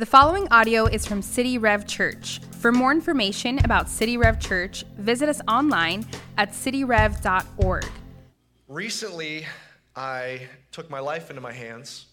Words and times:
The 0.00 0.06
following 0.06 0.48
audio 0.50 0.86
is 0.86 1.04
from 1.04 1.20
City 1.20 1.58
Rev 1.58 1.86
Church. 1.86 2.40
For 2.52 2.72
more 2.72 2.90
information 2.90 3.62
about 3.66 3.86
City 3.86 4.16
Rev 4.16 4.40
Church, 4.40 4.82
visit 4.96 5.28
us 5.28 5.42
online 5.46 6.06
at 6.38 6.52
cityrev.org. 6.52 7.84
Recently, 8.66 9.44
I 9.94 10.48
took 10.72 10.88
my 10.88 11.00
life 11.00 11.28
into 11.28 11.42
my 11.42 11.52
hands 11.52 12.06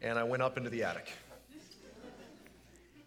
and 0.00 0.18
I 0.18 0.24
went 0.24 0.42
up 0.42 0.56
into 0.56 0.70
the 0.70 0.84
attic. 0.84 1.12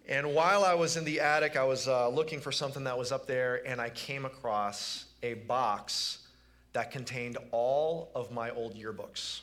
And 0.08 0.36
while 0.36 0.64
I 0.64 0.76
was 0.76 0.98
in 0.98 1.04
the 1.04 1.20
attic, 1.20 1.58
I 1.58 1.64
was 1.64 1.88
uh, 1.88 2.08
looking 2.08 2.40
for 2.40 2.52
something 2.52 2.84
that 2.84 2.96
was 2.96 3.12
up 3.12 3.26
there, 3.26 3.68
and 3.68 3.82
I 3.82 3.90
came 3.90 4.26
across 4.26 5.06
a 5.24 5.34
box 5.34 6.28
that 6.74 6.92
contained 6.92 7.40
all 7.50 8.12
of 8.14 8.32
my 8.32 8.52
old 8.52 8.76
yearbooks. 8.76 9.42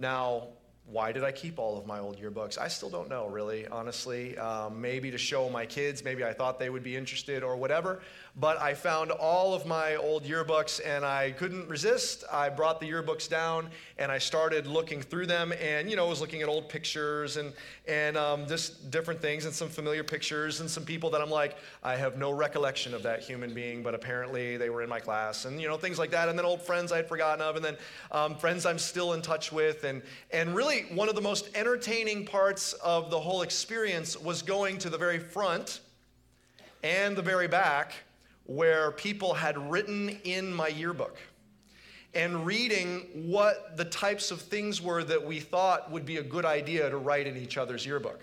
Now, 0.00 0.48
why 0.86 1.12
did 1.12 1.24
I 1.24 1.32
keep 1.32 1.58
all 1.58 1.78
of 1.78 1.86
my 1.86 1.98
old 1.98 2.20
yearbooks? 2.20 2.58
I 2.58 2.68
still 2.68 2.90
don't 2.90 3.08
know, 3.08 3.26
really, 3.26 3.66
honestly. 3.66 4.36
Um, 4.36 4.80
maybe 4.82 5.10
to 5.10 5.18
show 5.18 5.48
my 5.48 5.64
kids, 5.64 6.04
maybe 6.04 6.24
I 6.24 6.34
thought 6.34 6.58
they 6.58 6.68
would 6.68 6.82
be 6.82 6.94
interested 6.94 7.42
or 7.42 7.56
whatever. 7.56 8.02
But 8.36 8.60
I 8.60 8.74
found 8.74 9.12
all 9.12 9.54
of 9.54 9.64
my 9.64 9.94
old 9.94 10.24
yearbooks 10.24 10.80
and 10.84 11.04
I 11.04 11.30
couldn't 11.30 11.68
resist. 11.68 12.24
I 12.32 12.48
brought 12.48 12.80
the 12.80 12.90
yearbooks 12.90 13.28
down 13.28 13.70
and 13.96 14.10
I 14.10 14.18
started 14.18 14.66
looking 14.66 15.00
through 15.02 15.26
them 15.26 15.52
and, 15.52 15.88
you 15.88 15.94
know, 15.94 16.06
I 16.06 16.08
was 16.08 16.20
looking 16.20 16.42
at 16.42 16.48
old 16.48 16.68
pictures 16.68 17.36
and, 17.36 17.52
and 17.86 18.16
um, 18.16 18.48
just 18.48 18.90
different 18.90 19.22
things 19.22 19.44
and 19.44 19.54
some 19.54 19.68
familiar 19.68 20.02
pictures 20.02 20.58
and 20.58 20.68
some 20.68 20.84
people 20.84 21.10
that 21.10 21.20
I'm 21.20 21.30
like, 21.30 21.56
I 21.84 21.94
have 21.94 22.18
no 22.18 22.32
recollection 22.32 22.92
of 22.92 23.04
that 23.04 23.22
human 23.22 23.54
being, 23.54 23.84
but 23.84 23.94
apparently 23.94 24.56
they 24.56 24.68
were 24.68 24.82
in 24.82 24.88
my 24.88 24.98
class 24.98 25.44
and, 25.44 25.60
you 25.60 25.68
know, 25.68 25.76
things 25.76 26.00
like 26.00 26.10
that. 26.10 26.28
And 26.28 26.36
then 26.36 26.44
old 26.44 26.60
friends 26.60 26.90
I 26.90 26.96
had 26.96 27.08
forgotten 27.08 27.40
of 27.40 27.54
and 27.54 27.64
then 27.64 27.76
um, 28.10 28.34
friends 28.34 28.66
I'm 28.66 28.80
still 28.80 29.12
in 29.12 29.22
touch 29.22 29.52
with. 29.52 29.84
And, 29.84 30.02
and 30.32 30.56
really, 30.56 30.86
one 30.92 31.08
of 31.08 31.14
the 31.14 31.20
most 31.20 31.50
entertaining 31.54 32.26
parts 32.26 32.72
of 32.74 33.10
the 33.10 33.20
whole 33.20 33.42
experience 33.42 34.20
was 34.20 34.42
going 34.42 34.78
to 34.78 34.90
the 34.90 34.98
very 34.98 35.20
front 35.20 35.82
and 36.82 37.16
the 37.16 37.22
very 37.22 37.46
back 37.46 37.94
where 38.44 38.92
people 38.92 39.34
had 39.34 39.56
written 39.70 40.10
in 40.24 40.52
my 40.52 40.68
yearbook 40.68 41.16
and 42.14 42.46
reading 42.46 43.08
what 43.28 43.76
the 43.76 43.84
types 43.84 44.30
of 44.30 44.40
things 44.40 44.80
were 44.80 45.02
that 45.02 45.24
we 45.24 45.40
thought 45.40 45.90
would 45.90 46.06
be 46.06 46.18
a 46.18 46.22
good 46.22 46.44
idea 46.44 46.88
to 46.88 46.96
write 46.96 47.26
in 47.26 47.36
each 47.36 47.56
other's 47.56 47.84
yearbook. 47.84 48.20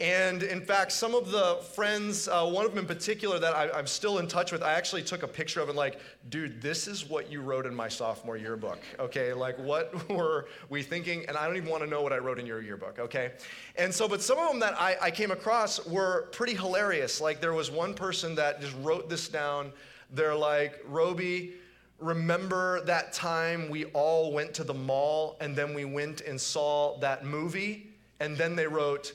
And 0.00 0.42
in 0.42 0.62
fact, 0.62 0.92
some 0.92 1.14
of 1.14 1.30
the 1.30 1.56
friends, 1.74 2.26
uh, 2.26 2.46
one 2.46 2.64
of 2.64 2.70
them 2.70 2.78
in 2.78 2.86
particular 2.86 3.38
that 3.38 3.54
I, 3.54 3.78
am 3.78 3.86
still 3.86 4.16
in 4.16 4.26
touch 4.26 4.50
with, 4.50 4.62
I 4.62 4.72
actually 4.72 5.02
took 5.02 5.22
a 5.22 5.28
picture 5.28 5.60
of 5.60 5.68
and 5.68 5.76
like, 5.76 6.00
dude, 6.30 6.62
this 6.62 6.88
is 6.88 7.06
what 7.06 7.30
you 7.30 7.42
wrote 7.42 7.66
in 7.66 7.74
my 7.74 7.86
sophomore 7.86 8.38
yearbook. 8.38 8.78
Okay, 8.98 9.34
like 9.34 9.58
what 9.58 10.08
were 10.10 10.48
we 10.70 10.82
thinking? 10.82 11.26
And 11.28 11.36
I 11.36 11.46
don't 11.46 11.58
even 11.58 11.68
want 11.68 11.82
to 11.82 11.88
know 11.88 12.00
what 12.00 12.14
I 12.14 12.16
wrote 12.16 12.38
in 12.38 12.46
your 12.46 12.62
yearbook. 12.62 12.98
Okay, 12.98 13.32
and 13.76 13.92
so, 13.92 14.08
but 14.08 14.22
some 14.22 14.38
of 14.38 14.48
them 14.48 14.58
that 14.60 14.80
I, 14.80 14.96
I 15.02 15.10
came 15.10 15.32
across 15.32 15.86
were 15.86 16.28
pretty 16.32 16.54
hilarious. 16.54 17.20
Like 17.20 17.42
there 17.42 17.52
was 17.52 17.70
one 17.70 17.92
person 17.92 18.34
that 18.36 18.62
just 18.62 18.76
wrote 18.80 19.10
this 19.10 19.28
down. 19.28 19.70
They're 20.10 20.34
like, 20.34 20.82
Roby, 20.86 21.52
remember 21.98 22.80
that 22.86 23.12
time 23.12 23.68
we 23.68 23.84
all 23.86 24.32
went 24.32 24.54
to 24.54 24.64
the 24.64 24.72
mall 24.72 25.36
and 25.42 25.54
then 25.54 25.74
we 25.74 25.84
went 25.84 26.22
and 26.22 26.40
saw 26.40 26.98
that 27.00 27.26
movie? 27.26 27.88
And 28.18 28.36
then 28.36 28.56
they 28.56 28.66
wrote, 28.66 29.14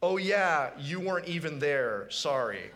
Oh, 0.00 0.16
yeah, 0.16 0.70
you 0.78 1.00
weren't 1.00 1.26
even 1.26 1.58
there. 1.58 2.06
Sorry. 2.08 2.70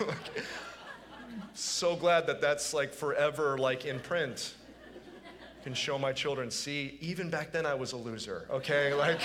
like, 0.00 0.44
so 1.54 1.96
glad 1.96 2.26
that 2.26 2.42
that's 2.42 2.74
like 2.74 2.92
forever 2.92 3.56
like 3.56 3.86
in 3.86 4.00
print. 4.00 4.54
Can 5.62 5.72
show 5.74 5.98
my 5.98 6.12
children, 6.12 6.50
see, 6.50 6.98
even 7.00 7.30
back 7.30 7.52
then 7.52 7.64
I 7.64 7.74
was 7.74 7.92
a 7.92 7.96
loser, 7.96 8.46
okay? 8.50 8.92
Like, 9.02 9.20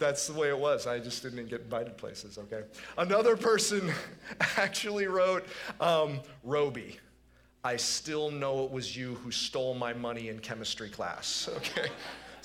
that's 0.00 0.26
the 0.26 0.32
way 0.32 0.48
it 0.48 0.58
was. 0.58 0.88
I 0.88 0.98
just 0.98 1.22
didn't 1.22 1.46
get 1.46 1.60
invited 1.60 1.96
places, 1.96 2.38
okay? 2.38 2.62
Another 2.98 3.36
person 3.36 3.92
actually 4.56 5.06
wrote, 5.06 5.46
um, 5.80 6.20
Roby, 6.42 6.98
I 7.62 7.76
still 7.76 8.32
know 8.32 8.64
it 8.64 8.72
was 8.72 8.96
you 8.96 9.14
who 9.16 9.30
stole 9.30 9.74
my 9.74 9.92
money 9.92 10.28
in 10.28 10.40
chemistry 10.40 10.88
class, 10.88 11.48
okay? 11.58 11.88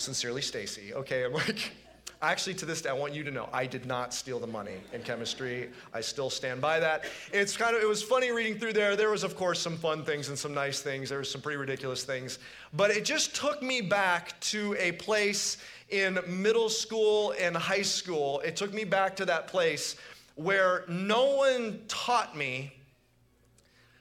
Sincerely, 0.02 0.42
Stacy. 0.42 0.96
Okay, 0.96 1.24
I'm 1.26 1.34
like, 1.34 1.74
actually, 2.24 2.56
to 2.56 2.66
this 2.66 2.82
day, 2.82 2.90
I 2.90 2.94
want 2.94 3.14
you 3.14 3.24
to 3.24 3.30
know 3.30 3.48
I 3.54 3.68
did 3.68 3.86
not 3.86 4.16
steal 4.16 4.40
the 4.40 4.48
money 4.48 4.78
in 4.94 5.04
chemistry. 5.04 5.70
I 5.94 6.02
still 6.02 6.32
stand 6.32 6.60
by 6.60 6.80
that. 6.80 7.06
It's 7.32 7.56
kind 7.56 7.76
of, 7.76 7.84
it 7.84 7.88
was 7.88 8.02
funny 8.02 8.32
reading 8.32 8.58
through 8.58 8.74
there. 8.74 8.96
There 8.96 9.12
was, 9.12 9.24
of 9.24 9.36
course, 9.36 9.60
some 9.60 9.78
fun 9.78 10.04
things 10.04 10.30
and 10.30 10.38
some 10.38 10.56
nice 10.56 10.82
things. 10.82 11.10
There 11.10 11.20
was 11.20 11.30
some 11.30 11.40
pretty 11.40 11.58
ridiculous 11.58 12.04
things. 12.04 12.40
But 12.74 12.90
it 12.90 13.06
just 13.06 13.36
took 13.36 13.62
me 13.62 13.80
back 13.80 14.40
to 14.42 14.76
a 14.80 14.94
place 14.94 15.58
in 15.90 16.18
middle 16.28 16.70
school 16.70 17.36
and 17.40 17.56
high 17.56 17.84
school. 17.84 18.40
It 18.40 18.56
took 18.56 18.74
me 18.74 18.86
back 18.86 19.16
to 19.18 19.26
that 19.26 19.48
place 19.48 19.98
where 20.34 20.84
no 20.88 21.36
one 21.36 21.82
taught 21.88 22.36
me, 22.36 22.74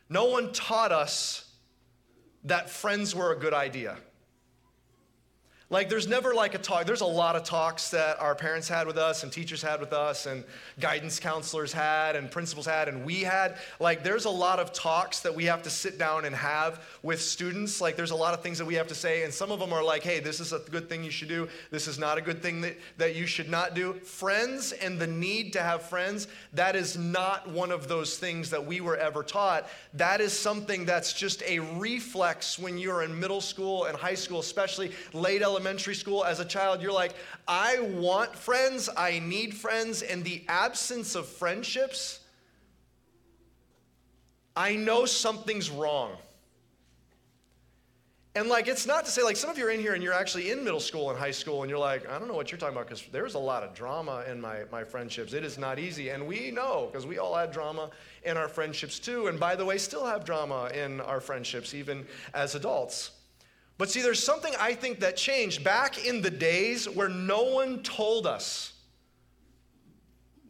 no 0.09 0.25
one 0.25 0.51
taught 0.53 0.93
us 0.93 1.51
that 2.45 2.71
friends 2.71 3.15
were 3.15 3.33
a 3.33 3.39
good 3.39 3.53
idea. 3.53 3.99
Like, 5.73 5.89
there's 5.89 6.09
never 6.09 6.35
like 6.35 6.55
a 6.55 6.59
talk. 6.59 6.85
There's 6.85 7.01
a 7.01 7.07
lot 7.07 7.37
of 7.37 7.45
talks 7.45 7.91
that 7.91 8.19
our 8.19 8.35
parents 8.35 8.69
had 8.69 8.89
with 8.89 8.99
us, 8.99 9.23
and 9.23 9.31
teachers 9.31 9.63
had 9.63 9.79
with 9.79 9.93
us, 9.93 10.27
and 10.27 10.43
guidance 10.81 11.21
counselors 11.21 11.73
had, 11.73 12.17
and 12.17 12.29
principals 12.29 12.67
had, 12.67 12.89
and 12.89 13.05
we 13.05 13.21
had. 13.21 13.57
Like, 13.79 14.03
there's 14.03 14.25
a 14.25 14.31
lot 14.31 14.59
of 14.59 14.73
talks 14.73 15.21
that 15.21 15.33
we 15.33 15.45
have 15.45 15.63
to 15.63 15.71
sit 15.71 15.97
down 15.97 16.25
and 16.25 16.35
have 16.35 16.85
with 17.05 17.23
students. 17.23 17.81
Like, 17.81 17.95
there's 17.95 18.11
a 18.11 18.17
lot 18.17 18.35
of 18.35 18.43
things 18.43 18.59
that 18.59 18.65
we 18.65 18.75
have 18.75 18.89
to 18.89 18.97
say, 18.97 19.23
and 19.23 19.33
some 19.33 19.53
of 19.53 19.61
them 19.61 19.73
are 19.73 19.85
like, 19.85 20.03
hey, 20.03 20.19
this 20.19 20.41
is 20.41 20.53
a 20.53 20.59
good 20.59 20.89
thing 20.89 21.05
you 21.05 21.11
should 21.13 21.29
do. 21.29 21.49
This 21.71 21.87
is 21.87 22.01
not 22.01 22.19
a 22.19 22.21
good 22.21 22.43
thing 22.43 22.63
that, 22.63 22.77
that 22.99 23.15
you 23.15 23.27
should 23.27 23.49
not 23.49 23.75
do. 23.75 23.93
Friends 23.93 24.73
and 24.73 24.99
the 24.99 25.07
need 25.07 25.53
to 25.53 25.63
have 25.63 25.83
friends, 25.83 26.27
that 26.53 26.75
is 26.75 26.99
not 26.99 27.49
one 27.49 27.71
of 27.71 27.87
those 27.87 28.19
things 28.19 28.51
that 28.51 28.67
we 28.67 28.81
were 28.81 28.97
ever 28.97 29.23
taught. 29.23 29.69
That 29.95 30.21
is 30.21 30.37
something 30.37 30.85
that's 30.85 31.13
just 31.13 31.45
a 31.45 31.61
reflex 31.61 32.59
when 32.59 32.77
you're 32.77 33.05
in 33.05 33.21
middle 33.21 33.41
school 33.41 33.85
and 33.85 33.97
high 33.97 34.15
school, 34.15 34.41
especially 34.41 34.91
late 35.13 35.43
elementary 35.43 35.60
elementary 35.61 35.95
school 35.95 36.25
as 36.25 36.41
a 36.41 36.45
child, 36.45 36.81
you're 36.81 36.93
like, 36.93 37.15
I 37.47 37.81
want 37.81 38.35
friends, 38.35 38.89
I 38.97 39.19
need 39.19 39.55
friends, 39.55 40.01
and 40.01 40.25
the 40.25 40.43
absence 40.49 41.15
of 41.15 41.27
friendships, 41.27 42.21
I 44.57 44.77
know 44.77 45.05
something's 45.05 45.71
wrong. 45.71 46.13
And 48.37 48.49
like, 48.49 48.69
it's 48.69 48.87
not 48.87 49.05
to 49.05 49.11
say, 49.11 49.23
like, 49.23 49.37
some 49.37 49.51
of 49.51 49.59
you 49.59 49.67
are 49.67 49.71
in 49.71 49.81
here 49.81 49.93
and 49.93 50.03
you're 50.03 50.15
actually 50.15 50.51
in 50.51 50.65
middle 50.65 50.81
school 50.81 51.11
and 51.11 51.19
high 51.19 51.31
school, 51.31 51.63
and 51.63 51.69
you're 51.69 51.79
like, 51.79 52.09
I 52.09 52.19
don't 52.19 52.29
know 52.29 52.35
what 52.35 52.51
you're 52.51 52.59
talking 52.59 52.77
about 52.77 52.89
because 52.89 53.05
there's 53.13 53.35
a 53.35 53.39
lot 53.39 53.63
of 53.63 53.75
drama 53.75 54.25
in 54.31 54.41
my, 54.41 54.61
my 54.73 54.83
friendships. 54.83 55.35
It 55.35 55.45
is 55.45 55.59
not 55.59 55.79
easy. 55.79 56.09
And 56.09 56.27
we 56.27 56.51
know 56.51 56.89
because 56.91 57.07
we 57.07 57.19
all 57.19 57.35
had 57.37 57.53
drama 57.53 57.91
in 58.23 58.39
our 58.39 58.49
friendships 58.49 58.99
too. 58.99 59.27
And 59.27 59.39
by 59.39 59.57
the 59.57 59.65
way, 59.65 59.77
still 59.77 60.07
have 60.07 60.25
drama 60.25 60.71
in 60.73 61.01
our 61.03 61.21
friendships, 61.21 61.75
even 61.75 62.07
as 62.33 62.55
adults. 62.55 63.11
But 63.81 63.89
see, 63.89 64.03
there's 64.03 64.23
something 64.23 64.53
I 64.61 64.75
think 64.75 65.01
that 65.01 65.17
changed 65.17 65.65
back 65.65 66.05
in 66.05 66.21
the 66.21 66.31
days 66.31 66.87
where 66.87 67.09
no 67.09 67.45
one 67.45 67.83
told 67.83 68.27
us, 68.27 68.75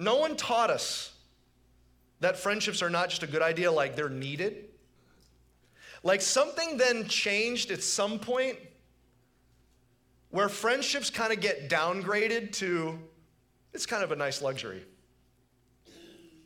no 0.01 0.17
one 0.17 0.37
taught 0.37 0.69
us 0.69 1.13
that 2.19 2.37
friendships 2.37 2.83
are 2.83 2.91
not 2.91 3.09
just 3.09 3.23
a 3.23 3.29
good 3.29 3.41
idea, 3.41 3.71
like 3.71 3.95
they're 3.95 4.09
needed. 4.09 4.65
Like 6.03 6.23
something 6.23 6.77
then 6.77 7.07
changed 7.07 7.71
at 7.71 7.85
some 7.85 8.19
point 8.19 8.59
where 10.31 10.49
friendships 10.49 11.09
kind 11.09 11.33
of 11.33 11.39
get 11.39 11.71
downgraded 11.71 12.51
to 12.55 12.99
it's 13.73 13.87
kind 13.87 14.03
of 14.03 14.11
a 14.11 14.17
nice 14.17 14.43
luxury. 14.43 14.83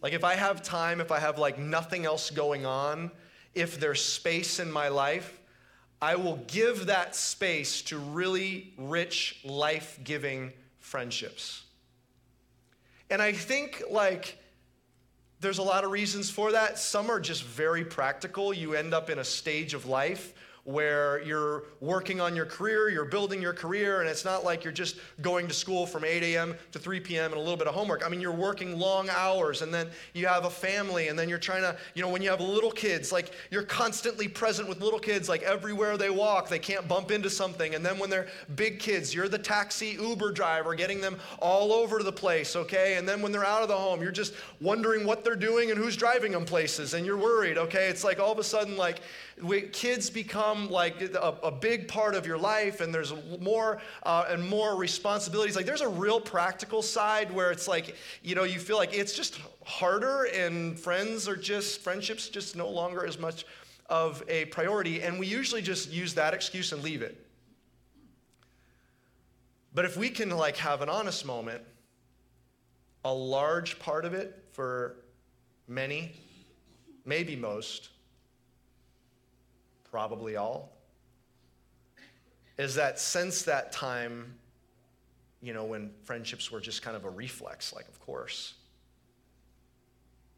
Like 0.03 0.13
if 0.13 0.23
I 0.23 0.35
have 0.35 0.63
time, 0.63 1.01
if 1.01 1.11
I 1.11 1.19
have 1.19 1.39
like 1.39 1.59
nothing 1.59 2.05
else 2.05 2.29
going 2.29 2.67
on, 2.67 3.11
if 3.55 3.81
there's 3.81 4.05
space 4.05 4.59
in 4.59 4.71
my 4.71 4.89
life, 4.89 5.41
I 6.01 6.17
will 6.17 6.37
give 6.47 6.87
that 6.87 7.17
space 7.17 7.83
to 7.83 7.99
really 7.99 8.73
rich, 8.77 9.41
life 9.45 9.99
giving 10.05 10.53
friendships. 10.79 11.63
And 13.11 13.23
I 13.23 13.33
think, 13.33 13.83
like, 13.91 14.39
there's 15.41 15.59
a 15.59 15.63
lot 15.63 15.85
of 15.85 15.91
reasons 15.91 16.31
for 16.31 16.53
that. 16.53 16.79
Some 16.79 17.11
are 17.11 17.21
just 17.21 17.43
very 17.43 17.85
practical. 17.85 18.53
You 18.53 18.75
end 18.75 18.95
up 18.95 19.11
in 19.11 19.19
a 19.19 19.25
stage 19.25 19.75
of 19.75 19.87
life 19.87 20.35
where 20.65 21.23
you're 21.23 21.65
working 21.81 22.23
on 22.23 22.35
your 22.35 22.47
career, 22.47 22.89
you're 22.89 23.05
building 23.05 23.41
your 23.43 23.53
career, 23.53 24.01
and 24.01 24.09
it's 24.09 24.25
not 24.25 24.45
like 24.45 24.65
you're 24.65 24.73
just 24.73 24.97
going 25.21 25.47
to 25.47 25.53
school 25.53 25.87
from 25.87 26.05
8 26.05 26.23
a.m. 26.23 26.55
to 26.73 26.79
3 26.79 27.01
p.m. 27.01 27.33
and 27.33 27.35
a 27.35 27.39
little 27.39 27.57
bit 27.57 27.67
of 27.67 27.75
homework. 27.75 28.05
I 28.05 28.09
mean, 28.09 28.21
you're 28.21 28.33
working 28.33 28.79
long 28.79 29.11
hours, 29.11 29.61
and 29.61 29.73
then 29.73 29.89
you 30.15 30.27
have 30.27 30.47
a 30.47 30.51
family, 30.51 31.09
and 31.09 31.19
then 31.19 31.29
you're 31.29 31.39
trying 31.39 31.63
to, 31.63 31.77
you 31.95 32.03
know, 32.03 32.09
when 32.09 32.23
you 32.23 32.31
have 32.31 32.41
little 32.41 32.71
kids, 32.71 33.13
like 33.13 33.33
you're 33.51 33.63
constantly 33.63 34.27
present 34.27 34.67
with 34.67 34.81
little 34.81 34.99
kids, 34.99 35.29
like 35.29 35.43
everywhere 35.43 35.99
they 35.99 36.09
walk, 36.09 36.49
they 36.49 36.59
can't 36.59 36.89
bump 36.89 37.11
into 37.11 37.29
something. 37.29 37.75
And 37.75 37.85
then 37.85 37.99
when 37.99 38.09
they're 38.09 38.29
big 38.57 38.79
kids, 38.79 39.15
you're 39.15 39.29
the 39.29 39.39
taxi 39.39 39.99
Uber 40.01 40.33
driver 40.33 40.75
getting 40.75 41.01
them 41.01 41.19
all 41.41 41.75
over 41.75 42.03
the 42.03 42.13
place, 42.13 42.57
okay? 42.57 42.97
And 42.97 43.07
then 43.07 43.21
when 43.21 43.33
they're 43.33 43.45
out 43.45 43.63
of 43.63 43.69
the 43.69 43.77
home, 43.77 44.01
you're 44.01 44.13
just 44.13 44.33
wondering 44.63 45.07
what 45.07 45.25
they're 45.25 45.37
doing 45.37 45.71
and 45.71 45.79
who's 45.79 45.95
driving 45.97 46.33
them 46.33 46.47
places, 46.47 46.95
and 46.95 47.05
you're 47.05 47.19
worried, 47.19 47.59
okay? 47.59 47.89
It's 47.89 48.03
like 48.03 48.19
all 48.19 48.33
of 48.33 48.39
a 48.39 48.45
sudden, 48.45 48.79
like, 48.79 49.01
kids 49.73 50.11
become 50.11 50.71
like 50.71 51.01
a, 51.01 51.37
a 51.43 51.51
big 51.51 51.89
part 51.89 52.15
of 52.15 52.27
your 52.27 52.39
life 52.39 52.81
and 52.81 52.95
there's 52.95 53.13
more 53.41 53.81
uh, 54.05 54.27
and 54.29 54.49
more 54.49 54.77
responsibilities. 54.77 55.57
Like 55.57 55.67
there's 55.67 55.81
a 55.81 55.89
real 55.89 56.21
practical 56.21 56.83
side 56.83 57.33
where 57.33 57.51
it's 57.51 57.67
like, 57.67 57.97
you 58.23 58.35
know, 58.35 58.45
you 58.45 58.59
feel 58.59 58.77
like 58.77 58.95
it's 58.95 59.13
just 59.13 59.41
harder 59.65 60.25
and 60.25 60.79
friends 60.79 61.29
are 61.29 61.37
just, 61.37 61.81
friendships 61.81 62.29
just 62.29 62.55
no 62.55 62.69
longer 62.69 63.05
as 63.05 63.19
much 63.19 63.45
of 63.91 64.23
a 64.29 64.45
priority. 64.47 65.03
And 65.03 65.19
we 65.19 65.27
usually 65.27 65.63
just 65.63 65.91
use 65.91 66.15
that 66.15 66.33
excuse 66.33 66.73
and 66.73 66.83
leave 66.83 67.03
it. 67.03 67.21
But 69.75 69.85
if 69.85 69.97
we 69.97 70.09
can 70.11 70.31
like 70.31 70.57
have 70.59 70.81
an 70.81 70.89
honest 70.89 71.27
moment, 71.27 71.63
a 73.05 73.13
large 73.13 73.79
part 73.81 74.05
of 74.05 74.15
it 74.15 74.45
for 74.53 74.97
many, 75.67 76.13
maybe 77.05 77.35
most, 77.35 77.91
probably 79.95 80.35
all, 80.35 80.73
is 82.59 82.75
that 82.75 82.99
since 82.99 83.43
that 83.43 83.71
time, 83.71 84.35
you 85.41 85.55
know, 85.55 85.63
when 85.63 85.93
friendships 86.03 86.51
were 86.51 86.61
just 86.61 86.83
kind 86.83 86.97
of 86.97 87.05
a 87.05 87.09
reflex, 87.09 87.73
like, 87.73 87.87
of 87.87 88.01
course, 88.01 88.55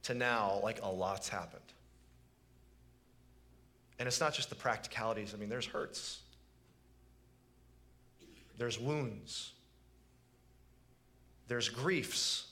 to 0.03 0.13
now, 0.13 0.61
like, 0.63 0.83
a 0.83 0.87
lot's 0.87 1.31
happened. 1.31 1.73
And 3.99 4.07
it's 4.07 4.21
not 4.21 4.35
just 4.35 4.51
the 4.51 4.55
practicalities, 4.55 5.33
I 5.33 5.39
mean, 5.39 5.49
there's 5.49 5.65
hurts, 5.65 6.21
there's 8.59 8.79
wounds, 8.79 9.53
there's 11.49 11.71
griefs. 11.71 12.49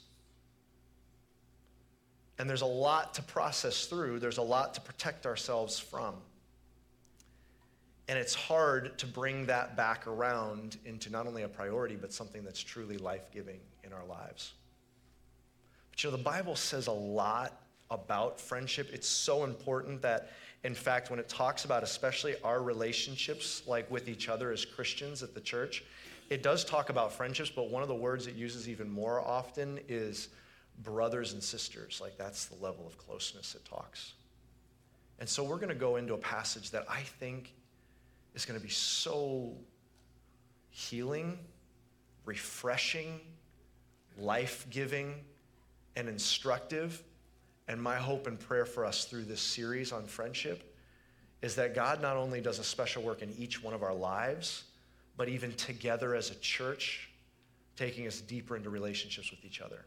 And 2.38 2.48
there's 2.48 2.62
a 2.62 2.66
lot 2.66 3.12
to 3.14 3.22
process 3.22 3.84
through, 3.84 4.20
there's 4.20 4.38
a 4.38 4.42
lot 4.42 4.72
to 4.72 4.80
protect 4.80 5.26
ourselves 5.26 5.78
from. 5.78 6.14
And 8.08 8.18
it's 8.18 8.34
hard 8.34 8.98
to 8.98 9.06
bring 9.06 9.46
that 9.46 9.76
back 9.76 10.06
around 10.06 10.76
into 10.84 11.10
not 11.10 11.26
only 11.26 11.42
a 11.42 11.48
priority, 11.48 11.96
but 11.96 12.12
something 12.12 12.44
that's 12.44 12.60
truly 12.62 12.98
life 12.98 13.30
giving 13.32 13.60
in 13.82 13.92
our 13.92 14.04
lives. 14.04 14.52
But 15.90 16.04
you 16.04 16.10
know, 16.10 16.16
the 16.16 16.22
Bible 16.22 16.56
says 16.56 16.86
a 16.86 16.92
lot 16.92 17.62
about 17.90 18.40
friendship. 18.40 18.90
It's 18.92 19.08
so 19.08 19.44
important 19.44 20.02
that, 20.02 20.32
in 20.64 20.74
fact, 20.74 21.10
when 21.10 21.18
it 21.18 21.28
talks 21.28 21.64
about 21.64 21.82
especially 21.82 22.34
our 22.42 22.62
relationships, 22.62 23.62
like 23.66 23.90
with 23.90 24.08
each 24.08 24.28
other 24.28 24.52
as 24.52 24.64
Christians 24.64 25.22
at 25.22 25.34
the 25.34 25.40
church, 25.40 25.84
it 26.30 26.42
does 26.42 26.64
talk 26.64 26.90
about 26.90 27.12
friendships, 27.12 27.50
but 27.50 27.70
one 27.70 27.82
of 27.82 27.88
the 27.88 27.94
words 27.94 28.26
it 28.26 28.34
uses 28.34 28.68
even 28.68 28.90
more 28.90 29.20
often 29.20 29.78
is 29.88 30.28
brothers 30.82 31.32
and 31.32 31.42
sisters. 31.42 32.00
Like 32.02 32.16
that's 32.18 32.46
the 32.46 32.62
level 32.62 32.86
of 32.86 32.98
closeness 32.98 33.54
it 33.54 33.64
talks. 33.64 34.14
And 35.20 35.28
so 35.28 35.44
we're 35.44 35.56
going 35.56 35.68
to 35.68 35.74
go 35.74 35.96
into 35.96 36.14
a 36.14 36.18
passage 36.18 36.70
that 36.72 36.84
I 36.88 37.00
think 37.00 37.52
is 38.34 38.44
going 38.44 38.58
to 38.58 38.64
be 38.64 38.72
so 38.72 39.52
healing, 40.70 41.38
refreshing, 42.24 43.20
life 44.18 44.66
giving, 44.70 45.14
and 45.96 46.08
instructive. 46.08 47.02
And 47.68 47.80
my 47.80 47.96
hope 47.96 48.26
and 48.26 48.38
prayer 48.38 48.66
for 48.66 48.84
us 48.84 49.04
through 49.04 49.24
this 49.24 49.40
series 49.40 49.92
on 49.92 50.06
friendship 50.06 50.74
is 51.42 51.54
that 51.56 51.74
God 51.74 52.00
not 52.02 52.16
only 52.16 52.40
does 52.40 52.58
a 52.58 52.64
special 52.64 53.02
work 53.02 53.22
in 53.22 53.32
each 53.38 53.62
one 53.62 53.74
of 53.74 53.82
our 53.82 53.94
lives, 53.94 54.64
but 55.16 55.28
even 55.28 55.52
together 55.52 56.14
as 56.14 56.30
a 56.30 56.34
church, 56.36 57.10
taking 57.76 58.06
us 58.06 58.20
deeper 58.20 58.56
into 58.56 58.70
relationships 58.70 59.30
with 59.30 59.44
each 59.44 59.60
other. 59.60 59.84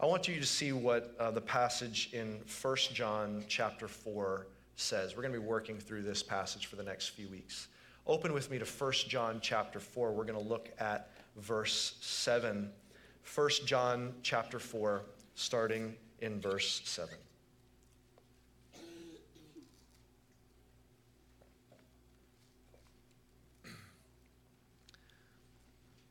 I 0.00 0.06
want 0.06 0.28
you 0.28 0.38
to 0.38 0.46
see 0.46 0.72
what 0.72 1.14
uh, 1.18 1.30
the 1.30 1.40
passage 1.40 2.10
in 2.12 2.40
1 2.62 2.76
John 2.92 3.44
chapter 3.48 3.88
4 3.88 4.46
says. 4.80 5.16
We're 5.16 5.22
going 5.22 5.34
to 5.34 5.40
be 5.40 5.46
working 5.46 5.78
through 5.78 6.02
this 6.02 6.22
passage 6.22 6.66
for 6.66 6.76
the 6.76 6.82
next 6.82 7.08
few 7.08 7.28
weeks. 7.28 7.68
Open 8.06 8.32
with 8.32 8.50
me 8.50 8.58
to 8.58 8.64
1 8.64 8.92
John 9.08 9.38
chapter 9.42 9.80
4. 9.80 10.12
We're 10.12 10.24
going 10.24 10.40
to 10.40 10.48
look 10.48 10.70
at 10.78 11.10
verse 11.36 11.96
7. 12.00 12.70
1 13.34 13.50
John 13.66 14.14
chapter 14.22 14.58
4, 14.58 15.02
starting 15.34 15.94
in 16.20 16.40
verse 16.40 16.80
7. 16.84 17.14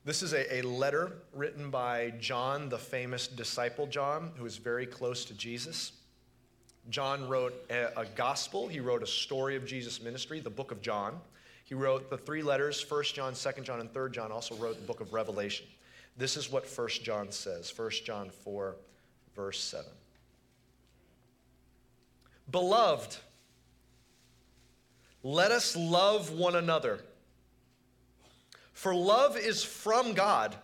This 0.05 0.23
is 0.23 0.31
a, 0.31 0.57
a 0.57 0.61
letter 0.61 1.11
written 1.33 1.69
by 1.69 2.13
John, 2.19 2.69
the 2.69 2.77
famous 2.77 3.27
disciple 3.27 3.87
John, 3.87 4.31
who 4.37 4.45
is 4.45 4.55
very 4.55 4.85
close 4.85 5.25
to 5.25 5.33
Jesus. 5.33 5.91
John 6.89 7.27
wrote 7.27 7.53
a, 7.69 7.99
a, 7.99 8.05
gospel. 8.05 8.67
He 8.67 8.79
wrote 8.79 9.03
a 9.03 9.07
story 9.07 9.55
of 9.55 9.65
Jesus' 9.65 10.01
ministry, 10.01 10.39
the 10.39 10.49
book 10.49 10.71
of 10.71 10.81
John. 10.81 11.19
He 11.65 11.75
wrote 11.75 12.09
the 12.09 12.17
three 12.17 12.41
letters, 12.41 12.83
1 12.89 13.03
John, 13.13 13.33
2 13.33 13.61
John, 13.63 13.79
and 13.81 13.93
3 13.93 14.11
John, 14.11 14.31
also 14.31 14.55
wrote 14.55 14.79
the 14.79 14.87
book 14.87 15.01
of 15.01 15.13
Revelation. 15.13 15.65
This 16.15 16.37
is 16.37 16.51
what 16.51 16.65
1 16.65 16.89
John 17.03 17.31
says 17.31 17.71
1 17.77 17.89
John 18.05 18.29
4, 18.29 18.75
verse 19.35 19.59
7. 19.59 19.85
Beloved, 22.49 23.17
let 25.23 25.51
us 25.51 25.75
love 25.75 26.31
one 26.31 26.55
another 26.55 27.01
for 28.77 28.93
love 28.93 29.35
is 29.35 29.63
from 29.63 30.13
God, 30.13 30.55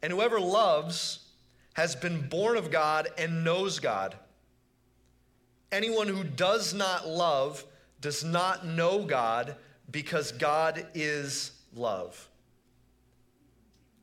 and 0.00 0.12
whoever 0.12 0.38
loves 0.38 1.26
has 1.72 1.96
been 1.96 2.28
born 2.28 2.56
of 2.56 2.70
God 2.70 3.08
and 3.18 3.42
knows 3.42 3.80
God. 3.80 4.14
Anyone 5.72 6.06
who 6.06 6.22
does 6.22 6.74
not 6.74 7.08
love 7.08 7.64
does 8.00 8.22
not 8.22 8.66
know 8.66 9.04
God 9.04 9.56
because 9.90 10.30
God 10.32 10.86
is 10.94 11.52
love. 11.74 12.28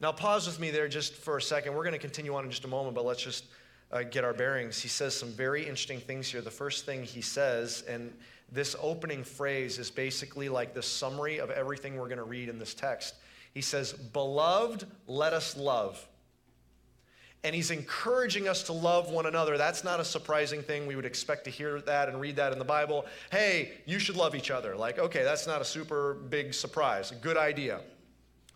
Now, 0.01 0.11
pause 0.11 0.47
with 0.47 0.59
me 0.59 0.71
there 0.71 0.87
just 0.87 1.13
for 1.13 1.37
a 1.37 1.41
second. 1.41 1.75
We're 1.75 1.83
going 1.83 1.93
to 1.93 1.99
continue 1.99 2.33
on 2.33 2.45
in 2.45 2.49
just 2.49 2.63
a 2.63 2.69
moment, 2.69 2.95
but 2.95 3.05
let's 3.05 3.21
just 3.21 3.45
uh, 3.91 4.03
get 4.03 4.23
our 4.23 4.33
bearings. 4.33 4.81
He 4.81 4.87
says 4.87 5.15
some 5.15 5.29
very 5.29 5.61
interesting 5.61 5.99
things 5.99 6.27
here. 6.27 6.41
The 6.41 6.49
first 6.49 6.85
thing 6.85 7.03
he 7.03 7.21
says, 7.21 7.83
and 7.87 8.13
this 8.51 8.75
opening 8.81 9.23
phrase 9.23 9.77
is 9.77 9.91
basically 9.91 10.49
like 10.49 10.73
the 10.73 10.81
summary 10.81 11.39
of 11.39 11.51
everything 11.51 11.97
we're 11.97 12.07
going 12.07 12.17
to 12.17 12.23
read 12.23 12.49
in 12.49 12.57
this 12.57 12.73
text. 12.73 13.15
He 13.53 13.61
says, 13.61 13.93
Beloved, 13.93 14.85
let 15.07 15.33
us 15.33 15.55
love. 15.55 16.07
And 17.43 17.55
he's 17.55 17.71
encouraging 17.71 18.49
us 18.49 18.63
to 18.63 18.73
love 18.73 19.11
one 19.11 19.25
another. 19.25 19.57
That's 19.57 19.83
not 19.83 20.01
a 20.01 20.05
surprising 20.05 20.61
thing. 20.61 20.85
We 20.85 20.97
would 20.97 21.05
expect 21.05 21.45
to 21.45 21.49
hear 21.49 21.79
that 21.81 22.09
and 22.09 22.19
read 22.19 22.35
that 22.35 22.51
in 22.51 22.59
the 22.59 22.65
Bible. 22.65 23.05
Hey, 23.31 23.73
you 23.85 23.97
should 23.97 24.17
love 24.17 24.35
each 24.35 24.51
other. 24.51 24.75
Like, 24.75 24.99
okay, 24.99 25.23
that's 25.23 25.47
not 25.47 25.61
a 25.61 25.65
super 25.65 26.15
big 26.29 26.53
surprise. 26.53 27.11
Good 27.21 27.37
idea. 27.37 27.79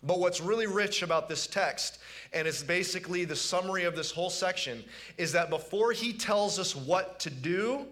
But 0.02 0.20
what's 0.20 0.42
really 0.42 0.66
rich 0.66 1.02
about 1.02 1.30
this 1.30 1.46
text, 1.46 1.98
and 2.34 2.46
it's 2.46 2.62
basically 2.62 3.24
the 3.24 3.36
summary 3.36 3.84
of 3.84 3.96
this 3.96 4.10
whole 4.10 4.28
section, 4.28 4.84
is 5.16 5.32
that 5.32 5.48
before 5.48 5.92
he 5.92 6.12
tells 6.12 6.58
us 6.58 6.76
what 6.76 7.18
to 7.20 7.30
do, 7.30 7.86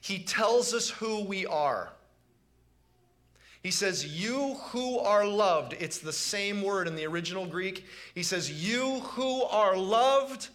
he 0.00 0.18
tells 0.18 0.74
us 0.74 0.90
who 0.90 1.22
we 1.24 1.46
are. 1.46 1.92
He 3.62 3.70
says, 3.70 4.06
You 4.06 4.54
who 4.70 4.98
are 4.98 5.26
loved. 5.26 5.74
It's 5.78 5.98
the 5.98 6.12
same 6.12 6.62
word 6.62 6.86
in 6.86 6.94
the 6.94 7.06
original 7.06 7.46
Greek. 7.46 7.86
He 8.14 8.22
says, 8.22 8.50
You 8.50 9.00
who 9.00 9.42
are 9.44 9.76
loved, 9.76 10.48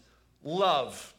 love. 0.43 1.13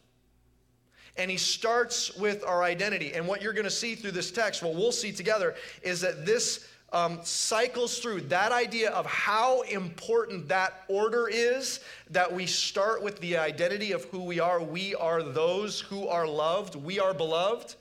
And 1.17 1.31
he 1.31 1.37
starts 1.37 2.15
with 2.17 2.43
our 2.43 2.63
identity. 2.63 3.13
And 3.13 3.27
what 3.27 3.41
you're 3.41 3.53
going 3.53 3.65
to 3.65 3.71
see 3.71 3.95
through 3.95 4.11
this 4.11 4.31
text, 4.31 4.61
what 4.61 4.73
we'll 4.73 4.91
see 4.91 5.13
together, 5.13 5.55
is 5.81 6.01
that 6.01 6.25
this 6.25 6.67
um, 6.91 7.19
cycles 7.23 7.99
through 7.99 8.21
that 8.21 8.51
idea 8.51 8.89
of 8.91 9.05
how 9.05 9.61
important 9.61 10.47
that 10.49 10.83
order 10.87 11.27
is 11.27 11.79
that 12.09 12.31
we 12.31 12.45
start 12.45 13.01
with 13.01 13.19
the 13.19 13.37
identity 13.37 13.91
of 13.91 14.05
who 14.05 14.23
we 14.23 14.39
are. 14.39 14.61
We 14.61 14.95
are 14.95 15.23
those 15.23 15.79
who 15.79 16.07
are 16.07 16.27
loved, 16.27 16.75
we 16.75 16.99
are 16.99 17.13
beloved 17.13 17.75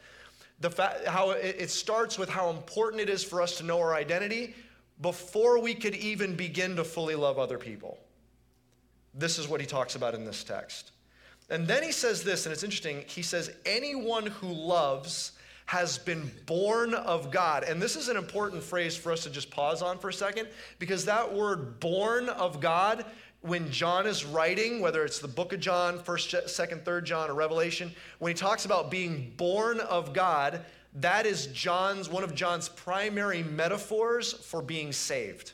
the 0.61 0.71
fact 0.71 1.07
how 1.07 1.31
it, 1.31 1.57
it 1.59 1.71
starts 1.71 2.19
with 2.19 2.29
how 2.29 2.51
important 2.51 3.03
it 3.03 3.09
is 3.09 3.23
for 3.25 3.43
us 3.43 3.59
to 3.59 3.65
know 3.65 3.81
our 3.81 3.95
identity 3.95 4.55
before 5.01 5.61
we 5.61 5.75
could 5.75 5.95
even 5.95 6.35
begin 6.37 6.77
to 6.77 6.85
fully 6.85 7.15
love 7.15 7.39
other 7.39 7.59
people. 7.59 7.99
This 9.13 9.39
is 9.39 9.49
what 9.49 9.61
he 9.61 9.67
talks 9.67 9.95
about 9.95 10.15
in 10.15 10.25
this 10.25 10.45
text. 10.45 10.93
And 11.51 11.67
then 11.67 11.83
he 11.83 11.93
says 11.93 12.23
this, 12.23 12.47
and 12.47 12.53
it's 12.53 12.63
interesting. 12.63 13.05
He 13.07 13.23
says, 13.23 13.51
Anyone 13.67 14.27
who 14.27 14.49
loves 14.49 15.33
has 15.67 15.99
been 15.99 16.31
born 16.47 16.95
of 16.95 17.31
God. 17.31 17.65
And 17.65 17.81
this 17.81 17.97
is 17.97 18.09
an 18.09 18.17
important 18.17 18.63
phrase 18.63 18.97
for 18.97 19.11
us 19.13 19.23
to 19.25 19.31
just 19.31 19.51
pause 19.51 19.83
on 19.83 19.99
for 19.99 20.09
a 20.09 20.13
second 20.13 20.49
because 20.79 21.07
that 21.07 21.33
word 21.33 21.81
born 21.81 22.29
of 22.29 22.61
God 22.61 23.07
when 23.45 23.71
John 23.71 24.07
is 24.07 24.25
writing, 24.25 24.81
whether 24.81 25.05
it's 25.05 25.19
the 25.19 25.29
book 25.29 25.53
of 25.53 25.61
John, 25.61 25.99
1st, 25.99 26.45
2nd, 26.47 26.83
3rd 26.83 27.05
John, 27.05 27.29
or 27.29 27.35
Revelation, 27.35 27.95
when 28.19 28.31
he 28.31 28.35
talks 28.35 28.65
about 28.65 28.91
being 28.91 29.35
born 29.37 29.81
of 29.81 30.15
God, 30.15 30.65
that 30.95 31.27
is 31.27 31.49
John's 31.49 32.09
one 32.09 32.25
of 32.25 32.35
John's 32.35 32.71
primary 32.71 33.43
metaphors 33.43 34.33
for 34.33 34.63
being 34.63 34.93
saved. 34.93 35.53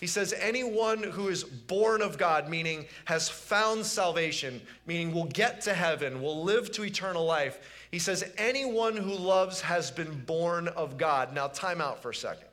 He 0.00 0.08
says, 0.08 0.34
anyone 0.36 1.04
who 1.04 1.28
is 1.28 1.44
born 1.44 2.02
of 2.02 2.18
God, 2.18 2.48
meaning 2.48 2.86
has 3.04 3.28
found 3.28 3.86
salvation, 3.86 4.60
meaning 4.84 5.12
will 5.12 5.26
get 5.26 5.60
to 5.62 5.74
heaven, 5.74 6.20
will 6.20 6.42
live 6.42 6.72
to 6.72 6.82
eternal 6.82 7.24
life. 7.24 7.86
He 7.92 8.00
says, 8.00 8.32
anyone 8.36 8.96
who 8.96 9.14
loves 9.14 9.60
has 9.60 9.92
been 9.92 10.24
born 10.24 10.66
of 10.66 10.98
God. 10.98 11.32
Now, 11.32 11.46
time 11.46 11.80
out 11.80 12.02
for 12.02 12.10
a 12.10 12.14
second. 12.14 12.48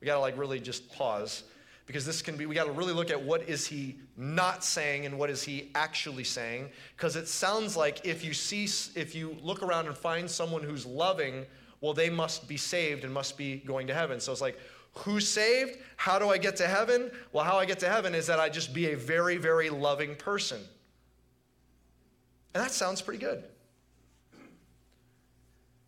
We 0.00 0.06
got 0.06 0.14
to 0.14 0.20
like 0.20 0.38
really 0.38 0.58
just 0.58 0.90
pause 0.90 1.42
because 1.86 2.04
this 2.04 2.20
can 2.20 2.36
be 2.36 2.46
we 2.46 2.54
got 2.54 2.64
to 2.64 2.72
really 2.72 2.92
look 2.92 3.10
at 3.10 3.22
what 3.22 3.48
is 3.48 3.66
he 3.66 3.96
not 4.16 4.64
saying 4.64 5.06
and 5.06 5.16
what 5.16 5.30
is 5.30 5.42
he 5.42 5.70
actually 5.74 6.24
saying. 6.24 6.68
Because 6.96 7.14
it 7.14 7.28
sounds 7.28 7.76
like 7.76 8.04
if 8.04 8.24
you 8.24 8.34
see 8.34 8.64
if 8.98 9.14
you 9.14 9.36
look 9.40 9.62
around 9.62 9.86
and 9.86 9.96
find 9.96 10.28
someone 10.28 10.62
who's 10.62 10.84
loving 10.84 11.46
well 11.80 11.94
they 11.94 12.10
must 12.10 12.48
be 12.48 12.56
saved 12.56 13.04
and 13.04 13.14
must 13.14 13.38
be 13.38 13.58
going 13.58 13.86
to 13.86 13.94
heaven. 13.94 14.18
So 14.18 14.32
it's 14.32 14.40
like 14.40 14.58
who's 14.94 15.28
saved? 15.28 15.78
How 15.96 16.18
do 16.18 16.28
i 16.28 16.38
get 16.38 16.56
to 16.56 16.66
heaven? 16.66 17.10
Well 17.32 17.44
how 17.44 17.56
i 17.56 17.64
get 17.64 17.78
to 17.80 17.88
heaven 17.88 18.14
is 18.14 18.26
that 18.26 18.40
i 18.40 18.48
just 18.48 18.74
be 18.74 18.90
a 18.90 18.96
very 18.96 19.36
very 19.36 19.70
loving 19.70 20.16
person. 20.16 20.60
And 22.52 22.64
that 22.64 22.72
sounds 22.72 23.00
pretty 23.00 23.20
good. 23.20 23.44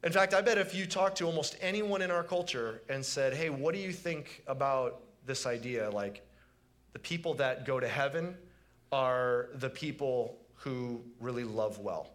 In 0.05 0.12
fact 0.12 0.33
i 0.33 0.40
bet 0.40 0.59
if 0.59 0.76
you 0.76 0.87
talk 0.87 1.17
to 1.17 1.25
almost 1.25 1.57
anyone 1.61 2.02
in 2.02 2.12
our 2.12 2.23
culture 2.23 2.83
and 2.88 3.05
said 3.05 3.35
hey 3.35 3.50
what 3.50 3.75
do 3.75 3.81
you 3.81 3.93
think 3.93 4.45
about 4.47 5.02
this 5.29 5.47
idea 5.47 5.89
like 5.91 6.23
the 6.93 6.99
people 6.99 7.35
that 7.35 7.65
go 7.65 7.79
to 7.79 7.87
heaven 7.87 8.37
are 8.91 9.51
the 9.55 9.71
people 9.71 10.39
who 10.55 11.03
really 11.21 11.45
love 11.45 11.79
well. 11.79 12.11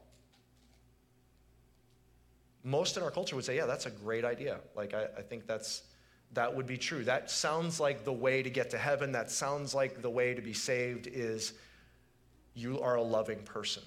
Most 2.65 2.98
in 2.98 3.03
our 3.03 3.12
culture 3.12 3.36
would 3.36 3.46
say, 3.46 3.55
yeah, 3.55 3.65
that's 3.65 3.86
a 3.86 3.91
great 3.91 4.25
idea. 4.25 4.60
Like, 4.75 4.93
I, 4.93 5.05
I 5.17 5.22
think 5.22 5.48
that's, 5.48 5.84
that 6.34 6.53
would 6.53 6.65
be 6.65 6.77
true. 6.77 7.03
That 7.03 7.29
sounds 7.29 7.79
like 7.79 8.03
the 8.03 8.13
way 8.13 8.41
to 8.41 8.50
get 8.50 8.70
to 8.72 8.77
heaven. 8.77 9.12
That 9.12 9.32
sounds 9.32 9.75
like 9.75 10.01
the 10.01 10.10
way 10.10 10.34
to 10.34 10.41
be 10.41 10.53
saved 10.53 11.08
is 11.08 11.53
you 12.55 12.82
are 12.82 12.96
a 12.96 13.01
loving 13.01 13.39
person. 13.43 13.84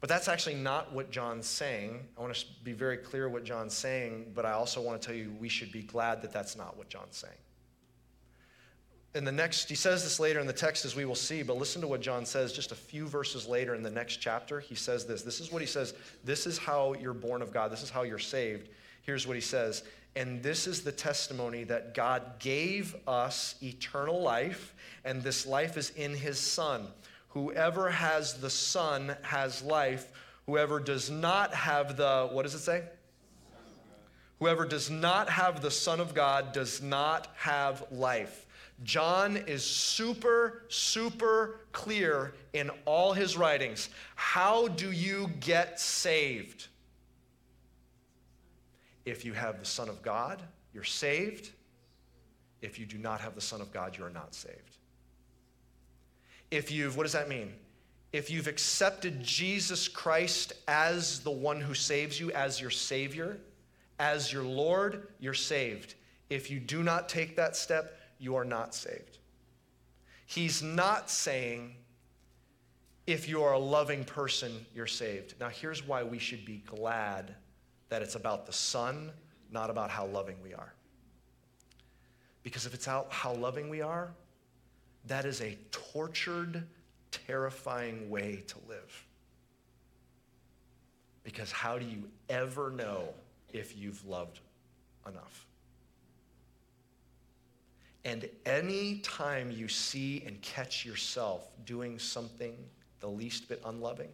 But 0.00 0.10
that's 0.10 0.28
actually 0.28 0.56
not 0.56 0.92
what 0.92 1.10
John's 1.10 1.46
saying. 1.46 2.06
I 2.16 2.20
want 2.20 2.34
to 2.34 2.46
be 2.62 2.72
very 2.72 2.98
clear 2.98 3.28
what 3.28 3.44
John's 3.44 3.74
saying, 3.74 4.32
but 4.34 4.44
I 4.44 4.52
also 4.52 4.82
want 4.82 5.00
to 5.00 5.06
tell 5.06 5.16
you 5.16 5.34
we 5.40 5.48
should 5.48 5.72
be 5.72 5.82
glad 5.82 6.20
that 6.22 6.32
that's 6.32 6.56
not 6.56 6.76
what 6.76 6.90
John's 6.90 7.16
saying 7.16 7.38
in 9.14 9.24
the 9.24 9.32
next, 9.32 9.68
he 9.68 9.76
says 9.76 10.02
this 10.02 10.18
later 10.18 10.40
in 10.40 10.46
the 10.46 10.52
text 10.52 10.84
as 10.84 10.96
we 10.96 11.04
will 11.04 11.14
see, 11.14 11.42
but 11.42 11.56
listen 11.56 11.80
to 11.80 11.86
what 11.86 12.00
John 12.00 12.26
says 12.26 12.52
just 12.52 12.72
a 12.72 12.74
few 12.74 13.06
verses 13.06 13.46
later 13.46 13.74
in 13.74 13.82
the 13.82 13.90
next 13.90 14.16
chapter. 14.16 14.58
He 14.58 14.74
says 14.74 15.06
this. 15.06 15.22
This 15.22 15.40
is 15.40 15.52
what 15.52 15.62
he 15.62 15.68
says. 15.68 15.94
This 16.24 16.46
is 16.46 16.58
how 16.58 16.94
you're 16.94 17.14
born 17.14 17.40
of 17.40 17.52
God. 17.52 17.70
This 17.70 17.82
is 17.82 17.90
how 17.90 18.02
you're 18.02 18.18
saved. 18.18 18.68
Here's 19.02 19.26
what 19.26 19.36
he 19.36 19.40
says. 19.40 19.84
And 20.16 20.42
this 20.42 20.66
is 20.66 20.82
the 20.82 20.92
testimony 20.92 21.64
that 21.64 21.94
God 21.94 22.38
gave 22.38 22.96
us 23.06 23.54
eternal 23.62 24.20
life, 24.20 24.74
and 25.04 25.22
this 25.22 25.46
life 25.46 25.76
is 25.76 25.90
in 25.90 26.14
his 26.14 26.38
Son. 26.38 26.86
Whoever 27.28 27.90
has 27.90 28.34
the 28.34 28.50
Son 28.50 29.16
has 29.22 29.62
life. 29.62 30.10
Whoever 30.46 30.78
does 30.78 31.10
not 31.10 31.54
have 31.54 31.96
the, 31.96 32.28
what 32.32 32.42
does 32.42 32.54
it 32.54 32.60
say? 32.60 32.82
Whoever 34.38 34.64
does 34.64 34.90
not 34.90 35.28
have 35.30 35.62
the 35.62 35.70
Son 35.70 36.00
of 36.00 36.14
God 36.14 36.52
does 36.52 36.82
not 36.82 37.28
have 37.36 37.84
life. 37.90 38.46
John 38.82 39.36
is 39.36 39.64
super, 39.64 40.64
super 40.68 41.60
clear 41.72 42.34
in 42.52 42.70
all 42.84 43.12
his 43.12 43.36
writings. 43.36 43.88
How 44.16 44.68
do 44.68 44.90
you 44.90 45.30
get 45.40 45.78
saved? 45.78 46.66
If 49.04 49.24
you 49.24 49.32
have 49.32 49.60
the 49.60 49.64
Son 49.64 49.88
of 49.88 50.02
God, 50.02 50.42
you're 50.72 50.82
saved. 50.82 51.50
If 52.62 52.78
you 52.78 52.86
do 52.86 52.98
not 52.98 53.20
have 53.20 53.34
the 53.34 53.40
Son 53.40 53.60
of 53.60 53.72
God, 53.72 53.96
you 53.96 54.04
are 54.04 54.10
not 54.10 54.34
saved. 54.34 54.78
If 56.50 56.70
you've, 56.70 56.96
what 56.96 57.04
does 57.04 57.12
that 57.12 57.28
mean? 57.28 57.52
If 58.12 58.30
you've 58.30 58.46
accepted 58.46 59.22
Jesus 59.22 59.88
Christ 59.88 60.52
as 60.68 61.20
the 61.20 61.30
one 61.30 61.60
who 61.60 61.74
saves 61.74 62.18
you, 62.18 62.30
as 62.32 62.60
your 62.60 62.70
Savior, 62.70 63.38
as 63.98 64.32
your 64.32 64.44
Lord, 64.44 65.08
you're 65.18 65.34
saved. 65.34 65.94
If 66.30 66.50
you 66.50 66.60
do 66.60 66.82
not 66.82 67.08
take 67.08 67.36
that 67.36 67.56
step, 67.56 67.98
you 68.18 68.36
are 68.36 68.44
not 68.44 68.74
saved. 68.74 69.18
He's 70.26 70.62
not 70.62 71.10
saying, 71.10 71.74
if 73.06 73.28
you 73.28 73.42
are 73.42 73.52
a 73.52 73.58
loving 73.58 74.04
person, 74.04 74.64
you're 74.74 74.86
saved. 74.86 75.34
Now, 75.38 75.48
here's 75.48 75.86
why 75.86 76.02
we 76.02 76.18
should 76.18 76.44
be 76.44 76.62
glad 76.66 77.34
that 77.88 78.02
it's 78.02 78.14
about 78.14 78.46
the 78.46 78.52
Son, 78.52 79.10
not 79.50 79.70
about 79.70 79.90
how 79.90 80.06
loving 80.06 80.36
we 80.42 80.54
are. 80.54 80.72
Because 82.42 82.66
if 82.66 82.74
it's 82.74 82.88
out 82.88 83.06
how 83.10 83.34
loving 83.34 83.68
we 83.68 83.82
are, 83.82 84.10
that 85.06 85.26
is 85.26 85.40
a 85.40 85.56
tortured, 85.70 86.64
terrifying 87.10 88.08
way 88.08 88.42
to 88.46 88.56
live. 88.68 89.06
Because 91.22 91.52
how 91.52 91.78
do 91.78 91.84
you 91.84 92.04
ever 92.28 92.70
know 92.70 93.08
if 93.52 93.76
you've 93.76 94.04
loved 94.06 94.40
enough? 95.06 95.46
And 98.04 98.28
any 98.44 98.98
time 98.98 99.50
you 99.50 99.66
see 99.68 100.22
and 100.26 100.40
catch 100.42 100.84
yourself 100.84 101.48
doing 101.64 101.98
something 101.98 102.54
the 103.00 103.08
least 103.08 103.48
bit 103.48 103.62
unloving, 103.64 104.10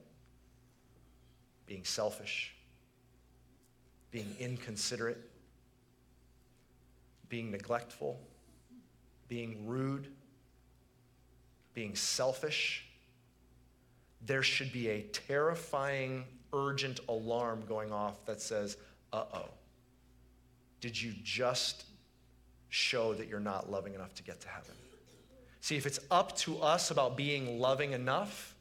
being 1.66 1.84
selfish, 1.84 2.54
being 4.10 4.34
inconsiderate, 4.38 5.28
being 7.28 7.50
neglectful, 7.50 8.20
being 9.28 9.66
rude, 9.66 10.08
being 11.74 11.94
selfish, 11.94 12.86
there 14.26 14.42
should 14.42 14.72
be 14.72 14.88
a 14.88 15.02
terrifying, 15.02 16.24
urgent 16.52 17.00
alarm 17.08 17.62
going 17.66 17.92
off 17.92 18.24
that 18.26 18.40
says, 18.40 18.76
uh 19.12 19.24
oh, 19.32 19.48
did 20.80 21.00
you 21.00 21.14
just 21.22 21.84
show 22.70 23.12
that 23.14 23.28
you're 23.28 23.40
not 23.40 23.70
loving 23.70 23.94
enough 23.94 24.14
to 24.14 24.22
get 24.22 24.40
to 24.40 24.48
heaven. 24.48 24.74
See, 25.60 25.76
if 25.76 25.86
it's 25.86 26.00
up 26.10 26.36
to 26.38 26.58
us 26.60 26.90
about 26.90 27.16
being 27.16 27.60
loving 27.60 27.92
enough, 27.92 28.56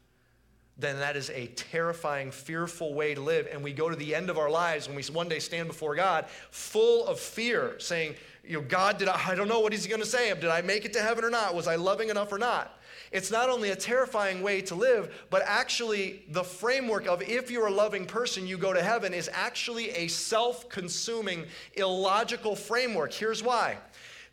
then 0.77 0.99
that 0.99 1.15
is 1.15 1.29
a 1.29 1.47
terrifying, 1.47 2.31
fearful 2.31 2.93
way 2.93 3.13
to 3.13 3.21
live. 3.21 3.47
And 3.51 3.63
we 3.63 3.73
go 3.73 3.89
to 3.89 3.95
the 3.95 4.15
end 4.15 4.29
of 4.29 4.37
our 4.37 4.49
lives 4.49 4.87
when 4.87 4.95
we 4.95 5.03
one 5.03 5.27
day 5.27 5.39
stand 5.39 5.67
before 5.67 5.95
God 5.95 6.25
full 6.51 7.05
of 7.05 7.19
fear, 7.19 7.75
saying, 7.79 8.15
you 8.45 8.55
know, 8.55 8.65
God, 8.67 8.97
did 8.97 9.07
I, 9.07 9.29
I 9.29 9.35
don't 9.35 9.47
know 9.47 9.59
what 9.59 9.73
he's 9.73 9.87
going 9.87 10.01
to 10.01 10.07
say. 10.07 10.33
Did 10.33 10.45
I 10.45 10.61
make 10.61 10.85
it 10.85 10.93
to 10.93 11.01
heaven 11.01 11.23
or 11.23 11.29
not? 11.29 11.53
Was 11.53 11.67
I 11.67 11.75
loving 11.75 12.09
enough 12.09 12.31
or 12.31 12.37
not? 12.37 12.79
It's 13.11 13.31
not 13.31 13.49
only 13.49 13.71
a 13.71 13.75
terrifying 13.75 14.41
way 14.41 14.61
to 14.61 14.75
live, 14.75 15.25
but 15.29 15.41
actually 15.45 16.23
the 16.29 16.43
framework 16.43 17.07
of 17.07 17.21
if 17.21 17.49
you're 17.49 17.67
a 17.67 17.71
loving 17.71 18.05
person, 18.05 18.45
you 18.45 18.57
go 18.57 18.71
to 18.71 18.81
heaven 18.81 19.13
is 19.13 19.29
actually 19.33 19.89
a 19.91 20.07
self 20.07 20.69
consuming, 20.69 21.45
illogical 21.73 22.55
framework. 22.55 23.11
Here's 23.11 23.43
why 23.43 23.77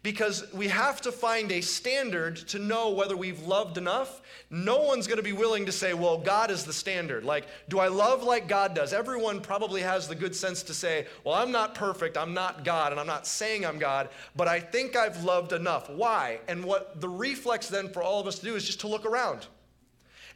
because 0.03 0.53
we 0.53 0.69
have 0.69 1.01
to 1.01 1.11
find 1.11 1.51
a 1.51 1.61
standard 1.61 2.37
to 2.37 2.59
know 2.59 2.91
whether 2.91 3.17
we've 3.17 3.43
loved 3.43 3.77
enough. 3.77 4.23
No 4.51 4.83
one's 4.83 5.07
going 5.07 5.17
to 5.17 5.23
be 5.23 5.33
willing 5.33 5.67
to 5.67 5.73
say, 5.73 5.95
well, 5.95 6.17
God 6.17 6.51
is 6.51 6.65
the 6.65 6.73
standard. 6.73 7.25
Like, 7.25 7.47
do 7.69 7.81
I 7.81 7.89
love 7.89 8.23
like 8.23 8.47
God 8.47 8.75
does? 8.75 8.93
Everyone 8.93 9.41
probably 9.41 9.81
has 9.81 10.07
the 10.07 10.15
good 10.15 10.35
sense 10.35 10.63
to 10.65 10.75
say, 10.75 11.07
well, 11.25 11.35
I'm 11.35 11.51
not 11.51 11.75
perfect, 11.75 12.17
I'm 12.17 12.35
not 12.35 12.65
God, 12.65 12.93
and 12.93 13.01
I'm 13.01 13.07
not 13.07 13.27
saying 13.27 13.67
I'm 13.67 13.79
God, 13.79 14.09
but 14.37 14.47
I 14.47 14.61
think 14.61 14.95
I've 14.95 15.25
loved 15.25 15.53
enough. 15.53 15.91
Why? 15.91 16.39
And 16.47 16.65
what 16.65 17.01
the 17.01 17.09
reflex 17.09 17.69
then 17.69 17.89
for 17.89 18.03
all 18.03 18.21
of 18.21 18.27
us 18.27 18.39
to 18.39 18.45
do 18.45 18.55
is 18.55 18.65
just 18.65 18.81
to 18.81 18.89
look 18.89 19.05
around 19.05 19.47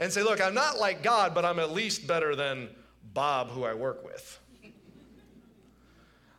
and 0.00 0.12
say, 0.12 0.22
look, 0.22 0.40
I'm 0.40 0.54
not 0.54 0.78
like 0.78 1.02
God, 1.02 1.34
but 1.34 1.44
I'm 1.44 1.58
at 1.58 1.72
least 1.72 2.06
better 2.06 2.34
than 2.34 2.70
Bob, 3.14 3.50
who 3.50 3.64
I 3.64 3.74
work 3.74 4.04
with. 4.04 4.38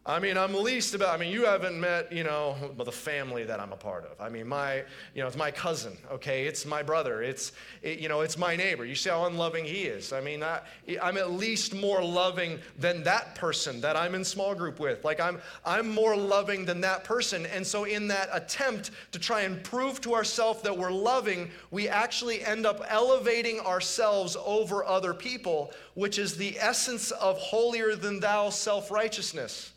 I 0.04 0.18
mean, 0.18 0.36
I'm 0.36 0.56
least 0.56 0.96
about, 0.96 1.14
I 1.14 1.18
mean, 1.18 1.32
you 1.32 1.46
haven't 1.46 1.80
met, 1.80 2.12
you 2.12 2.24
know, 2.24 2.56
the 2.76 2.92
family 2.92 3.44
that 3.44 3.60
I'm 3.60 3.72
a 3.72 3.78
part 3.78 4.04
of. 4.06 4.20
I 4.20 4.30
mean, 4.30 4.48
my, 4.48 4.78
you 5.14 5.22
know, 5.22 5.28
it's 5.28 5.38
my 5.38 5.52
cousin, 5.52 5.96
okay? 6.12 6.48
It's 6.48 6.66
my 6.66 6.82
brother. 6.82 7.22
It's, 7.22 7.52
it, 7.84 8.00
you 8.00 8.10
know, 8.10 8.22
it's 8.22 8.36
my 8.36 8.56
neighbor. 8.56 8.84
You 8.84 8.96
see 8.96 9.12
how 9.12 9.26
unloving 9.26 9.64
he 9.64 9.84
is. 9.84 10.12
I 10.12 10.20
mean, 10.20 10.42
I, 10.42 10.62
I'm 11.00 11.18
at 11.18 11.34
least 11.34 11.76
more 11.76 12.04
loving 12.04 12.60
than 12.80 13.04
that 13.04 13.36
person 13.36 13.80
that 13.82 13.96
I'm 13.96 14.16
in 14.16 14.26
small 14.26 14.56
group 14.56 14.80
with. 14.80 15.06
Like, 15.06 15.20
I'm, 15.20 15.40
I'm 15.64 15.88
more 15.88 16.18
loving 16.18 16.66
than 16.66 16.82
that 16.82 17.04
person. 17.04 17.46
And 17.46 17.66
so, 17.66 17.84
in 17.84 18.08
that 18.08 18.30
attempt 18.34 18.90
to 19.12 19.20
try 19.20 19.42
and 19.42 19.64
prove 19.64 20.02
to 20.02 20.16
ourselves 20.16 20.64
that 20.64 20.76
we're 20.76 20.90
loving, 20.90 21.52
we 21.70 21.88
actually 21.88 22.44
end 22.44 22.66
up 22.66 22.84
elevating 22.90 23.60
ourselves 23.60 24.36
over 24.44 24.84
other 24.84 25.14
people, 25.14 25.72
which 25.94 26.18
is 26.18 26.36
the 26.36 26.58
essence 26.60 27.12
of 27.12 27.38
holier 27.38 27.96
than 27.96 28.20
thou 28.20 28.50
self 28.50 28.90
righteousness 28.90 29.74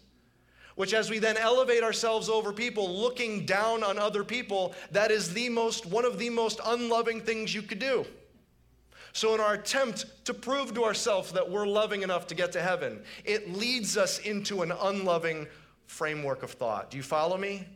which 0.75 0.95
as 0.95 1.11
we 1.11 1.19
then 1.19 1.37
elevate 1.37 1.83
ourselves 1.83 2.29
over 2.29 2.53
people 2.53 2.89
looking 3.01 3.47
down 3.47 3.83
on 3.83 3.99
other 3.99 4.25
people 4.25 4.75
that 4.91 5.11
is 5.11 5.33
the 5.35 5.49
most 5.49 5.87
one 5.87 6.05
of 6.05 6.19
the 6.19 6.31
most 6.31 6.61
unloving 6.65 7.21
things 7.21 7.55
you 7.55 7.63
could 7.63 7.79
do. 7.79 8.05
So 9.13 9.35
in 9.35 9.41
our 9.41 9.55
attempt 9.55 10.07
to 10.25 10.35
prove 10.35 10.75
to 10.75 10.85
ourselves 10.85 11.33
that 11.33 11.49
we're 11.49 11.67
loving 11.67 12.03
enough 12.03 12.27
to 12.29 12.35
get 12.35 12.53
to 12.53 12.63
heaven 12.63 13.03
it 13.25 13.53
leads 13.53 13.97
us 13.97 14.19
into 14.19 14.63
an 14.63 14.73
unloving 14.73 15.47
framework 15.87 16.43
of 16.43 16.51
thought. 16.51 16.91
Do 16.91 16.97
you 16.97 17.03
follow 17.03 17.37
me 17.37 17.67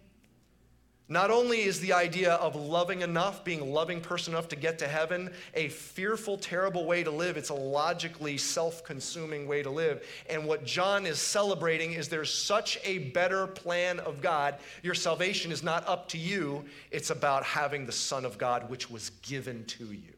Not 1.11 1.31
only 1.31 1.63
is 1.63 1.81
the 1.81 1.95
idea 1.95 2.35
of 2.35 2.55
loving 2.55 3.01
enough, 3.01 3.43
being 3.43 3.61
a 3.61 3.65
loving 3.65 3.99
person 3.99 4.35
enough 4.35 4.49
to 4.49 4.57
get 4.57 4.79
to 4.81 4.87
heaven, 4.87 5.33
a 5.55 5.69
fearful, 5.69 6.37
terrible 6.37 6.85
way 6.85 7.03
to 7.03 7.11
live, 7.11 7.39
it's 7.39 7.49
a 7.49 7.55
logically 7.55 8.37
self 8.37 8.85
consuming 8.85 9.49
way 9.49 9.63
to 9.63 9.71
live. 9.71 10.07
And 10.29 10.45
what 10.45 10.67
John 10.67 11.07
is 11.07 11.19
celebrating 11.19 11.93
is 11.93 12.09
there's 12.09 12.33
such 12.33 12.79
a 12.85 12.99
better 13.11 13.47
plan 13.47 14.01
of 14.01 14.21
God. 14.21 14.57
Your 14.83 14.95
salvation 14.95 15.51
is 15.51 15.63
not 15.63 15.89
up 15.89 16.09
to 16.11 16.19
you, 16.19 16.63
it's 16.91 17.09
about 17.09 17.43
having 17.43 17.87
the 17.87 17.93
Son 17.93 18.27
of 18.27 18.37
God, 18.37 18.69
which 18.69 18.91
was 18.91 19.09
given 19.23 19.65
to 19.65 19.87
you. 19.87 20.13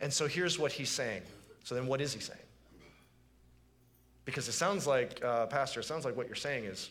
And 0.00 0.12
so 0.12 0.28
here's 0.28 0.60
what 0.60 0.70
he's 0.70 0.90
saying. 0.90 1.22
So 1.64 1.74
then, 1.74 1.88
what 1.88 2.00
is 2.00 2.12
he 2.12 2.20
saying? 2.20 2.38
Because 4.24 4.46
it 4.46 4.52
sounds 4.52 4.86
like, 4.86 5.24
uh, 5.24 5.46
Pastor, 5.46 5.80
it 5.80 5.84
sounds 5.84 6.04
like 6.04 6.16
what 6.16 6.28
you're 6.28 6.36
saying 6.36 6.66
is 6.66 6.90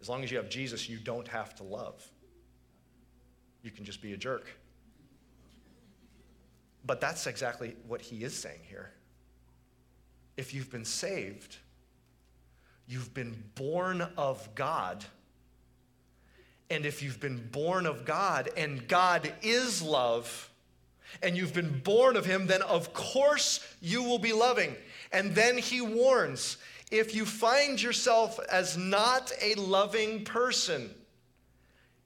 as 0.00 0.08
long 0.08 0.22
as 0.22 0.30
you 0.30 0.36
have 0.36 0.48
Jesus, 0.48 0.88
you 0.88 0.98
don't 0.98 1.26
have 1.28 1.54
to 1.56 1.62
love. 1.62 2.06
You 3.62 3.70
can 3.70 3.84
just 3.84 4.00
be 4.00 4.12
a 4.12 4.16
jerk. 4.16 4.46
But 6.84 7.00
that's 7.00 7.26
exactly 7.26 7.76
what 7.86 8.00
he 8.00 8.22
is 8.22 8.34
saying 8.34 8.60
here. 8.68 8.90
If 10.36 10.54
you've 10.54 10.70
been 10.70 10.84
saved, 10.84 11.56
you've 12.86 13.12
been 13.12 13.42
born 13.56 14.06
of 14.16 14.54
God. 14.54 15.04
And 16.70 16.86
if 16.86 17.02
you've 17.02 17.18
been 17.18 17.48
born 17.50 17.86
of 17.86 18.04
God 18.04 18.50
and 18.56 18.86
God 18.86 19.32
is 19.42 19.82
love, 19.82 20.50
and 21.22 21.36
you've 21.36 21.54
been 21.54 21.80
born 21.80 22.16
of 22.16 22.26
him, 22.26 22.46
then 22.46 22.62
of 22.62 22.92
course 22.92 23.66
you 23.80 24.02
will 24.02 24.18
be 24.18 24.32
loving. 24.32 24.76
And 25.12 25.34
then 25.34 25.58
he 25.58 25.80
warns 25.80 26.58
if 26.90 27.14
you 27.14 27.24
find 27.26 27.80
yourself 27.80 28.40
as 28.50 28.76
not 28.76 29.32
a 29.42 29.54
loving 29.54 30.24
person, 30.24 30.90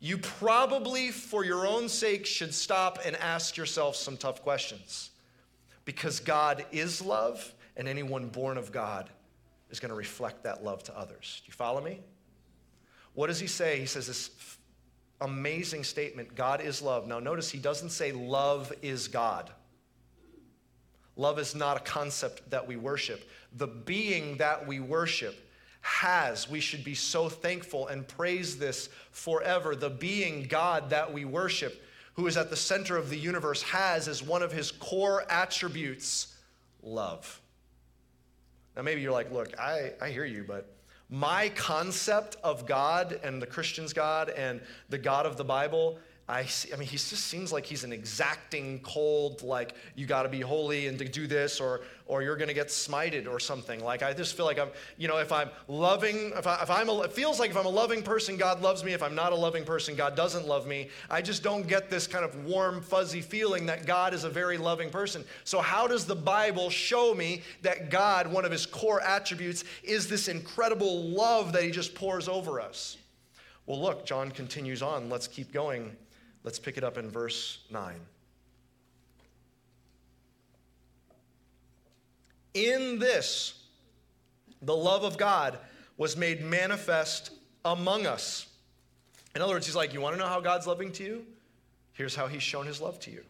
you 0.01 0.19
probably, 0.19 1.11
for 1.11 1.45
your 1.45 1.67
own 1.67 1.89
sake, 1.89 2.27
should 2.27 2.53
stop 2.53 2.99
and 3.05 3.15
ask 3.17 3.57
yourself 3.57 3.95
some 3.95 4.17
tough 4.17 4.43
questions. 4.43 5.11
Because 5.85 6.19
God 6.19 6.65
is 6.73 7.01
love, 7.01 7.55
and 7.77 7.87
anyone 7.87 8.29
born 8.29 8.59
of 8.59 8.73
God 8.73 9.09
is 9.71 9.79
going 9.81 9.91
to 9.91 9.95
reflect 9.95 10.43
that 10.43 10.65
love 10.65 10.83
to 10.85 10.99
others. 10.99 11.43
Do 11.45 11.49
you 11.49 11.55
follow 11.55 11.81
me? 11.81 12.01
What 13.15 13.29
does 13.29 13.39
he 13.39 13.47
say? 13.47 13.79
He 13.79 13.87
says 13.87 14.07
this 14.07 14.31
amazing 15.21 15.85
statement 15.85 16.35
God 16.35 16.61
is 16.61 16.83
love. 16.83 17.07
Now, 17.07 17.21
notice 17.21 17.51
he 17.51 17.59
doesn't 17.59 17.91
say 17.91 18.13
love 18.13 18.73
is 18.83 19.09
God. 19.09 19.51
Love 21.17 21.39
is 21.39 21.55
not 21.55 21.77
a 21.77 21.81
concept 21.81 22.49
that 22.51 22.67
we 22.67 22.77
worship. 22.77 23.29
The 23.57 23.67
being 23.67 24.39
that 24.39 24.67
we 24.67 24.81
worship 24.81 25.37
has, 25.83 26.49
we 26.49 26.61
should 26.61 26.85
be 26.85 26.95
so 26.95 27.29
thankful 27.29 27.89
and 27.89 28.07
praise 28.07 28.57
this 28.57 28.89
forever. 29.11 29.75
The 29.77 29.91
being 29.91 30.45
God 30.45 30.91
that 30.91 31.13
we 31.13 31.25
worship, 31.25 31.83
who 32.15 32.27
is 32.27 32.37
at 32.37 32.51
the 32.51 32.57
center 32.57 32.97
of 32.97 33.11
the 33.11 33.19
universe, 33.19 33.63
has 33.63 34.09
as 34.09 34.23
one 34.23 34.43
of 34.43 34.53
his 34.53 34.71
core 34.71 35.25
attributes 35.29 36.35
love. 36.83 37.41
Now, 38.77 38.83
maybe 38.83 39.03
you're 39.03 39.13
like, 39.13 39.31
look, 39.31 39.59
I, 39.59 39.93
I 40.01 40.11
hear 40.11 40.25
you, 40.25 40.45
but 40.47 40.73
my 41.11 41.51
concept 41.51 42.37
of 42.43 42.65
God 42.67 43.21
and 43.23 43.43
the 43.43 43.47
Christian's 43.47 43.93
God 43.93 44.31
and 44.31 44.63
the 44.89 44.97
God 44.97 45.27
of 45.27 45.37
the 45.37 45.45
Bible 45.45 45.99
I, 46.29 46.45
see, 46.45 46.73
I 46.73 46.77
mean, 46.77 46.87
he 46.87 46.97
just 46.97 47.27
seems 47.27 47.53
like 47.53 47.67
he's 47.67 47.83
an 47.83 47.93
exacting, 47.93 48.79
cold, 48.81 49.43
like, 49.43 49.75
you 49.97 50.07
got 50.07 50.23
to 50.23 50.29
be 50.29 50.41
holy 50.41 50.87
and 50.87 50.97
to 51.01 51.05
do 51.05 51.27
this, 51.27 51.61
or, 51.61 51.81
or 52.07 52.23
you're 52.23 52.37
going 52.37 52.49
to 52.49 52.55
get 52.55 52.69
smited 52.69 53.29
or 53.29 53.41
something. 53.41 53.83
Like, 53.83 54.05
I 54.05 54.13
just 54.13 54.37
feel 54.37 54.47
like 54.47 54.59
I'm, 54.59 54.69
you 54.97 55.09
know, 55.09 55.19
if 55.19 55.33
I'm 55.33 55.51
loving, 55.67 56.33
if, 56.37 56.47
I, 56.47 56.63
if 56.63 56.71
I'm, 56.71 56.89
a, 56.89 57.01
it 57.03 57.13
feels 57.13 57.41
like 57.41 57.51
if 57.51 57.57
I'm 57.57 57.67
a 57.67 57.71
loving 57.71 58.05
person, 58.05 58.37
God 58.37 58.63
loves 58.63 58.85
me. 58.85 58.93
If 58.93 59.03
I'm 59.03 59.17
not 59.17 59.33
a 59.33 59.37
loving 59.37 59.65
person, 59.65 59.97
God 59.97 60.15
doesn't 60.15 60.47
love 60.47 60.65
me. 60.65 60.91
I 61.11 61.23
just 61.23 61.43
don't 61.43 61.67
get 61.67 61.91
this 61.91 62.07
kind 62.07 62.25
of 62.25 62.45
warm, 62.45 62.83
fuzzy 62.83 63.21
feeling 63.21 63.67
that 63.67 63.85
God 63.85 64.15
is 64.15 64.23
a 64.23 64.31
very 64.31 64.59
loving 64.59 64.91
person. 64.91 65.25
So, 65.43 65.61
how 65.61 65.89
does 65.89 66.07
the 66.07 66.17
Bible 66.17 66.71
show 66.71 67.15
me 67.15 67.43
that 67.63 67.91
God, 67.91 68.29
one 68.29 68.45
of 68.45 68.53
his 68.53 68.65
core 68.65 69.03
attributes, 69.03 69.65
is 69.83 70.09
this 70.09 70.29
incredible 70.29 71.03
love 71.03 71.53
that 71.53 71.65
he 71.65 71.73
just 71.73 71.97
pours 71.97 72.29
over 72.29 72.61
us? 72.61 72.97
Well, 73.67 73.81
look, 73.81 74.07
John 74.07 74.31
continues 74.31 74.83
on. 74.83 75.09
Let's 75.11 75.27
keep 75.27 75.53
going. 75.53 75.97
Let's 76.45 76.59
pick 76.59 76.77
it 76.77 76.85
up 76.85 76.99
in 76.99 77.11
verse 77.11 77.61
9. 77.71 77.95
In 82.55 82.99
this, 82.99 83.55
the 84.61 84.77
love 84.77 85.05
of 85.05 85.17
God 85.17 85.59
was 85.97 86.17
made 86.17 86.45
manifest 86.45 87.31
among 87.65 88.07
us. 88.07 88.47
In 89.35 89.41
other 89.41 89.55
words, 89.55 89.67
he's 89.67 89.77
like, 89.77 89.95
You 89.95 90.01
want 90.01 90.15
to 90.15 90.21
know 90.21 90.29
how 90.29 90.41
God's 90.41 90.67
loving 90.67 90.93
to 90.93 91.05
you? 91.05 91.27
Here's 91.93 92.15
how 92.15 92.27
he's 92.27 92.43
shown 92.43 92.67
his 92.67 92.81
love 92.81 92.99
to 93.01 93.11
you. 93.11 93.23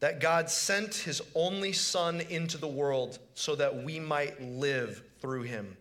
That 0.00 0.20
God 0.20 0.50
sent 0.50 0.94
his 0.94 1.22
only 1.34 1.72
Son 1.72 2.20
into 2.20 2.58
the 2.58 2.68
world 2.68 3.18
so 3.34 3.54
that 3.56 3.82
we 3.84 4.00
might 4.00 4.40
live 4.42 5.02
through 5.20 5.42
him. 5.42 5.76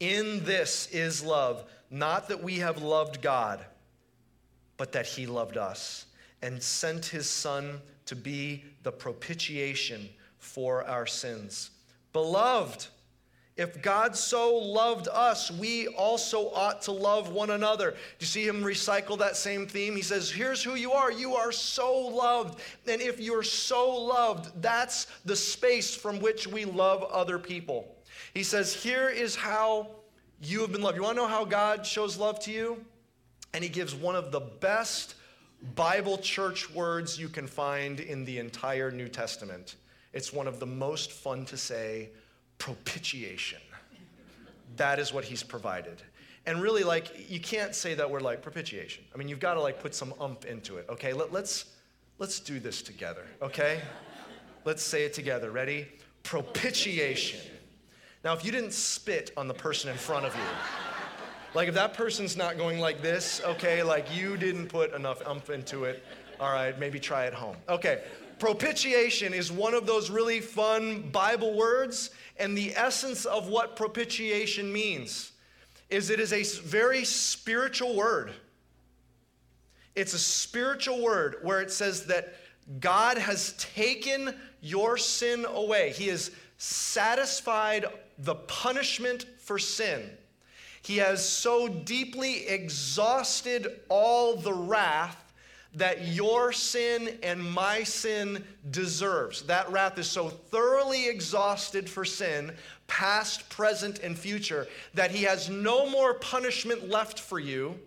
In 0.00 0.44
this 0.44 0.88
is 0.88 1.22
love, 1.22 1.64
not 1.90 2.28
that 2.28 2.42
we 2.42 2.58
have 2.58 2.82
loved 2.82 3.22
God 3.22 3.64
but 4.76 4.92
that 4.92 5.06
he 5.06 5.26
loved 5.26 5.56
us 5.56 6.06
and 6.42 6.62
sent 6.62 7.06
his 7.06 7.28
son 7.28 7.80
to 8.06 8.16
be 8.16 8.64
the 8.82 8.92
propitiation 8.92 10.08
for 10.38 10.84
our 10.84 11.06
sins. 11.06 11.70
Beloved, 12.12 12.86
if 13.56 13.80
God 13.80 14.14
so 14.14 14.54
loved 14.54 15.08
us, 15.08 15.50
we 15.50 15.88
also 15.88 16.50
ought 16.50 16.82
to 16.82 16.92
love 16.92 17.30
one 17.30 17.50
another. 17.50 17.92
Do 17.92 17.96
you 18.20 18.26
see 18.26 18.46
him 18.46 18.62
recycle 18.62 19.18
that 19.18 19.34
same 19.34 19.66
theme? 19.66 19.96
He 19.96 20.02
says, 20.02 20.30
Here's 20.30 20.62
who 20.62 20.74
you 20.74 20.92
are. 20.92 21.10
You 21.10 21.34
are 21.34 21.52
so 21.52 21.98
loved. 21.98 22.60
And 22.86 23.00
if 23.00 23.18
you're 23.18 23.42
so 23.42 23.96
loved, 23.96 24.60
that's 24.60 25.06
the 25.24 25.36
space 25.36 25.94
from 25.94 26.20
which 26.20 26.46
we 26.46 26.66
love 26.66 27.02
other 27.04 27.38
people. 27.38 27.96
He 28.34 28.42
says, 28.42 28.74
Here 28.74 29.08
is 29.08 29.34
how 29.34 29.88
you 30.42 30.60
have 30.60 30.72
been 30.72 30.82
loved. 30.82 30.96
You 30.96 31.02
want 31.02 31.16
to 31.16 31.22
know 31.22 31.28
how 31.28 31.46
God 31.46 31.86
shows 31.86 32.18
love 32.18 32.38
to 32.40 32.52
you? 32.52 32.84
And 33.56 33.64
he 33.64 33.70
gives 33.70 33.94
one 33.94 34.14
of 34.14 34.32
the 34.32 34.40
best 34.40 35.14
Bible 35.74 36.18
church 36.18 36.70
words 36.74 37.18
you 37.18 37.30
can 37.30 37.46
find 37.46 38.00
in 38.00 38.22
the 38.26 38.38
entire 38.38 38.90
New 38.90 39.08
Testament. 39.08 39.76
It's 40.12 40.30
one 40.30 40.46
of 40.46 40.60
the 40.60 40.66
most 40.66 41.10
fun 41.10 41.46
to 41.46 41.56
say 41.56 42.10
propitiation. 42.58 43.62
That 44.76 44.98
is 44.98 45.10
what 45.10 45.24
he's 45.24 45.42
provided. 45.42 46.02
And 46.44 46.60
really, 46.60 46.84
like, 46.84 47.30
you 47.30 47.40
can't 47.40 47.74
say 47.74 47.94
that 47.94 48.10
word 48.10 48.20
like 48.20 48.42
propitiation. 48.42 49.04
I 49.14 49.16
mean, 49.16 49.26
you've 49.26 49.40
got 49.40 49.54
to 49.54 49.62
like 49.62 49.80
put 49.80 49.94
some 49.94 50.12
ump 50.20 50.44
into 50.44 50.76
it, 50.76 50.84
okay? 50.90 51.14
Let, 51.14 51.32
let's, 51.32 51.64
let's 52.18 52.40
do 52.40 52.60
this 52.60 52.82
together, 52.82 53.24
okay? 53.40 53.80
Let's 54.66 54.82
say 54.82 55.06
it 55.06 55.14
together. 55.14 55.50
Ready? 55.50 55.88
Propitiation. 56.24 57.40
Now, 58.22 58.34
if 58.34 58.44
you 58.44 58.52
didn't 58.52 58.74
spit 58.74 59.30
on 59.34 59.48
the 59.48 59.54
person 59.54 59.88
in 59.88 59.96
front 59.96 60.26
of 60.26 60.36
you, 60.36 60.42
like 61.56 61.68
if 61.68 61.74
that 61.74 61.94
person's 61.94 62.36
not 62.36 62.58
going 62.58 62.80
like 62.80 63.00
this, 63.00 63.40
okay, 63.42 63.82
like 63.82 64.14
you 64.14 64.36
didn't 64.36 64.66
put 64.66 64.92
enough 64.92 65.26
umph 65.26 65.48
into 65.48 65.84
it. 65.84 66.04
All 66.38 66.52
right, 66.52 66.78
maybe 66.78 67.00
try 67.00 67.24
it 67.24 67.32
home. 67.32 67.56
Okay. 67.66 68.02
Propitiation 68.38 69.32
is 69.32 69.50
one 69.50 69.72
of 69.72 69.86
those 69.86 70.10
really 70.10 70.40
fun 70.40 71.08
Bible 71.10 71.54
words, 71.54 72.10
and 72.38 72.56
the 72.56 72.76
essence 72.76 73.24
of 73.24 73.48
what 73.48 73.74
propitiation 73.74 74.70
means 74.70 75.32
is 75.88 76.10
it 76.10 76.20
is 76.20 76.34
a 76.34 76.42
very 76.60 77.06
spiritual 77.06 77.96
word. 77.96 78.32
It's 79.94 80.12
a 80.12 80.18
spiritual 80.18 81.02
word 81.02 81.36
where 81.40 81.62
it 81.62 81.72
says 81.72 82.04
that 82.06 82.34
God 82.80 83.16
has 83.16 83.54
taken 83.54 84.34
your 84.60 84.98
sin 84.98 85.46
away. 85.48 85.92
He 85.92 86.08
has 86.08 86.32
satisfied 86.58 87.86
the 88.18 88.34
punishment 88.34 89.24
for 89.38 89.58
sin. 89.58 90.10
He 90.86 90.98
has 90.98 91.28
so 91.28 91.66
deeply 91.66 92.46
exhausted 92.46 93.80
all 93.88 94.36
the 94.36 94.52
wrath 94.52 95.34
that 95.74 96.06
your 96.06 96.52
sin 96.52 97.18
and 97.24 97.42
my 97.42 97.82
sin 97.82 98.44
deserves. 98.70 99.42
That 99.42 99.68
wrath 99.72 99.98
is 99.98 100.08
so 100.08 100.28
thoroughly 100.28 101.08
exhausted 101.08 101.90
for 101.90 102.04
sin, 102.04 102.52
past, 102.86 103.48
present, 103.48 103.98
and 103.98 104.16
future, 104.16 104.68
that 104.94 105.10
he 105.10 105.24
has 105.24 105.50
no 105.50 105.90
more 105.90 106.14
punishment 106.14 106.88
left 106.88 107.18
for 107.18 107.40
you. 107.40 107.80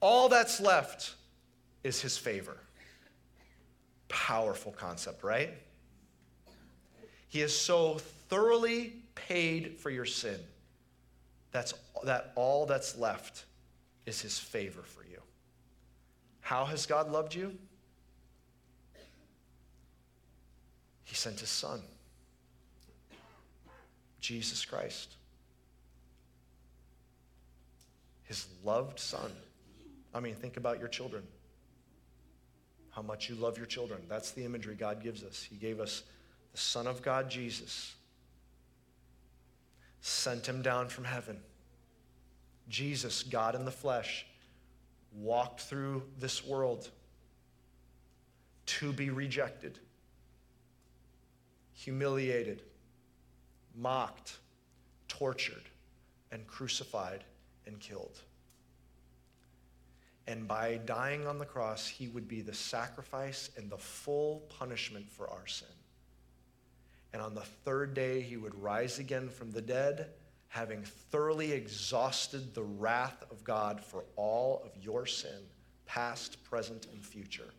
All 0.00 0.30
that's 0.30 0.62
left 0.62 1.14
is 1.84 2.00
his 2.00 2.16
favor. 2.16 2.56
Powerful 4.08 4.72
concept, 4.72 5.22
right? 5.22 5.50
He 7.28 7.40
has 7.40 7.54
so 7.54 7.98
thoroughly 8.30 8.94
paid 9.14 9.76
for 9.76 9.90
your 9.90 10.06
sin 10.06 10.40
that's, 11.56 11.74
that 12.04 12.32
all 12.36 12.66
that's 12.66 12.96
left 12.96 13.44
is 14.04 14.20
his 14.20 14.38
favor 14.38 14.82
for 14.82 15.04
you. 15.04 15.20
How 16.40 16.64
has 16.66 16.86
God 16.86 17.10
loved 17.10 17.34
you? 17.34 17.56
He 21.04 21.14
sent 21.14 21.40
his 21.40 21.48
son, 21.48 21.80
Jesus 24.20 24.64
Christ. 24.64 25.16
his 28.26 28.46
loved 28.64 28.98
son. 28.98 29.30
I 30.14 30.20
mean, 30.20 30.34
think 30.34 30.56
about 30.56 30.78
your 30.78 30.88
children. 30.88 31.22
How 32.90 33.02
much 33.02 33.28
you 33.28 33.34
love 33.36 33.56
your 33.56 33.66
children. 33.66 34.00
That's 34.08 34.32
the 34.32 34.44
imagery 34.44 34.74
God 34.74 35.02
gives 35.02 35.22
us. 35.22 35.42
He 35.42 35.56
gave 35.56 35.80
us 35.80 36.02
the 36.52 36.58
Son 36.58 36.86
of 36.86 37.02
God, 37.02 37.30
Jesus, 37.30 37.94
sent 40.06 40.46
him 40.46 40.62
down 40.62 40.88
from 40.88 41.02
heaven. 41.02 41.36
Jesus, 42.68 43.24
God 43.24 43.56
in 43.56 43.64
the 43.64 43.72
flesh, 43.72 44.24
walked 45.12 45.62
through 45.62 46.04
this 46.18 46.44
world 46.44 46.90
to 48.66 48.92
be 48.92 49.10
rejected, 49.10 49.80
humiliated, 51.72 52.62
mocked, 53.74 54.38
tortured, 55.08 55.64
and 56.30 56.46
crucified 56.46 57.24
and 57.66 57.80
killed. 57.80 58.20
And 60.28 60.46
by 60.46 60.80
dying 60.86 61.26
on 61.26 61.38
the 61.38 61.44
cross, 61.44 61.88
he 61.88 62.06
would 62.08 62.28
be 62.28 62.42
the 62.42 62.54
sacrifice 62.54 63.50
and 63.56 63.68
the 63.68 63.78
full 63.78 64.44
punishment 64.56 65.08
for 65.10 65.28
our 65.28 65.46
sin. 65.48 65.68
And 67.12 67.22
on 67.22 67.34
the 67.34 67.42
third 67.64 67.94
day, 67.94 68.20
he 68.20 68.36
would 68.36 68.54
rise 68.60 68.98
again 68.98 69.28
from 69.28 69.50
the 69.50 69.62
dead, 69.62 70.10
having 70.48 70.82
thoroughly 70.82 71.52
exhausted 71.52 72.54
the 72.54 72.62
wrath 72.62 73.24
of 73.30 73.42
God 73.44 73.80
for 73.80 74.04
all 74.16 74.62
of 74.64 74.82
your 74.82 75.06
sin, 75.06 75.46
past, 75.86 76.42
present, 76.44 76.86
and 76.92 77.04
future. 77.04 77.52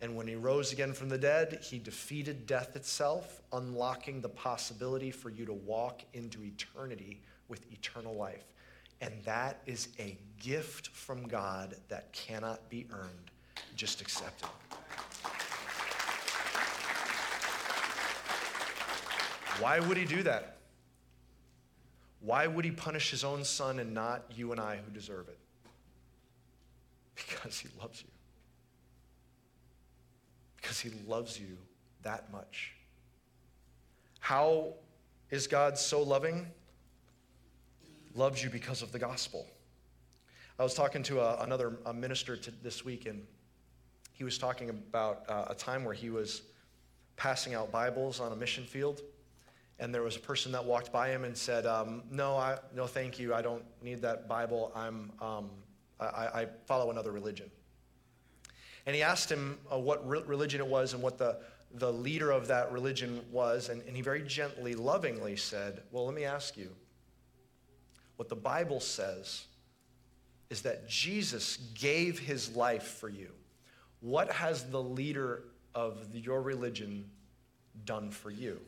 And 0.00 0.16
when 0.16 0.26
he 0.26 0.34
rose 0.34 0.72
again 0.72 0.94
from 0.94 1.10
the 1.10 1.18
dead, 1.18 1.60
he 1.62 1.78
defeated 1.78 2.46
death 2.46 2.74
itself, 2.74 3.42
unlocking 3.52 4.20
the 4.22 4.30
possibility 4.30 5.10
for 5.10 5.28
you 5.28 5.44
to 5.44 5.52
walk 5.52 6.02
into 6.14 6.42
eternity 6.42 7.20
with 7.48 7.70
eternal 7.70 8.14
life. 8.14 8.54
And 9.02 9.12
that 9.24 9.60
is 9.66 9.88
a 9.98 10.16
gift 10.38 10.88
from 10.88 11.26
God 11.26 11.76
that 11.88 12.12
cannot 12.12 12.68
be 12.70 12.86
earned. 12.92 13.30
Just 13.76 14.00
accept 14.00 14.42
it. 14.42 14.79
Why 19.58 19.80
would 19.80 19.96
he 19.96 20.04
do 20.04 20.22
that? 20.22 20.56
Why 22.20 22.46
would 22.46 22.64
he 22.64 22.70
punish 22.70 23.10
his 23.10 23.24
own 23.24 23.44
son 23.44 23.78
and 23.78 23.94
not 23.94 24.24
you 24.34 24.52
and 24.52 24.60
I 24.60 24.76
who 24.76 24.90
deserve 24.92 25.28
it? 25.28 25.38
Because 27.16 27.58
he 27.58 27.68
loves 27.80 28.02
you. 28.02 28.08
Because 30.56 30.80
he 30.80 30.90
loves 31.06 31.38
you 31.38 31.56
that 32.02 32.30
much. 32.32 32.74
How 34.20 34.74
is 35.30 35.46
God 35.46 35.78
so 35.78 36.02
loving? 36.02 36.46
Loves 38.14 38.42
you 38.42 38.50
because 38.50 38.82
of 38.82 38.92
the 38.92 38.98
gospel. 38.98 39.46
I 40.58 40.62
was 40.62 40.74
talking 40.74 41.02
to 41.04 41.20
a, 41.20 41.42
another 41.42 41.78
a 41.86 41.94
minister 41.94 42.36
to, 42.36 42.50
this 42.62 42.84
week, 42.84 43.06
and 43.06 43.26
he 44.12 44.24
was 44.24 44.36
talking 44.36 44.68
about 44.68 45.24
uh, 45.28 45.46
a 45.48 45.54
time 45.54 45.84
where 45.84 45.94
he 45.94 46.10
was 46.10 46.42
passing 47.16 47.54
out 47.54 47.70
Bibles 47.70 48.20
on 48.20 48.32
a 48.32 48.36
mission 48.36 48.64
field 48.64 49.00
and 49.80 49.94
there 49.94 50.02
was 50.02 50.14
a 50.14 50.20
person 50.20 50.52
that 50.52 50.64
walked 50.64 50.92
by 50.92 51.08
him 51.08 51.24
and 51.24 51.36
said, 51.36 51.66
um, 51.66 52.02
"No, 52.10 52.36
I, 52.36 52.58
no, 52.76 52.86
thank 52.86 53.18
you. 53.18 53.34
I 53.34 53.42
don't 53.42 53.64
need 53.82 54.02
that 54.02 54.28
Bible. 54.28 54.70
I'm, 54.76 55.10
um, 55.20 55.50
I, 55.98 56.04
I, 56.42 56.48
follow 56.66 56.90
another 56.90 57.10
religion." 57.10 57.50
And 58.86 58.94
he 58.94 59.02
asked 59.02 59.30
him 59.30 59.58
uh, 59.72 59.78
what 59.78 60.06
re- 60.06 60.22
religion 60.26 60.60
it 60.60 60.66
was 60.66 60.92
and 60.92 61.02
what 61.02 61.18
the 61.18 61.38
the 61.74 61.92
leader 61.92 62.32
of 62.32 62.48
that 62.48 62.72
religion 62.72 63.24
was, 63.30 63.68
and, 63.68 63.80
and 63.82 63.94
he 63.94 64.02
very 64.02 64.22
gently, 64.22 64.74
lovingly 64.74 65.36
said, 65.36 65.82
"Well, 65.90 66.04
let 66.04 66.14
me 66.14 66.24
ask 66.24 66.56
you. 66.56 66.70
What 68.16 68.28
the 68.28 68.36
Bible 68.36 68.80
says 68.80 69.46
is 70.50 70.62
that 70.62 70.88
Jesus 70.88 71.56
gave 71.74 72.18
his 72.18 72.54
life 72.54 72.98
for 72.98 73.08
you. 73.08 73.30
What 74.00 74.30
has 74.30 74.64
the 74.64 74.82
leader 74.82 75.44
of 75.74 75.96
your 76.12 76.42
religion 76.42 77.08
done 77.86 78.10
for 78.10 78.30
you?" 78.30 78.60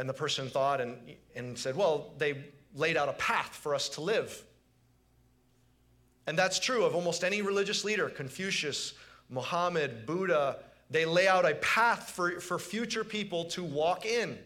And 0.00 0.08
the 0.08 0.14
person 0.14 0.48
thought 0.48 0.80
and, 0.80 0.96
and 1.36 1.58
said, 1.58 1.76
Well, 1.76 2.14
they 2.16 2.42
laid 2.74 2.96
out 2.96 3.10
a 3.10 3.12
path 3.12 3.54
for 3.54 3.74
us 3.74 3.90
to 3.90 4.00
live. 4.00 4.42
And 6.26 6.38
that's 6.38 6.58
true 6.58 6.86
of 6.86 6.94
almost 6.94 7.22
any 7.22 7.42
religious 7.42 7.84
leader 7.84 8.08
Confucius, 8.08 8.94
Muhammad, 9.28 10.06
Buddha. 10.06 10.60
They 10.88 11.04
lay 11.04 11.28
out 11.28 11.44
a 11.44 11.54
path 11.56 12.12
for, 12.12 12.40
for 12.40 12.58
future 12.58 13.04
people 13.04 13.44
to 13.50 13.62
walk 13.62 14.06
in. 14.06 14.38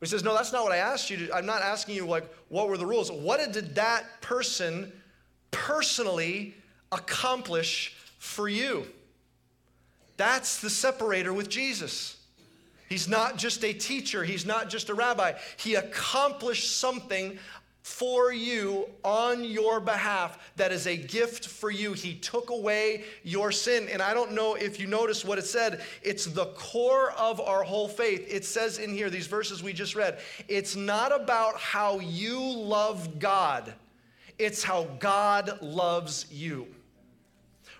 But 0.00 0.08
he 0.08 0.10
says, 0.10 0.24
No, 0.24 0.32
that's 0.32 0.54
not 0.54 0.64
what 0.64 0.72
I 0.72 0.78
asked 0.78 1.10
you 1.10 1.18
to. 1.26 1.36
I'm 1.36 1.44
not 1.44 1.60
asking 1.60 1.94
you, 1.94 2.06
like, 2.06 2.24
what 2.48 2.70
were 2.70 2.78
the 2.78 2.86
rules? 2.86 3.12
What 3.12 3.52
did 3.52 3.74
that 3.74 4.22
person 4.22 4.90
personally 5.50 6.54
accomplish 6.92 7.94
for 8.16 8.48
you? 8.48 8.86
That's 10.16 10.62
the 10.62 10.70
separator 10.70 11.34
with 11.34 11.50
Jesus. 11.50 12.15
He's 12.88 13.08
not 13.08 13.36
just 13.36 13.64
a 13.64 13.72
teacher, 13.72 14.24
he's 14.24 14.46
not 14.46 14.70
just 14.70 14.88
a 14.88 14.94
rabbi. 14.94 15.32
He 15.56 15.74
accomplished 15.74 16.78
something 16.78 17.38
for 17.86 18.32
you 18.32 18.88
on 19.04 19.44
your 19.44 19.78
behalf 19.78 20.38
that 20.56 20.72
is 20.72 20.88
a 20.88 20.96
gift 20.96 21.46
for 21.46 21.70
you. 21.70 21.92
He 21.92 22.16
took 22.16 22.50
away 22.50 23.04
your 23.22 23.52
sin. 23.52 23.88
And 23.88 24.02
I 24.02 24.12
don't 24.12 24.32
know 24.32 24.56
if 24.56 24.80
you 24.80 24.88
notice 24.88 25.24
what 25.24 25.38
it 25.38 25.46
said. 25.46 25.84
It's 26.02 26.26
the 26.26 26.46
core 26.46 27.12
of 27.12 27.40
our 27.40 27.62
whole 27.62 27.86
faith. 27.86 28.26
It 28.28 28.44
says 28.44 28.78
in 28.78 28.90
here, 28.90 29.08
these 29.08 29.28
verses 29.28 29.62
we 29.62 29.72
just 29.72 29.94
read, 29.94 30.18
it's 30.48 30.74
not 30.74 31.14
about 31.14 31.58
how 31.58 32.00
you 32.00 32.40
love 32.40 33.20
God, 33.20 33.72
it's 34.36 34.64
how 34.64 34.88
God 34.98 35.62
loves 35.62 36.26
you. 36.32 36.66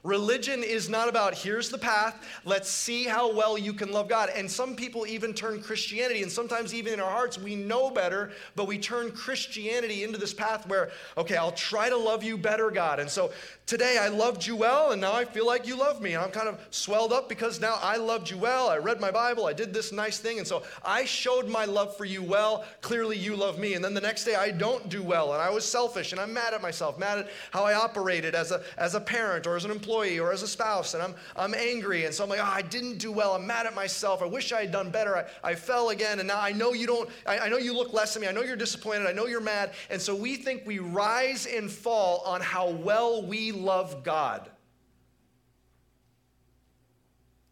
Religion 0.03 0.63
is 0.63 0.89
not 0.89 1.09
about 1.09 1.35
here's 1.35 1.69
the 1.69 1.79
path, 1.79 2.23
let's 2.45 2.71
see 2.71 3.05
how 3.05 3.33
well 3.33 3.59
you 3.59 3.73
can 3.73 3.91
love 3.91 4.09
God. 4.09 4.31
And 4.35 4.51
some 4.51 4.77
people 4.77 5.07
even 5.07 5.35
turn 5.35 5.61
Christianity, 5.61 6.23
and 6.23 6.31
sometimes 6.31 6.75
even 6.75 6.95
in 6.95 7.01
our 7.01 7.11
hearts, 7.11 7.39
we 7.39 7.57
know 7.57 7.91
better, 7.91 8.31
but 8.55 8.67
we 8.67 8.79
turn 8.79 9.11
Christianity 9.11 10.05
into 10.05 10.19
this 10.19 10.33
path 10.33 10.67
where, 10.69 10.91
okay, 11.19 11.37
I'll 11.37 11.53
try 11.53 11.89
to 11.89 11.97
love 11.97 12.23
you 12.23 12.37
better, 12.37 12.71
God. 12.71 13.01
And 13.01 13.11
so 13.11 13.33
today 13.67 13.99
I 14.01 14.09
loved 14.09 14.47
you 14.47 14.55
well, 14.55 14.93
and 14.93 15.01
now 15.01 15.13
I 15.13 15.25
feel 15.25 15.47
like 15.47 15.67
you 15.67 15.77
love 15.77 16.01
me. 16.01 16.15
And 16.15 16.23
I'm 16.23 16.31
kind 16.31 16.49
of 16.49 16.61
swelled 16.71 17.13
up 17.13 17.29
because 17.29 17.61
now 17.61 17.79
I 17.83 17.97
loved 17.97 18.31
you 18.31 18.39
well. 18.39 18.69
I 18.69 18.77
read 18.77 19.01
my 19.01 19.11
Bible, 19.11 19.47
I 19.47 19.53
did 19.53 19.75
this 19.75 19.91
nice 19.91 20.19
thing, 20.19 20.39
and 20.39 20.47
so 20.47 20.63
I 20.85 21.05
showed 21.05 21.49
my 21.49 21.65
love 21.65 21.97
for 21.97 22.05
you 22.05 22.23
well. 22.23 22.65
Clearly, 22.81 23.17
you 23.17 23.35
love 23.35 23.59
me. 23.59 23.75
And 23.75 23.85
then 23.85 23.95
the 23.95 24.01
next 24.01 24.25
day 24.25 24.37
I 24.37 24.53
don't 24.53 24.89
do 24.89 25.03
well, 25.03 25.33
and 25.33 25.43
I 25.43 25.51
was 25.51 25.65
selfish, 25.65 26.13
and 26.13 26.21
I'm 26.21 26.33
mad 26.33 26.55
at 26.55 26.63
myself, 26.63 26.99
mad 26.99 27.19
at 27.19 27.29
how 27.51 27.65
I 27.65 27.75
operated 27.75 28.35
as 28.35 28.53
a, 28.53 28.63
as 28.79 28.95
a 28.95 29.01
parent 29.01 29.47
or 29.47 29.57
as 29.57 29.65
an 29.65 29.71
employee 29.71 29.86
employee 29.87 30.19
or 30.19 30.33
as 30.33 30.43
a 30.43 30.49
spouse 30.49 30.95
and 30.95 31.03
I'm, 31.03 31.15
I'm 31.37 31.55
angry. 31.55 32.07
And 32.07 32.15
so 32.15 32.25
I'm 32.25 32.31
like, 32.31 32.41
oh, 32.41 32.45
I 32.45 32.63
didn't 32.63 32.99
do 32.99 33.13
well. 33.13 33.35
I'm 33.35 33.47
mad 33.47 33.67
at 33.67 33.75
myself. 33.75 34.21
I 34.21 34.27
wish 34.27 34.53
I 34.53 34.63
had 34.63 34.73
done 34.73 34.91
better. 34.91 35.17
I, 35.17 35.51
I 35.51 35.55
fell 35.55 35.91
again. 35.91 36.19
And 36.19 36.27
now 36.27 36.41
I 36.41 36.53
know 36.53 36.73
you 36.73 36.87
don't, 36.87 37.09
I, 37.25 37.39
I 37.39 37.49
know 37.49 37.57
you 37.57 37.73
look 37.73 37.93
less 37.93 38.15
than 38.15 38.23
me. 38.23 38.29
I 38.29 38.33
know 38.33 38.43
you're 38.43 38.57
disappointed. 38.57 39.07
I 39.07 39.13
know 39.13 39.27
you're 39.27 39.41
mad. 39.41 39.73
And 39.89 40.01
so 40.01 40.15
we 40.15 40.37
think 40.37 40.63
we 40.67 40.81
rise 40.81 41.47
and 41.47 41.71
fall 41.71 42.23
on 42.27 42.41
how 42.41 42.71
well 42.71 43.25
we 43.25 43.53
love 43.53 44.03
God. 44.03 44.51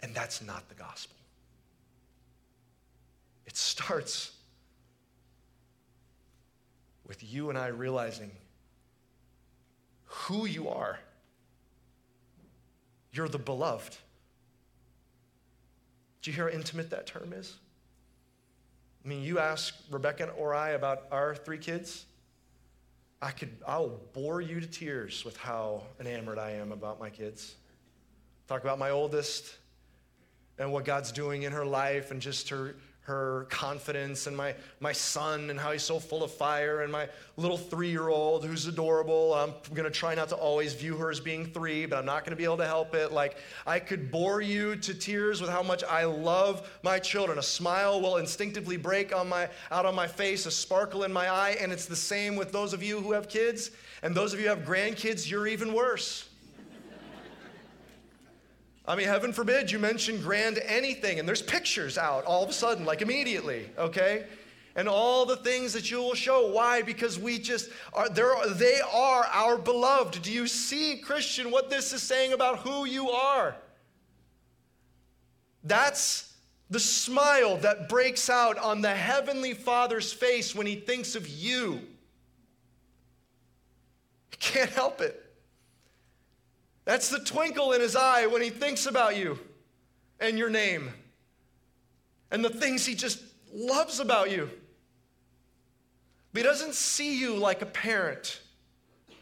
And 0.03 0.15
that's 0.15 0.43
not 0.43 0.69
the 0.69 0.75
gospel. 0.75 1.17
It 3.47 3.57
starts 3.57 4.33
with 7.07 7.23
you 7.23 7.49
and 7.51 7.59
I 7.59 7.69
realizing 7.69 8.33
who 10.07 10.47
you 10.47 10.69
are 10.69 10.99
you're 13.15 13.29
the 13.29 13.39
beloved. 13.39 13.97
Do 16.23 16.31
you 16.31 16.35
hear 16.35 16.49
how 16.49 16.55
intimate 16.55 16.91
that 16.91 17.07
term 17.07 17.33
is? 17.33 17.55
I 19.05 19.09
mean, 19.09 19.23
you 19.23 19.39
ask 19.39 19.75
Rebecca 19.91 20.31
or 20.31 20.55
I 20.55 20.71
about 20.71 21.05
our 21.13 21.35
three 21.35 21.59
kids, 21.59 22.07
I 23.23 23.31
could, 23.31 23.51
I'll 23.67 24.01
bore 24.13 24.41
you 24.41 24.61
to 24.61 24.67
tears 24.67 25.25
with 25.25 25.37
how 25.37 25.83
enamored 26.01 26.39
I 26.39 26.53
am 26.53 26.73
about 26.73 26.99
my 26.99 27.11
kids. 27.11 27.55
Talk 28.49 28.63
about 28.63 28.79
my 28.79 28.91
oldest 28.91 29.57
and 30.59 30.73
what 30.73 30.85
God's 30.85 31.13
doing 31.13 31.43
in 31.43 31.53
her 31.53 31.65
life 31.65 32.11
and 32.11 32.21
just 32.21 32.49
her, 32.49 32.75
her 33.05 33.47
confidence 33.51 34.27
and 34.27 34.35
my, 34.35 34.55
my 34.81 34.93
son 34.93 35.51
and 35.51 35.61
how 35.61 35.73
he's 35.73 35.83
so 35.83 35.99
full 35.99 36.23
of 36.23 36.31
fire 36.31 36.81
and 36.81 36.91
my 36.91 37.07
little 37.37 37.59
three-year-old 37.59 38.47
who's 38.47 38.67
adorable. 38.67 39.35
I'm 39.35 39.53
going 39.75 39.85
to 39.85 39.91
try 39.91 40.15
not 40.15 40.31
to 40.31 40.37
always 40.37 40.73
view 40.73 40.97
her 40.97 41.11
as 41.11 41.21
being 41.21 41.45
three 41.45 41.85
but 41.85 41.99
i'm 41.99 42.07
not 42.07 42.25
going 42.25 42.31
to 42.31 42.37
be 42.37 42.45
able 42.45 42.57
to 42.57 42.67
help 42.67 42.95
it. 42.95 43.13
Like 43.13 43.37
i 43.67 43.79
could 43.79 44.11
bore 44.11 44.41
you 44.41 44.77
to 44.77 44.95
tears 44.95 45.43
with 45.43 45.51
how 45.51 45.63
much 45.63 45.85
i 45.85 46.05
love 46.05 46.67
my 46.83 46.99
children. 46.99 47.39
A 47.39 47.43
smile 47.43 48.01
will 48.01 48.17
instinctively 48.17 48.79
break 48.79 49.15
on 49.15 49.29
my, 49.29 49.51
out 49.71 49.85
on 49.85 49.95
my 49.95 50.07
face 50.07 50.47
a 50.47 50.51
sparkle 50.51 51.05
in 51.05 51.13
my 51.13 51.29
eye 51.29 51.59
and 51.61 51.73
it's 51.73 51.87
the 51.87 51.97
same 51.97 52.37
with 52.37 52.53
those 52.53 52.73
of 52.73 52.83
you 52.83 53.01
who 53.01 53.13
have 53.13 53.29
kids. 53.29 53.71
And 54.03 54.15
those 54.15 54.33
of 54.33 54.41
you 54.41 54.49
who 54.49 54.57
have 54.57 54.67
grandkids 54.67 55.31
you're 55.31 55.47
even 55.47 55.75
worse 55.75 56.27
I 58.87 58.97
mean, 58.97 59.07
heaven 59.07 59.33
forbid 59.33 59.71
you 59.71 59.79
mention 59.79 60.21
grand 60.21 60.59
anything, 60.59 61.19
and 61.19 61.27
there's 61.27 61.43
pictures 61.43 61.97
out 61.97 62.25
all 62.25 62.43
of 62.43 62.51
a 62.51 62.53
sudden, 62.53 62.85
like 62.85 63.01
immediately, 63.01 63.71
okay? 63.79 64.25
and 64.77 64.89
all 64.89 65.25
the 65.25 65.37
things 65.37 65.73
that 65.73 65.91
you 65.91 65.99
will 65.99 66.15
show. 66.15 66.51
Why? 66.51 66.83
Because 66.83 67.19
we 67.19 67.39
just 67.39 67.71
are 67.93 68.09
there 68.09 68.35
they 68.49 68.81
are 68.93 69.25
our 69.31 69.57
beloved. 69.57 70.23
Do 70.23 70.33
you 70.33 70.47
see, 70.47 70.97
Christian, 70.97 71.51
what 71.51 71.71
this 71.71 71.93
is 71.93 72.03
saying 72.03 72.33
about 72.33 72.59
who 72.61 72.85
you 72.85 73.11
are? 73.11 73.55
That's 75.63 76.33
the 76.71 76.81
smile 76.81 77.57
that 77.59 77.89
breaks 77.89 78.29
out 78.29 78.59
on 78.59 78.81
the 78.81 78.95
heavenly 78.95 79.55
Father's 79.55 80.13
face 80.13 80.55
when 80.55 80.67
he 80.67 80.77
thinks 80.77 81.15
of 81.15 81.29
you. 81.29 81.81
He 84.31 84.37
can't 84.39 84.71
help 84.71 85.01
it. 85.01 85.24
That's 86.85 87.09
the 87.09 87.19
twinkle 87.19 87.73
in 87.73 87.81
his 87.81 87.97
eye 87.97 88.27
when 88.27 88.43
he 88.43 88.51
thinks 88.51 88.87
about 88.87 89.17
you 89.17 89.39
and 90.21 90.39
your 90.39 90.51
name 90.51 90.91
and 92.31 92.45
the 92.45 92.51
things 92.51 92.85
he 92.85 92.95
just 92.95 93.23
loves 93.53 94.01
about 94.01 94.31
you. 94.31 94.51
But 96.33 96.43
he 96.43 96.49
doesn't 96.49 96.75
see 96.75 97.19
you 97.19 97.37
like 97.37 97.63
a 97.63 97.67
parent 97.67 98.41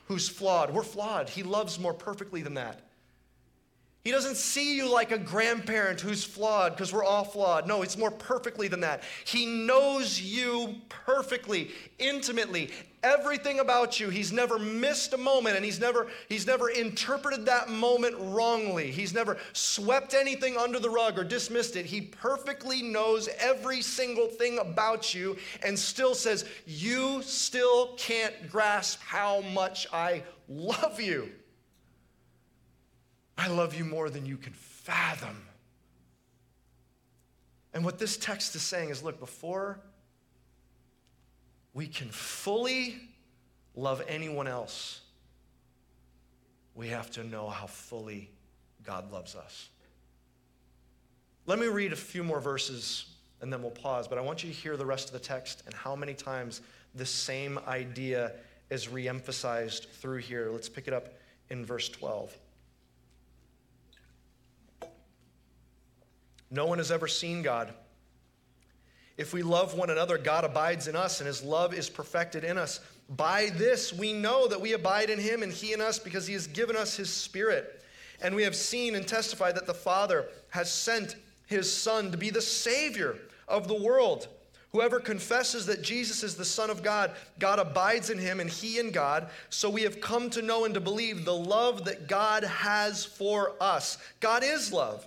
who's 0.09 0.29
flawed. 0.29 0.73
We're 0.73 0.83
flawed. 0.83 1.29
He 1.29 1.43
loves 1.43 1.79
more 1.79 1.95
perfectly 1.95 2.43
than 2.43 2.55
that. 2.55 2.81
He 4.05 4.11
doesn't 4.11 4.37
see 4.37 4.75
you 4.77 4.93
like 4.93 5.13
a 5.13 5.19
grandparent 5.19 6.01
who's 6.01 6.25
flawed 6.25 6.73
because 6.73 6.93
we're 6.93 7.05
all 7.05 7.23
flawed. 7.23 7.69
No, 7.69 7.83
it's 7.83 7.97
more 7.97 8.11
perfectly 8.11 8.67
than 8.67 8.81
that. 8.81 9.05
He 9.25 9.47
knows 9.47 10.21
you 10.21 10.75
perfectly, 10.89 11.71
intimately, 12.01 12.71
everything 13.05 13.61
about 13.61 14.01
you. 14.01 14.09
He's 14.09 14.33
never 14.33 14.59
missed 14.59 15.13
a 15.13 15.17
moment 15.17 15.55
and 15.55 15.65
he's 15.65 15.79
never 15.79 16.09
he's 16.29 16.49
never 16.49 16.71
interpreted 16.71 17.47
that 17.47 17.69
moment 17.69 18.17
wrongly. 18.19 18.91
He's 18.91 19.15
never 19.15 19.39
swept 19.53 20.15
anything 20.15 20.57
under 20.57 20.81
the 20.81 20.91
rug 20.91 21.17
or 21.17 21.23
dismissed 21.23 21.77
it. 21.77 21.87
He 21.87 22.01
perfectly 22.01 22.83
knows 22.83 23.29
every 23.39 23.83
single 23.83 24.27
thing 24.27 24.59
about 24.59 25.15
you 25.15 25.37
and 25.65 25.79
still 25.79 26.17
says, 26.17 26.45
"You 26.67 27.23
still 27.23 27.95
can't 27.95 28.51
grasp 28.51 29.01
how 29.01 29.43
much 29.43 29.87
I 29.93 30.25
love 30.49 31.01
you." 31.01 31.31
I 33.37 33.49
love 33.49 33.75
you 33.75 33.85
more 33.85 34.11
than 34.11 34.27
you 34.27 34.37
can 34.37 34.53
fathom. 34.53 35.37
And 37.75 37.85
what 37.85 37.99
this 37.99 38.17
text 38.17 38.55
is 38.55 38.63
saying 38.63 38.91
is 38.91 39.03
look, 39.03 39.19
before 39.19 39.81
we 41.75 41.87
can 41.87 42.09
fully 42.09 43.01
love 43.75 44.03
anyone 44.07 44.47
else, 44.47 45.01
we 46.75 46.89
have 46.89 47.11
to 47.13 47.25
know 47.25 47.49
how 47.49 47.67
fully 47.67 48.31
God 48.83 49.11
loves 49.13 49.35
us. 49.35 49.69
Let 51.47 51.59
me 51.59 51.67
read 51.67 51.93
a 51.93 51.97
few 51.97 52.23
more 52.23 52.41
verses 52.41 53.07
and 53.41 53.53
then 53.53 53.61
we'll 53.63 53.73
pause, 53.73 54.07
but 54.07 54.19
I 54.19 54.21
want 54.21 54.45
you 54.45 54.51
to 54.51 54.55
hear 54.55 54.77
the 54.77 54.87
rest 54.87 55.09
of 55.09 55.13
the 55.13 55.19
text 55.19 55.65
and 55.67 55.75
how 55.75 55.97
many 55.97 56.15
times 56.15 56.61
this 56.95 57.11
same 57.11 57.59
idea 57.67 58.33
is 58.71 58.87
reemphasized 58.87 59.89
through 59.89 60.19
here. 60.19 60.51
Let's 60.51 60.69
pick 60.69 60.87
it 60.87 60.95
up 60.95 61.09
in 61.51 61.67
verse 61.67 61.89
12. 61.89 62.37
No 66.53 66.67
one 66.67 66.79
has 66.79 66.93
ever 66.93 67.09
seen 67.09 67.43
God. 67.43 67.73
If 69.17 69.33
we 69.33 69.43
love 69.43 69.75
one 69.75 69.91
another, 69.91 70.19
God 70.19 70.45
abides 70.45 70.87
in 70.87 70.95
us, 70.95 71.21
and 71.21 71.27
his 71.27 71.43
love 71.43 71.73
is 71.73 71.89
perfected 71.89 72.45
in 72.45 72.59
us. 72.59 72.81
By 73.09 73.51
this 73.55 73.93
we 73.93 74.13
know 74.13 74.47
that 74.49 74.61
we 74.61 74.75
abide 74.75 75.11
in 75.11 75.19
him 75.19 75.43
and 75.43 75.53
he 75.53 75.73
in 75.73 75.81
us 75.81 75.99
because 75.99 76.27
he 76.27 76.35
has 76.35 76.47
given 76.47 76.77
us 76.77 76.97
his 76.97 77.11
spirit. 77.11 77.83
And 78.23 78.35
we 78.35 78.43
have 78.45 78.55
seen 78.55 78.95
and 78.95 79.07
testified 79.07 79.57
that 79.57 79.67
the 79.67 79.75
Father 79.75 80.29
has 80.51 80.73
sent 80.73 81.17
his 81.47 81.73
Son 81.75 82.11
to 82.13 82.19
be 82.19 82.31
the 82.31 82.41
Savior 82.41 83.17
of 83.49 83.67
the 83.67 83.75
world. 83.83 84.29
Whoever 84.73 85.01
confesses 85.01 85.67
that 85.67 85.83
Jesus 85.83 86.23
is 86.23 86.37
the 86.37 86.45
Son 86.45 86.71
of 86.71 86.83
God, 86.83 87.11
God 87.39 87.59
abides 87.59 88.09
in 88.09 88.19
him 88.19 88.41
and 88.41 88.49
he 88.49 88.79
in 88.79 88.91
God. 88.91 89.29
So 89.51 89.69
we 89.69 89.83
have 89.83 90.01
come 90.01 90.31
to 90.31 90.41
know 90.41 90.65
and 90.65 90.73
to 90.75 90.81
believe 90.81 91.25
the 91.25 91.35
love 91.35 91.85
that 91.85 92.09
God 92.09 92.45
has 92.45 93.05
for 93.05 93.53
us. 93.61 93.99
God 94.21 94.43
is 94.43 94.73
love. 94.73 95.07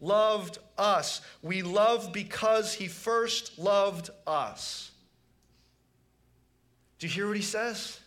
loved 0.00 0.58
us. 0.78 1.20
We 1.42 1.62
love 1.62 2.12
because 2.12 2.74
he 2.74 2.88
first 2.88 3.58
loved 3.58 4.10
us. 4.26 4.90
Do 6.98 7.06
you 7.06 7.12
hear 7.12 7.26
what 7.26 7.36
he 7.36 7.42
says? 7.42 7.98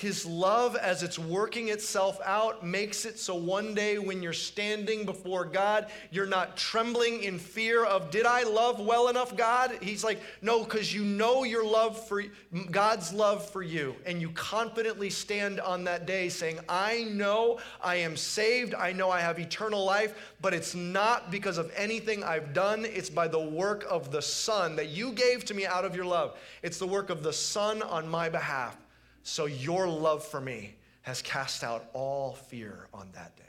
His 0.00 0.24
love, 0.24 0.76
as 0.76 1.02
it's 1.02 1.18
working 1.18 1.68
itself 1.68 2.18
out, 2.24 2.64
makes 2.64 3.04
it 3.04 3.18
so 3.18 3.34
one 3.34 3.74
day 3.74 3.98
when 3.98 4.22
you're 4.22 4.32
standing 4.32 5.04
before 5.04 5.44
God, 5.44 5.90
you're 6.10 6.24
not 6.24 6.56
trembling 6.56 7.22
in 7.22 7.38
fear 7.38 7.84
of, 7.84 8.10
did 8.10 8.24
I 8.24 8.44
love 8.44 8.80
well 8.80 9.08
enough, 9.08 9.36
God? 9.36 9.76
He's 9.82 10.02
like, 10.02 10.18
no, 10.40 10.64
because 10.64 10.94
you 10.94 11.04
know 11.04 11.44
your 11.44 11.66
love 11.66 12.02
for 12.08 12.24
God's 12.70 13.12
love 13.12 13.46
for 13.50 13.62
you. 13.62 13.94
And 14.06 14.22
you 14.22 14.30
confidently 14.30 15.10
stand 15.10 15.60
on 15.60 15.84
that 15.84 16.06
day 16.06 16.30
saying, 16.30 16.60
I 16.66 17.04
know 17.10 17.58
I 17.84 17.96
am 17.96 18.16
saved. 18.16 18.74
I 18.74 18.92
know 18.92 19.10
I 19.10 19.20
have 19.20 19.38
eternal 19.38 19.84
life, 19.84 20.14
but 20.40 20.54
it's 20.54 20.74
not 20.74 21.30
because 21.30 21.58
of 21.58 21.70
anything 21.76 22.24
I've 22.24 22.54
done. 22.54 22.86
It's 22.86 23.10
by 23.10 23.28
the 23.28 23.38
work 23.38 23.84
of 23.90 24.10
the 24.10 24.22
Son 24.22 24.76
that 24.76 24.88
you 24.88 25.12
gave 25.12 25.44
to 25.44 25.52
me 25.52 25.66
out 25.66 25.84
of 25.84 25.94
your 25.94 26.06
love. 26.06 26.38
It's 26.62 26.78
the 26.78 26.86
work 26.86 27.10
of 27.10 27.22
the 27.22 27.34
Son 27.34 27.82
on 27.82 28.08
my 28.08 28.30
behalf. 28.30 28.78
So 29.22 29.46
your 29.46 29.86
love 29.86 30.24
for 30.24 30.40
me 30.40 30.76
has 31.02 31.22
cast 31.22 31.64
out 31.64 31.86
all 31.92 32.34
fear 32.34 32.88
on 32.92 33.08
that 33.12 33.36
day. 33.36 33.44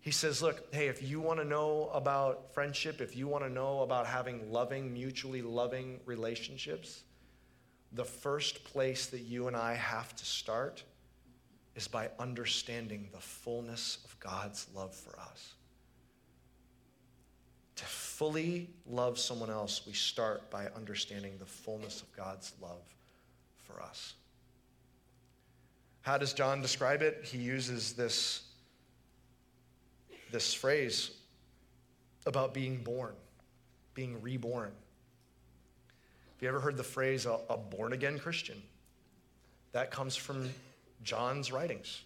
He 0.00 0.10
says, 0.10 0.42
Look, 0.42 0.72
hey, 0.72 0.88
if 0.88 1.02
you 1.02 1.20
want 1.20 1.40
to 1.40 1.44
know 1.44 1.90
about 1.94 2.52
friendship, 2.52 3.00
if 3.00 3.16
you 3.16 3.26
want 3.26 3.42
to 3.44 3.50
know 3.50 3.80
about 3.80 4.06
having 4.06 4.52
loving, 4.52 4.92
mutually 4.92 5.40
loving 5.40 5.98
relationships, 6.04 7.04
the 7.92 8.04
first 8.04 8.64
place 8.64 9.06
that 9.06 9.20
you 9.20 9.46
and 9.46 9.56
I 9.56 9.74
have 9.74 10.14
to 10.16 10.24
start 10.24 10.82
is 11.74 11.88
by 11.88 12.10
understanding 12.18 13.08
the 13.12 13.20
fullness 13.20 13.98
of 14.04 14.18
God's 14.20 14.66
love 14.74 14.94
for 14.94 15.18
us. 15.18 15.54
To 17.76 17.84
fully 17.84 18.70
love 18.86 19.18
someone 19.18 19.50
else, 19.50 19.86
we 19.86 19.92
start 19.92 20.50
by 20.50 20.66
understanding 20.76 21.36
the 21.38 21.46
fullness 21.46 22.02
of 22.02 22.12
God's 22.14 22.52
love 22.60 22.82
for 23.64 23.80
us. 23.80 24.14
How 26.04 26.18
does 26.18 26.34
John 26.34 26.60
describe 26.60 27.00
it? 27.00 27.24
He 27.24 27.38
uses 27.38 27.94
this, 27.94 28.42
this 30.30 30.52
phrase 30.52 31.12
about 32.26 32.52
being 32.52 32.76
born, 32.76 33.14
being 33.94 34.20
reborn. 34.20 34.70
Have 36.34 36.42
you 36.42 36.48
ever 36.48 36.60
heard 36.60 36.76
the 36.76 36.82
phrase 36.82 37.24
a, 37.24 37.38
a 37.48 37.56
born 37.56 37.94
again 37.94 38.18
Christian? 38.18 38.62
That 39.72 39.90
comes 39.90 40.14
from 40.14 40.50
John's 41.02 41.50
writings. 41.50 42.02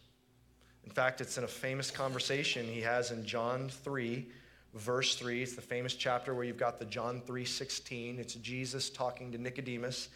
In 0.85 0.93
fact, 0.93 1.21
it's 1.21 1.37
in 1.37 1.43
a 1.43 1.49
famous 1.49 1.91
conversation 1.91 2.67
he 2.67 2.81
has 2.83 3.11
in 3.11 3.27
John 3.27 3.69
3, 3.69 4.29
verse 4.75 5.17
3. 5.17 5.43
It's 5.43 5.57
the 5.57 5.61
famous 5.61 5.95
chapter 5.95 6.35
where 6.35 6.45
you've 6.45 6.57
got 6.57 6.79
the 6.79 6.85
John 6.85 7.21
3 7.27 7.45
16. 7.45 8.21
It's 8.21 8.35
Jesus 8.35 8.91
talking 8.91 9.33
to 9.33 9.39
Nicodemus 9.39 10.09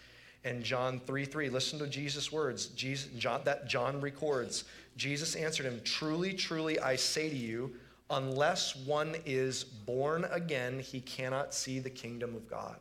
and 0.44 0.62
John 0.62 1.00
3 1.00 1.24
3. 1.24 1.48
Listen 1.48 1.78
to 1.78 1.86
Jesus' 1.86 2.32
words. 2.32 2.66
Jesus, 2.66 3.10
John, 3.18 3.42
that 3.44 3.68
John 3.68 4.00
records. 4.00 4.64
Jesus 4.96 5.34
answered 5.34 5.66
him, 5.66 5.80
Truly, 5.84 6.34
truly, 6.34 6.78
I 6.80 6.96
say 6.96 7.28
to 7.28 7.36
you, 7.36 7.72
unless 8.10 8.76
one 8.76 9.16
is 9.24 9.64
born 9.64 10.26
again, 10.30 10.80
he 10.80 11.00
cannot 11.00 11.54
see 11.54 11.78
the 11.78 11.90
kingdom 11.90 12.34
of 12.34 12.48
God. 12.48 12.76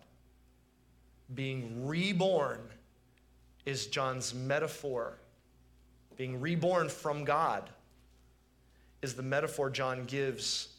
Being 1.33 1.87
reborn 1.87 2.59
is 3.65 3.87
John's 3.87 4.33
metaphor. 4.33 5.17
Being 6.17 6.41
reborn 6.41 6.89
from 6.89 7.23
God 7.23 7.69
is 9.01 9.13
the 9.13 9.23
metaphor 9.23 9.69
John 9.69 10.03
gives 10.05 10.69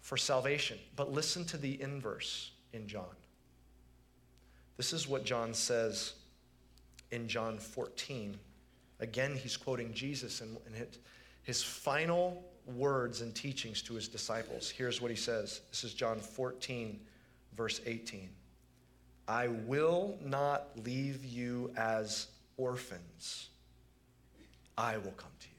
for 0.00 0.16
salvation. 0.16 0.78
But 0.96 1.12
listen 1.12 1.44
to 1.46 1.56
the 1.56 1.80
inverse 1.82 2.52
in 2.72 2.86
John. 2.88 3.04
This 4.76 4.94
is 4.94 5.06
what 5.06 5.24
John 5.24 5.52
says 5.52 6.14
in 7.12 7.28
John 7.28 7.58
14. 7.58 8.38
Again, 9.00 9.34
he's 9.34 9.56
quoting 9.56 9.92
Jesus 9.92 10.40
and, 10.40 10.56
his 11.42 11.62
final 11.62 12.44
words 12.66 13.22
and 13.22 13.34
teachings 13.34 13.82
to 13.82 13.94
his 13.94 14.08
disciples. 14.08 14.70
Here's 14.70 15.00
what 15.00 15.10
he 15.10 15.16
says. 15.16 15.62
This 15.70 15.84
is 15.84 15.94
John 15.94 16.20
14, 16.20 17.00
verse 17.56 17.80
18. 17.86 18.28
I 19.26 19.48
will 19.48 20.18
not 20.24 20.68
leave 20.84 21.24
you 21.24 21.72
as 21.76 22.26
orphans. 22.56 23.48
I 24.76 24.96
will 24.98 25.12
come 25.12 25.30
to 25.40 25.46
you. 25.46 25.54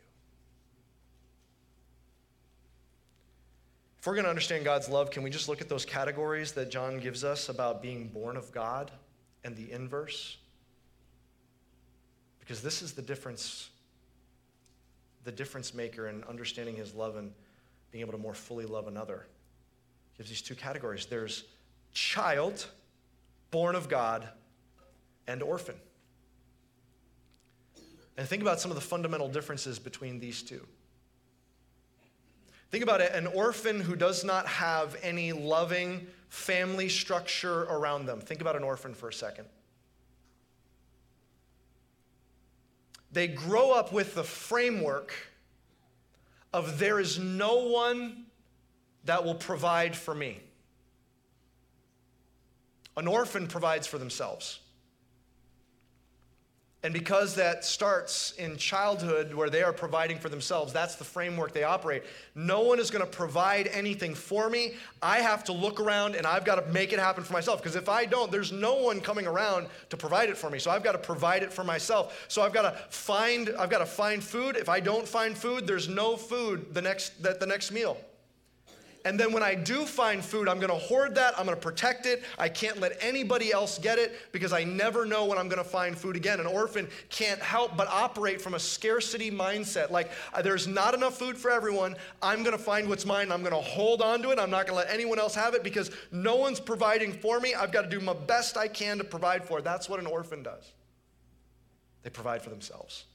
If 4.00 4.08
we're 4.08 4.16
going 4.16 4.26
to 4.26 4.30
understand 4.30 4.66
God's 4.66 4.90
love, 4.90 5.12
can 5.12 5.24
we 5.24 5.30
just 5.30 5.48
look 5.48 5.62
at 5.62 5.70
those 5.70 5.86
categories 5.86 6.54
that 6.54 6.72
John 6.72 7.00
gives 7.00 7.24
us 7.24 7.50
about 7.50 7.82
being 7.82 8.08
born 8.08 8.36
of 8.36 8.52
God 8.52 8.92
and 9.44 9.56
the 9.56 9.72
inverse? 9.72 10.38
Because 12.42 12.62
this 12.62 12.82
is 12.82 12.92
the 12.92 13.02
difference, 13.02 13.70
the 15.24 15.32
difference 15.32 15.74
maker 15.74 16.10
in 16.10 16.24
understanding 16.26 16.76
his 16.76 16.94
love 16.94 17.16
and 17.16 17.32
being 17.92 18.02
able 18.02 18.12
to 18.12 18.18
more 18.18 18.34
fully 18.34 18.66
love 18.66 18.88
another. 18.88 19.26
He 20.12 20.18
gives 20.18 20.30
these 20.30 20.42
two 20.42 20.56
categories 20.56 21.06
there's 21.06 21.46
child, 21.94 22.68
born 23.52 23.76
of 23.76 23.88
God, 23.88 24.28
and 25.28 25.42
orphan. 25.42 25.76
And 28.18 28.28
think 28.28 28.42
about 28.42 28.60
some 28.60 28.72
of 28.72 28.76
the 28.76 28.82
fundamental 28.82 29.30
differences 29.30 29.80
between 29.80 30.20
these 30.20 30.42
two. 30.42 30.66
Think 32.70 32.84
about 32.84 33.02
it 33.02 33.14
an 33.14 33.28
orphan 33.28 33.82
who 33.82 33.96
does 33.96 34.24
not 34.24 34.48
have 34.48 34.96
any 35.02 35.34
loving 35.34 36.08
family 36.30 36.88
structure 36.88 37.64
around 37.64 38.06
them. 38.06 38.22
Think 38.22 38.42
about 38.42 38.56
an 38.56 38.64
orphan 38.64 38.94
for 38.94 39.10
a 39.10 39.14
second. 39.14 39.46
They 43.12 43.28
grow 43.28 43.72
up 43.72 43.92
with 43.92 44.16
the 44.16 44.24
framework 44.24 45.14
of 46.54 46.80
there 46.80 47.00
is 47.00 47.20
no 47.20 47.68
one 47.68 48.26
that 49.06 49.26
will 49.26 49.36
provide 49.36 49.96
for 49.96 50.16
me. 50.16 50.40
An 52.96 53.08
orphan 53.08 53.48
provides 53.48 53.88
for 53.88 53.98
themselves. 53.98 54.61
And 56.84 56.96
because 56.96 57.36
that 57.36 57.64
starts 57.64 58.32
in 58.40 58.58
childhood 58.58 59.36
where 59.36 59.52
they 59.52 59.62
are 59.62 59.72
providing 59.72 60.18
for 60.18 60.30
themselves, 60.30 60.74
that's 60.74 60.96
the 60.96 61.04
framework 61.04 61.54
they 61.54 61.64
operate. 61.64 62.04
No 62.34 62.62
one 62.62 62.80
is 62.80 62.90
going 62.90 63.06
to 63.06 63.12
provide 63.12 63.68
anything 63.68 64.16
for 64.16 64.50
me. 64.50 64.74
I 65.00 65.20
have 65.20 65.44
to 65.44 65.52
look 65.52 65.80
around 65.80 66.16
and 66.16 66.26
I've 66.26 66.44
got 66.44 66.56
to 66.56 66.72
make 66.72 66.92
it 66.92 66.98
happen 66.98 67.24
for 67.24 67.34
myself. 67.34 67.62
Because 67.62 67.76
if 67.76 67.88
I 67.88 68.06
don't, 68.06 68.32
there's 68.32 68.52
no 68.52 68.74
one 68.76 69.00
coming 69.00 69.28
around 69.28 69.68
to 69.92 69.98
provide 69.98 70.30
it 70.30 70.38
for 70.38 70.50
me. 70.50 70.58
So 70.58 70.72
I've 70.72 70.84
got 70.84 70.94
to 70.94 70.98
provide 70.98 71.44
it 71.44 71.54
for 71.54 71.64
myself. 71.64 72.26
So 72.28 72.42
I've 72.42 72.54
got 72.54 72.64
to 72.64 72.72
find, 72.90 73.52
I've 73.60 73.70
got 73.70 73.80
to 73.80 73.86
find 73.86 74.24
food. 74.24 74.56
If 74.56 74.68
I 74.68 74.80
don't 74.80 75.08
find 75.08 75.38
food, 75.38 75.68
there's 75.68 75.88
no 75.88 76.18
food 76.18 76.74
the 76.74 76.82
next, 76.82 77.22
the, 77.22 77.38
the 77.40 77.46
next 77.46 77.72
meal. 77.72 77.98
And 79.04 79.20
then 79.20 79.32
when 79.32 79.42
I 79.42 79.56
do 79.56 79.86
find 79.86 80.24
food, 80.24 80.48
I'm 80.48 80.58
going 80.58 80.70
to 80.72 80.78
hoard 80.78 81.16
that. 81.16 81.38
I'm 81.38 81.46
going 81.46 81.58
to 81.58 81.62
protect 81.62 82.06
it. 82.06 82.24
I 82.38 82.50
can't 82.50 82.80
let 82.80 82.98
anybody 83.02 83.52
else 83.52 83.80
get 83.80 83.98
it 83.98 84.14
because 84.32 84.54
I 84.54 84.64
never 84.64 85.06
know 85.06 85.26
when 85.26 85.38
I'm 85.38 85.50
going 85.50 85.64
to 85.64 85.70
find 85.70 85.98
food 85.98 86.16
again. 86.16 86.40
An 86.40 86.46
orphan 86.46 86.88
can't 87.10 87.42
help 87.42 87.76
but 87.76 87.88
operate 87.88 88.42
from 88.42 88.54
a 88.54 88.60
scarcity 88.60 89.32
mindset. 89.32 89.90
Like, 89.90 90.12
uh, 90.34 90.42
there's 90.42 90.68
not 90.68 90.94
enough 90.94 91.18
food 91.18 91.36
for 91.36 91.50
everyone. 91.50 91.96
I'm 92.22 92.44
going 92.44 92.56
to 92.58 92.64
find 92.64 92.88
what's 92.88 93.06
mine. 93.06 93.32
I'm 93.32 93.42
going 93.42 93.56
to 93.56 93.62
hold 93.62 94.02
on 94.02 94.22
to 94.22 94.30
it. 94.30 94.40
I'm 94.40 94.52
not 94.52 94.68
going 94.68 94.80
to 94.80 94.86
let 94.86 94.94
anyone 94.94 95.20
else 95.20 95.34
have 95.36 95.56
it 95.56 95.64
because 95.64 95.90
no 96.12 96.36
one's 96.36 96.60
providing 96.60 97.12
for 97.12 97.40
me. 97.40 97.56
I've 97.56 97.72
got 97.72 97.84
to 97.84 97.90
do 97.90 98.00
my 98.00 98.14
best 98.14 98.56
I 98.58 98.68
can 98.68 98.98
to 99.00 99.04
provide 99.04 99.44
for 99.44 99.60
it. 99.60 99.64
That's 99.64 99.90
what 99.90 100.00
an 100.00 100.06
orphan 100.06 100.44
does. 100.44 100.72
They 102.04 102.10
provide 102.10 102.42
for 102.42 102.50
themselves. 102.50 103.06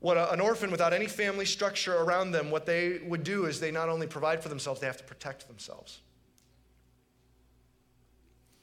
What 0.00 0.16
a, 0.16 0.32
an 0.32 0.40
orphan 0.40 0.70
without 0.70 0.92
any 0.92 1.06
family 1.06 1.44
structure 1.44 1.96
around 1.96 2.30
them, 2.32 2.50
what 2.50 2.66
they 2.66 2.98
would 3.04 3.24
do 3.24 3.46
is 3.46 3.58
they 3.58 3.70
not 3.70 3.88
only 3.88 4.06
provide 4.06 4.42
for 4.42 4.48
themselves, 4.48 4.80
they 4.80 4.86
have 4.86 4.98
to 4.98 5.04
protect 5.04 5.48
themselves. 5.48 6.00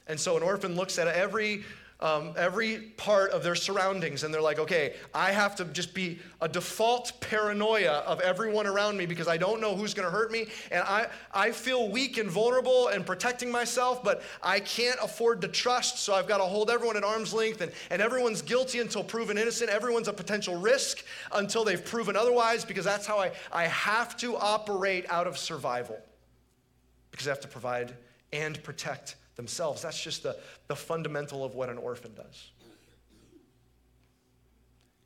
And 0.06 0.18
so 0.18 0.36
an 0.36 0.42
orphan 0.42 0.76
looks 0.76 0.98
at 0.98 1.08
every 1.08 1.64
um, 2.00 2.34
every 2.36 2.78
part 2.96 3.30
of 3.30 3.42
their 3.42 3.54
surroundings 3.54 4.22
and 4.22 4.32
they're 4.32 4.42
like, 4.42 4.58
okay, 4.58 4.94
I 5.14 5.32
have 5.32 5.56
to 5.56 5.64
just 5.64 5.94
be 5.94 6.18
a 6.42 6.48
default 6.48 7.18
paranoia 7.20 8.04
of 8.06 8.20
everyone 8.20 8.66
around 8.66 8.98
me 8.98 9.06
because 9.06 9.28
I 9.28 9.38
don't 9.38 9.62
know 9.62 9.74
who's 9.74 9.94
going 9.94 10.06
to 10.06 10.10
hurt 10.10 10.30
me. 10.30 10.46
And 10.70 10.82
I, 10.82 11.06
I 11.32 11.52
feel 11.52 11.88
weak 11.88 12.18
and 12.18 12.30
vulnerable 12.30 12.88
and 12.88 13.06
protecting 13.06 13.50
myself, 13.50 14.04
but 14.04 14.22
I 14.42 14.60
can't 14.60 14.98
afford 15.02 15.40
to 15.40 15.48
trust. 15.48 16.00
So 16.00 16.14
I've 16.14 16.28
got 16.28 16.38
to 16.38 16.44
hold 16.44 16.70
everyone 16.70 16.98
at 16.98 17.04
arm's 17.04 17.32
length. 17.32 17.62
And, 17.62 17.72
and 17.90 18.02
everyone's 18.02 18.42
guilty 18.42 18.80
until 18.80 19.02
proven 19.02 19.38
innocent. 19.38 19.70
Everyone's 19.70 20.08
a 20.08 20.12
potential 20.12 20.56
risk 20.56 21.02
until 21.32 21.64
they've 21.64 21.84
proven 21.84 22.14
otherwise 22.14 22.64
because 22.64 22.84
that's 22.84 23.06
how 23.06 23.18
I, 23.18 23.32
I 23.50 23.64
have 23.68 24.18
to 24.18 24.36
operate 24.36 25.06
out 25.08 25.26
of 25.26 25.38
survival 25.38 25.98
because 27.10 27.26
I 27.26 27.30
have 27.30 27.40
to 27.40 27.48
provide 27.48 27.94
and 28.32 28.62
protect 28.62 29.16
themselves. 29.36 29.82
That's 29.82 30.02
just 30.02 30.22
the, 30.22 30.36
the 30.66 30.76
fundamental 30.76 31.44
of 31.44 31.54
what 31.54 31.68
an 31.68 31.78
orphan 31.78 32.12
does. 32.14 32.50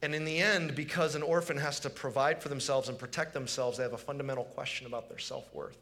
And 0.03 0.15
in 0.15 0.25
the 0.25 0.39
end, 0.39 0.75
because 0.75 1.15
an 1.15 1.23
orphan 1.23 1.59
has 1.59 1.79
to 1.81 1.91
provide 1.91 2.43
for 2.43 2.49
themselves 2.49 2.89
and 2.89 2.99
protect 2.99 3.35
themselves, 3.35 3.77
they 3.77 3.83
have 3.83 3.93
a 3.93 3.99
fundamental 3.99 4.45
question 4.45 4.87
about 4.87 5.09
their 5.09 5.19
self 5.19 5.53
worth. 5.55 5.77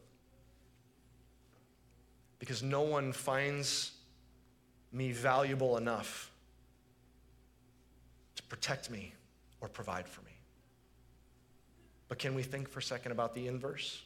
Because 2.37 2.61
no 2.61 2.81
one 2.81 3.13
finds 3.13 3.91
me 4.91 5.11
valuable 5.11 5.77
enough 5.77 6.31
to 8.35 8.43
protect 8.43 8.89
me 8.89 9.13
or 9.61 9.69
provide 9.69 10.07
for 10.07 10.21
me. 10.21 10.31
But 12.09 12.17
can 12.17 12.33
we 12.33 12.43
think 12.43 12.67
for 12.67 12.79
a 12.79 12.83
second 12.83 13.11
about 13.11 13.35
the 13.35 13.47
inverse? 13.47 14.01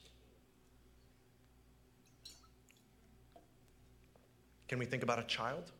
Can 4.73 4.79
we 4.79 4.87
think 4.87 5.03
about 5.03 5.19
a 5.19 5.23
child? 5.25 5.71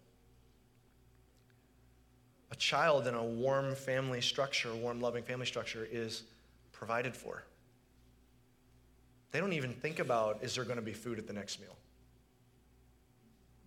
A 2.51 2.55
child 2.55 3.07
in 3.07 3.15
a 3.15 3.23
warm 3.23 3.73
family 3.73 4.21
structure, 4.21 4.71
warm, 4.75 5.01
loving 5.01 5.23
family 5.23 5.47
structure, 5.47 5.87
is 5.91 6.21
provided 6.71 7.15
for. 7.15 7.43
They 9.31 9.39
don't 9.39 9.53
even 9.53 9.73
think 9.73 9.97
about 9.97 10.43
is 10.43 10.53
there 10.53 10.63
going 10.63 10.75
to 10.75 10.83
be 10.83 10.93
food 10.93 11.17
at 11.17 11.25
the 11.25 11.33
next 11.33 11.59
meal? 11.59 11.75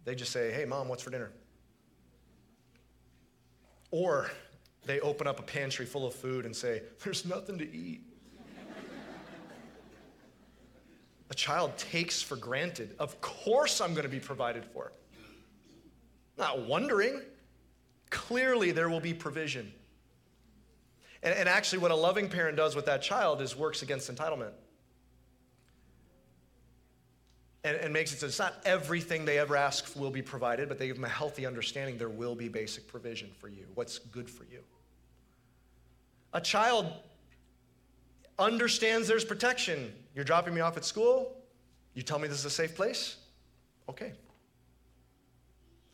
They 0.05 0.15
just 0.15 0.31
say, 0.31 0.53
hey, 0.53 0.65
mom, 0.65 0.87
what's 0.87 1.03
for 1.03 1.11
dinner? 1.11 1.33
Or 3.91 4.31
they 4.85 5.01
open 5.01 5.27
up 5.27 5.41
a 5.41 5.43
pantry 5.43 5.87
full 5.87 6.07
of 6.07 6.15
food 6.15 6.45
and 6.45 6.55
say, 6.55 6.83
there's 7.03 7.27
nothing 7.27 7.59
to 7.59 7.69
eat. 7.69 8.03
a 11.31 11.35
child 11.35 11.77
takes 11.77 12.23
for 12.23 12.37
granted, 12.37 12.95
of 13.01 13.21
course 13.21 13.81
I'm 13.81 13.93
going 13.93 14.05
to 14.05 14.09
be 14.09 14.21
provided 14.21 14.65
for. 14.65 14.93
Not 16.39 16.67
wondering. 16.67 17.23
Clearly, 18.11 18.71
there 18.71 18.89
will 18.89 19.01
be 19.01 19.15
provision. 19.15 19.73
And, 21.23 21.35
and 21.35 21.49
actually, 21.49 21.79
what 21.79 21.91
a 21.91 21.97
loving 21.97 22.29
parent 22.29 22.57
does 22.57 22.77
with 22.77 22.87
that 22.87 23.03
child 23.03 23.41
is 23.41 23.57
works 23.57 23.83
against 23.83 24.15
entitlement. 24.15 24.53
And, 27.65 27.77
and 27.79 27.93
makes 27.93 28.13
it 28.13 28.21
so 28.21 28.27
it's 28.27 28.39
not 28.39 28.55
everything 28.65 29.25
they 29.25 29.39
ever 29.39 29.57
ask 29.57 29.97
will 29.97 30.11
be 30.11 30.23
provided, 30.23 30.69
but 30.69 30.79
they 30.79 30.87
give 30.87 30.97
them 30.97 31.05
a 31.05 31.09
healthy 31.09 31.45
understanding 31.45 31.99
there 31.99 32.09
will 32.09 32.37
be 32.37 32.49
basic 32.49 32.87
provision 32.87 33.31
for 33.41 33.49
you, 33.49 33.67
what's 33.75 33.99
good 33.99 34.31
for 34.31 34.45
you. 34.45 34.61
A 36.33 36.41
child 36.41 36.93
understands 38.39 39.09
there's 39.09 39.25
protection. 39.25 39.93
You're 40.15 40.25
dropping 40.25 40.55
me 40.55 40.61
off 40.61 40.77
at 40.77 40.85
school. 40.85 41.35
You 41.95 42.03
tell 42.03 42.19
me 42.19 42.29
this 42.29 42.39
is 42.39 42.45
a 42.45 42.51
safe 42.51 42.77
place? 42.77 43.17
Okay. 43.89 44.13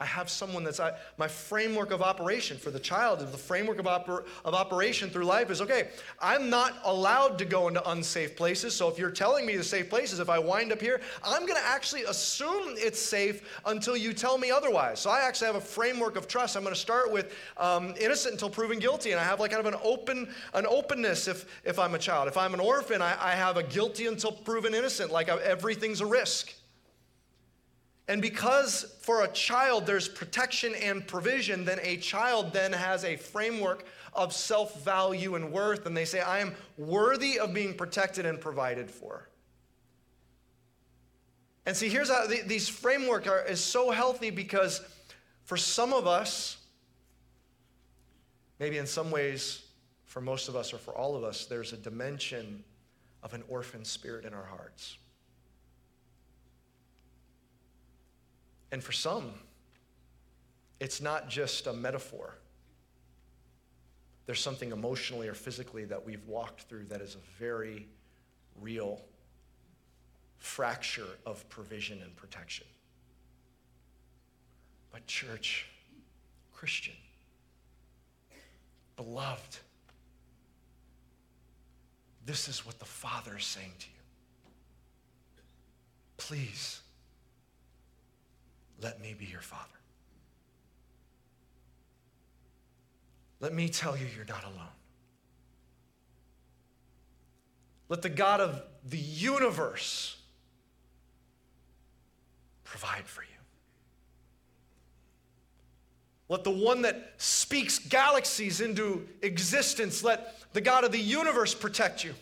I 0.03 0.05
have 0.07 0.29
someone 0.29 0.65
that's 0.65 0.81
I, 0.81 0.95
my 1.17 1.29
framework 1.29 1.93
of 1.93 2.03
operation 2.03 2.57
for 2.57 2.73
the 2.73 2.81
child. 2.81 3.21
The 3.21 3.27
framework 3.38 3.79
of, 3.79 3.87
oper, 3.87 4.25
of 4.45 4.53
operation 4.53 5.11
through 5.11 5.27
life 5.27 5.49
is 5.49 5.61
okay, 5.61 5.91
I'm 6.21 6.51
not 6.51 6.75
allowed 6.83 7.38
to 7.38 7.45
go 7.45 7.69
into 7.69 7.88
unsafe 7.88 8.35
places. 8.35 8.75
So 8.75 8.88
if 8.88 8.99
you're 8.99 9.12
telling 9.12 9.47
me 9.47 9.57
the 9.57 9.62
safe 9.62 9.88
places, 9.88 10.19
if 10.19 10.29
I 10.29 10.41
wind 10.41 10.73
up 10.73 10.81
here, 10.81 11.01
I'm 11.23 11.47
going 11.47 11.61
to 11.61 11.65
actually 11.65 12.03
assume 12.03 12.75
it's 12.77 12.99
safe 12.99 13.61
until 13.65 13.97
you 13.97 14.12
tell 14.12 14.38
me 14.38 14.51
otherwise. 14.51 14.99
So 14.99 15.09
I 15.09 15.21
actually 15.21 15.47
have 15.47 15.57
a 15.57 15.61
framework 15.61 16.17
of 16.17 16.27
trust. 16.27 16.57
I'm 16.57 16.65
going 16.65 16.75
to 16.75 16.81
start 16.81 17.12
with 17.12 17.33
um, 17.57 17.95
innocent 18.01 18.33
until 18.33 18.51
proven 18.51 18.81
guilty. 18.81 19.12
And 19.12 19.21
I 19.21 19.25
have 19.25 19.38
like 19.38 19.53
kind 19.53 19.65
of 19.65 19.73
an 19.73 19.79
open 19.85 20.29
an 20.55 20.67
openness 20.67 21.29
if, 21.29 21.47
if 21.62 21.79
I'm 21.79 21.95
a 21.95 21.99
child. 21.99 22.27
If 22.27 22.37
I'm 22.37 22.55
an 22.55 22.61
orphan, 22.61 23.01
I, 23.01 23.17
I 23.21 23.37
have 23.37 23.57
a 23.57 23.62
guilty 23.62 24.09
until 24.09 24.33
proven 24.33 24.75
innocent, 24.75 25.12
like 25.12 25.29
everything's 25.29 26.01
a 26.01 26.07
risk. 26.07 26.53
And 28.09 28.21
because 28.21 28.96
for 29.00 29.23
a 29.23 29.29
child 29.29 29.87
there's 29.87 30.09
protection 30.09 30.75
and 30.75 31.07
provision, 31.07 31.65
then 31.65 31.79
a 31.83 31.96
child 31.98 32.53
then 32.53 32.73
has 32.73 33.05
a 33.05 33.17
framework 33.17 33.85
of 34.13 34.33
self 34.33 34.83
value 34.85 35.35
and 35.35 35.53
worth, 35.53 35.87
and 35.87 35.96
they 35.96 36.05
say, 36.05 36.21
I 36.21 36.40
am 36.40 36.55
worthy 36.77 37.38
of 37.38 37.55
being 37.55 37.75
protected 37.75 38.27
and 38.27 38.40
provided 38.40 38.90
for. 38.90 39.29
And 41.65 41.77
see, 41.77 41.88
here's 41.88 42.11
how 42.11 42.27
the, 42.27 42.42
these 42.42 42.69
framework 42.69 43.29
are 43.29 43.44
is 43.44 43.61
so 43.61 43.90
healthy 43.90 44.31
because 44.31 44.81
for 45.44 45.57
some 45.57 45.92
of 45.92 46.07
us, 46.07 46.57
maybe 48.59 48.79
in 48.79 48.87
some 48.87 49.11
ways, 49.11 49.63
for 50.05 50.21
most 50.21 50.48
of 50.48 50.57
us 50.57 50.75
or 50.75 50.79
for 50.79 50.92
all 50.92 51.17
of 51.17 51.25
us, 51.25 51.46
there's 51.46 51.73
a 51.73 51.77
dimension 51.77 52.65
of 53.23 53.33
an 53.33 53.44
orphan 53.48 53.85
spirit 53.85 54.25
in 54.25 54.35
our 54.35 54.44
hearts. 54.44 54.98
And 58.73 58.83
for 58.83 58.90
some, 58.92 59.35
it's 60.81 61.00
not 61.00 61.29
just 61.29 61.68
a 61.68 61.73
metaphor. 61.73 62.35
There's 64.27 64.40
something 64.40 64.73
emotionally 64.73 65.29
or 65.29 65.35
physically 65.35 65.85
that 65.85 66.04
we've 66.04 66.27
walked 66.27 66.62
through 66.62 66.87
that 66.87 67.00
is 67.00 67.14
a 67.14 67.38
very 67.38 67.87
real 68.60 69.00
fracture 70.38 71.06
of 71.25 71.48
provision 71.48 72.00
and 72.02 72.16
protection. 72.16 72.66
But, 74.90 75.06
church, 75.06 75.66
Christian, 76.52 76.94
beloved, 78.96 79.58
this 82.27 82.48
is 82.48 82.64
what 82.66 82.79
the 82.79 82.85
Father 82.85 83.37
is 83.37 83.44
saying 83.44 83.73
to 83.79 83.87
you. 83.87 83.92
Please, 86.16 86.81
let 88.83 89.00
me 89.00 89.14
be 89.16 89.26
your 89.26 89.40
Father. 89.40 89.68
Let 93.40 93.52
me 93.52 93.68
tell 93.68 93.96
you, 93.96 94.06
you're 94.14 94.24
not 94.24 94.44
alone. 94.44 94.68
Let 97.88 98.02
the 98.02 98.08
God 98.08 98.40
of 98.40 98.62
the 98.88 98.98
universe 98.98 100.16
provide 102.64 103.04
for 103.04 103.22
you. 103.22 103.28
Let 106.28 106.44
the 106.44 106.50
one 106.50 106.83
that 106.83 107.12
speaks 107.18 107.78
galaxies 107.78 108.60
into 108.62 109.06
existence, 109.20 110.02
let 110.02 110.38
the 110.54 110.60
God 110.62 110.85
of 110.85 110.92
the 110.92 110.98
universe 110.98 111.54
protect 111.54 112.04
you. 112.04 112.14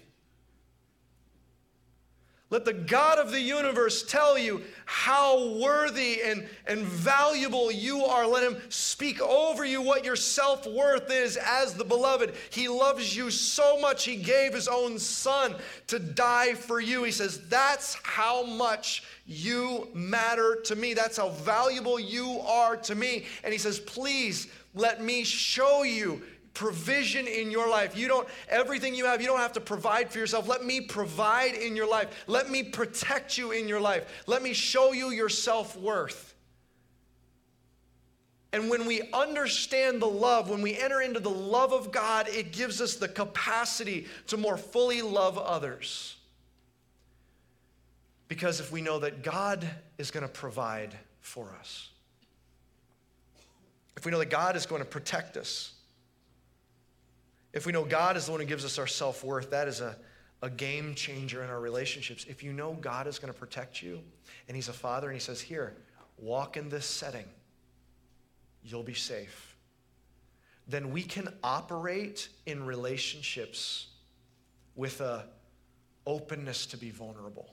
Let 2.50 2.64
the 2.64 2.72
God 2.72 3.18
of 3.18 3.30
the 3.30 3.40
universe 3.40 4.02
tell 4.02 4.36
you 4.36 4.62
how 4.84 5.54
worthy 5.60 6.20
and, 6.22 6.48
and 6.66 6.80
valuable 6.80 7.70
you 7.70 8.04
are. 8.04 8.26
Let 8.26 8.42
him 8.42 8.60
speak 8.68 9.20
over 9.20 9.64
you 9.64 9.80
what 9.80 10.04
your 10.04 10.16
self 10.16 10.66
worth 10.66 11.12
is 11.12 11.36
as 11.36 11.74
the 11.74 11.84
beloved. 11.84 12.34
He 12.50 12.66
loves 12.66 13.16
you 13.16 13.30
so 13.30 13.80
much, 13.80 14.04
he 14.04 14.16
gave 14.16 14.52
his 14.52 14.66
own 14.66 14.98
son 14.98 15.54
to 15.86 16.00
die 16.00 16.54
for 16.54 16.80
you. 16.80 17.04
He 17.04 17.12
says, 17.12 17.40
That's 17.48 17.96
how 18.02 18.42
much 18.42 19.04
you 19.26 19.88
matter 19.94 20.60
to 20.64 20.74
me. 20.74 20.92
That's 20.92 21.18
how 21.18 21.28
valuable 21.28 22.00
you 22.00 22.40
are 22.40 22.76
to 22.78 22.96
me. 22.96 23.26
And 23.44 23.52
he 23.52 23.58
says, 23.58 23.78
Please 23.78 24.48
let 24.74 25.00
me 25.00 25.22
show 25.22 25.84
you 25.84 26.20
provision 26.60 27.26
in 27.26 27.50
your 27.50 27.70
life. 27.70 27.96
You 27.96 28.06
don't, 28.06 28.28
everything 28.46 28.94
you 28.94 29.06
have, 29.06 29.22
you 29.22 29.26
don't 29.26 29.38
have 29.38 29.54
to 29.54 29.62
provide 29.62 30.10
for 30.12 30.18
yourself. 30.18 30.46
Let 30.46 30.62
me 30.62 30.82
provide 30.82 31.54
in 31.54 31.74
your 31.74 31.88
life. 31.88 32.24
Let 32.26 32.50
me 32.50 32.62
protect 32.62 33.38
you 33.38 33.52
in 33.52 33.66
your 33.66 33.80
life. 33.80 34.06
Let 34.26 34.42
me 34.42 34.52
show 34.52 34.92
you 34.92 35.08
your 35.08 35.30
self 35.30 35.74
worth. 35.74 36.34
And 38.52 38.68
when 38.68 38.84
we 38.84 39.00
understand 39.14 40.02
the 40.02 40.06
love, 40.06 40.50
when 40.50 40.60
we 40.60 40.78
enter 40.78 41.00
into 41.00 41.18
the 41.18 41.30
love 41.30 41.72
of 41.72 41.92
God, 41.92 42.28
it 42.28 42.52
gives 42.52 42.82
us 42.82 42.96
the 42.96 43.08
capacity 43.08 44.06
to 44.26 44.36
more 44.36 44.58
fully 44.58 45.00
love 45.00 45.38
others. 45.38 46.14
Because 48.28 48.60
if 48.60 48.70
we 48.70 48.82
know 48.82 48.98
that 48.98 49.22
God 49.22 49.66
is 49.96 50.10
going 50.10 50.26
to 50.26 50.32
provide 50.32 50.94
for 51.20 51.54
us, 51.58 51.88
if 53.96 54.04
we 54.04 54.12
know 54.12 54.18
that 54.18 54.28
God 54.28 54.56
is 54.56 54.66
going 54.66 54.82
to 54.82 54.88
protect 54.88 55.38
us, 55.38 55.72
if 57.52 57.66
we 57.66 57.72
know 57.72 57.84
God 57.84 58.16
is 58.16 58.26
the 58.26 58.32
one 58.32 58.40
who 58.40 58.46
gives 58.46 58.64
us 58.64 58.78
our 58.78 58.86
self 58.86 59.24
worth, 59.24 59.50
that 59.50 59.68
is 59.68 59.80
a, 59.80 59.96
a 60.42 60.50
game 60.50 60.94
changer 60.94 61.42
in 61.42 61.50
our 61.50 61.60
relationships. 61.60 62.24
If 62.28 62.42
you 62.42 62.52
know 62.52 62.74
God 62.74 63.06
is 63.06 63.18
going 63.18 63.32
to 63.32 63.38
protect 63.38 63.82
you 63.82 64.00
and 64.48 64.56
He's 64.56 64.68
a 64.68 64.72
father 64.72 65.08
and 65.08 65.14
He 65.14 65.20
says, 65.20 65.40
Here, 65.40 65.74
walk 66.18 66.56
in 66.56 66.68
this 66.68 66.86
setting, 66.86 67.26
you'll 68.62 68.82
be 68.82 68.94
safe, 68.94 69.56
then 70.68 70.92
we 70.92 71.02
can 71.02 71.28
operate 71.42 72.28
in 72.46 72.64
relationships 72.64 73.88
with 74.76 75.00
a 75.00 75.24
openness 76.06 76.66
to 76.66 76.76
be 76.76 76.90
vulnerable. 76.90 77.52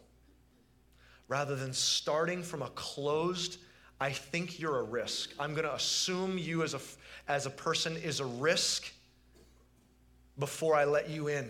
Rather 1.27 1.55
than 1.55 1.73
starting 1.73 2.41
from 2.41 2.61
a 2.61 2.69
closed, 2.69 3.57
I 3.99 4.11
think 4.11 4.59
you're 4.59 4.79
a 4.79 4.83
risk. 4.83 5.33
I'm 5.39 5.53
going 5.53 5.65
to 5.65 5.73
assume 5.73 6.37
you 6.37 6.63
as 6.63 6.73
a, 6.73 6.79
as 7.27 7.45
a 7.45 7.49
person 7.49 7.97
is 7.97 8.19
a 8.19 8.25
risk 8.25 8.93
before 10.39 10.75
I 10.75 10.85
let 10.85 11.09
you 11.09 11.27
in. 11.27 11.49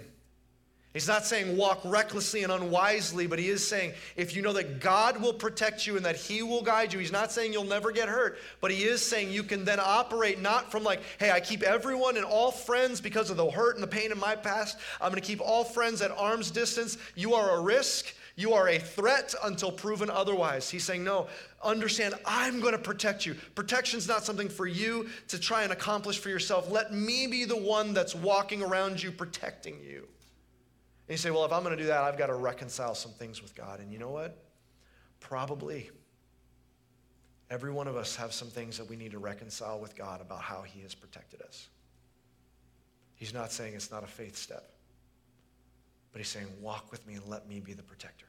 He's 0.97 1.07
not 1.07 1.27
saying 1.27 1.55
walk 1.55 1.79
recklessly 1.85 2.41
and 2.41 2.51
unwisely, 2.51 3.27
but 3.27 3.37
he 3.37 3.49
is 3.49 3.65
saying 3.67 3.93
if 4.15 4.35
you 4.35 4.41
know 4.41 4.53
that 4.53 4.79
God 4.79 5.21
will 5.21 5.33
protect 5.33 5.85
you 5.85 5.95
and 5.95 6.03
that 6.07 6.15
he 6.15 6.41
will 6.41 6.63
guide 6.63 6.91
you, 6.91 6.97
he's 6.97 7.11
not 7.11 7.31
saying 7.31 7.53
you'll 7.53 7.65
never 7.65 7.91
get 7.91 8.09
hurt, 8.09 8.39
but 8.61 8.71
he 8.71 8.83
is 8.83 8.99
saying 8.99 9.29
you 9.29 9.43
can 9.43 9.63
then 9.63 9.79
operate 9.79 10.41
not 10.41 10.71
from 10.71 10.83
like, 10.83 11.01
hey, 11.19 11.29
I 11.29 11.39
keep 11.39 11.61
everyone 11.61 12.17
and 12.17 12.25
all 12.25 12.49
friends 12.49 12.99
because 12.99 13.29
of 13.29 13.37
the 13.37 13.47
hurt 13.47 13.75
and 13.75 13.83
the 13.83 13.87
pain 13.87 14.11
in 14.11 14.17
my 14.17 14.35
past. 14.35 14.79
I'm 14.99 15.11
going 15.11 15.21
to 15.21 15.27
keep 15.27 15.39
all 15.39 15.63
friends 15.63 16.01
at 16.01 16.09
arm's 16.09 16.49
distance. 16.49 16.97
You 17.13 17.35
are 17.35 17.59
a 17.59 17.61
risk. 17.61 18.15
You 18.37 18.53
are 18.53 18.69
a 18.69 18.77
threat 18.77 19.33
until 19.43 19.71
proven 19.71 20.11
otherwise. 20.11 20.69
He's 20.69 20.83
saying, 20.83 21.03
no, 21.03 21.27
understand, 21.63 22.13
I'm 22.23 22.61
going 22.61 22.73
to 22.73 22.77
protect 22.77 23.25
you. 23.25 23.35
Protection's 23.55 24.07
not 24.07 24.23
something 24.23 24.47
for 24.47 24.67
you 24.67 25.09
to 25.29 25.39
try 25.39 25.63
and 25.63 25.73
accomplish 25.73 26.19
for 26.19 26.29
yourself. 26.29 26.69
Let 26.69 26.93
me 26.93 27.25
be 27.25 27.45
the 27.45 27.57
one 27.57 27.95
that's 27.95 28.13
walking 28.13 28.61
around 28.61 29.01
you, 29.01 29.11
protecting 29.11 29.79
you. 29.83 30.07
And 31.07 31.13
you 31.13 31.17
say, 31.17 31.31
well, 31.31 31.45
if 31.45 31.51
I'm 31.51 31.63
going 31.63 31.75
to 31.75 31.81
do 31.81 31.87
that, 31.87 32.03
I've 32.03 32.17
got 32.17 32.27
to 32.27 32.35
reconcile 32.35 32.93
some 32.93 33.11
things 33.11 33.41
with 33.41 33.55
God. 33.55 33.79
And 33.79 33.91
you 33.91 33.97
know 33.97 34.11
what? 34.11 34.37
Probably. 35.19 35.89
Every 37.49 37.71
one 37.71 37.87
of 37.87 37.97
us 37.97 38.15
have 38.17 38.33
some 38.33 38.49
things 38.49 38.77
that 38.77 38.87
we 38.87 38.95
need 38.97 39.11
to 39.13 39.19
reconcile 39.19 39.79
with 39.79 39.95
God 39.95 40.21
about 40.21 40.41
how 40.41 40.61
He 40.61 40.81
has 40.81 40.93
protected 40.93 41.41
us. 41.41 41.69
He's 43.15 43.33
not 43.33 43.51
saying 43.51 43.73
it's 43.73 43.89
not 43.89 44.03
a 44.03 44.07
faith 44.07 44.37
step. 44.37 44.76
But 46.17 46.21
he's 46.21 46.29
saying, 46.29 46.47
Walk 46.59 46.91
with 46.91 47.05
me 47.05 47.13
and 47.13 47.23
let 47.27 47.47
me 47.47 47.59
be 47.59 47.73
the 47.73 47.83
protector. 47.83 48.25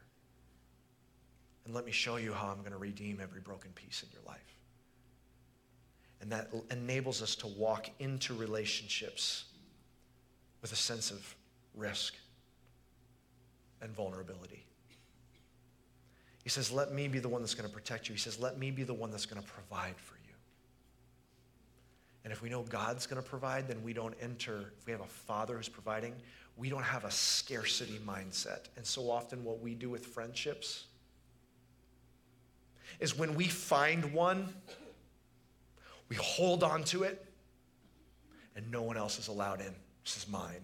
And 1.65 1.75
let 1.75 1.87
me 1.87 1.91
show 1.91 2.17
you 2.17 2.35
how 2.35 2.49
I'm 2.49 2.59
going 2.59 2.73
to 2.73 2.77
redeem 2.77 3.19
every 3.19 3.41
broken 3.41 3.71
piece 3.71 4.03
in 4.03 4.11
your 4.13 4.21
life. 4.27 4.59
And 6.21 6.31
that 6.31 6.53
enables 6.71 7.23
us 7.23 7.35
to 7.37 7.47
walk 7.47 7.89
into 7.99 8.35
relationships 8.35 9.45
with 10.61 10.71
a 10.73 10.77
sense 10.77 11.11
of 11.11 11.35
risk 11.75 12.15
and 13.81 13.91
vulnerability. 13.97 14.67
He 16.43 16.51
says, 16.51 16.71
Let 16.71 16.93
me 16.93 17.09
be 17.09 17.21
the 17.21 17.29
one 17.31 17.41
that's 17.41 17.55
going 17.55 17.71
to 17.71 17.75
protect 17.75 18.11
you. 18.11 18.15
He 18.15 18.21
says, 18.21 18.39
Let 18.39 18.59
me 18.59 18.71
be 18.71 18.83
the 18.83 18.93
one 18.93 19.11
that's 19.11 19.25
going 19.25 19.43
to 19.43 19.49
provide 19.49 19.97
for 19.97 20.17
you. 20.27 20.35
And 22.25 22.35
if 22.35 22.43
we 22.43 22.51
know 22.51 22.65
God's 22.65 23.07
going 23.07 23.23
to 23.23 23.27
provide, 23.27 23.67
then 23.67 23.83
we 23.83 23.95
don't 23.95 24.15
enter. 24.21 24.75
If 24.79 24.85
we 24.85 24.93
have 24.93 25.01
a 25.01 25.07
father 25.07 25.57
who's 25.57 25.71
providing, 25.71 26.13
we 26.59 26.69
don't 26.69 26.83
have 26.83 27.05
a 27.05 27.11
scarcity 27.11 28.01
mindset. 28.05 28.67
And 28.77 28.85
so 28.85 29.11
often, 29.11 29.45
what 29.45 29.61
we 29.61 29.75
do 29.75 29.89
with 29.89 30.05
friendships 30.05 30.87
is 32.99 33.17
when 33.17 33.37
we 33.37 33.45
find 33.45 34.13
one, 34.13 34.53
we 36.09 36.17
hold 36.17 36.65
on 36.65 36.83
to 36.85 37.05
it, 37.05 37.25
and 38.57 38.69
no 38.73 38.83
one 38.83 38.97
else 38.97 39.21
is 39.21 39.29
allowed 39.29 39.61
in. 39.61 39.73
This 40.05 40.17
is 40.17 40.29
mine. 40.29 40.63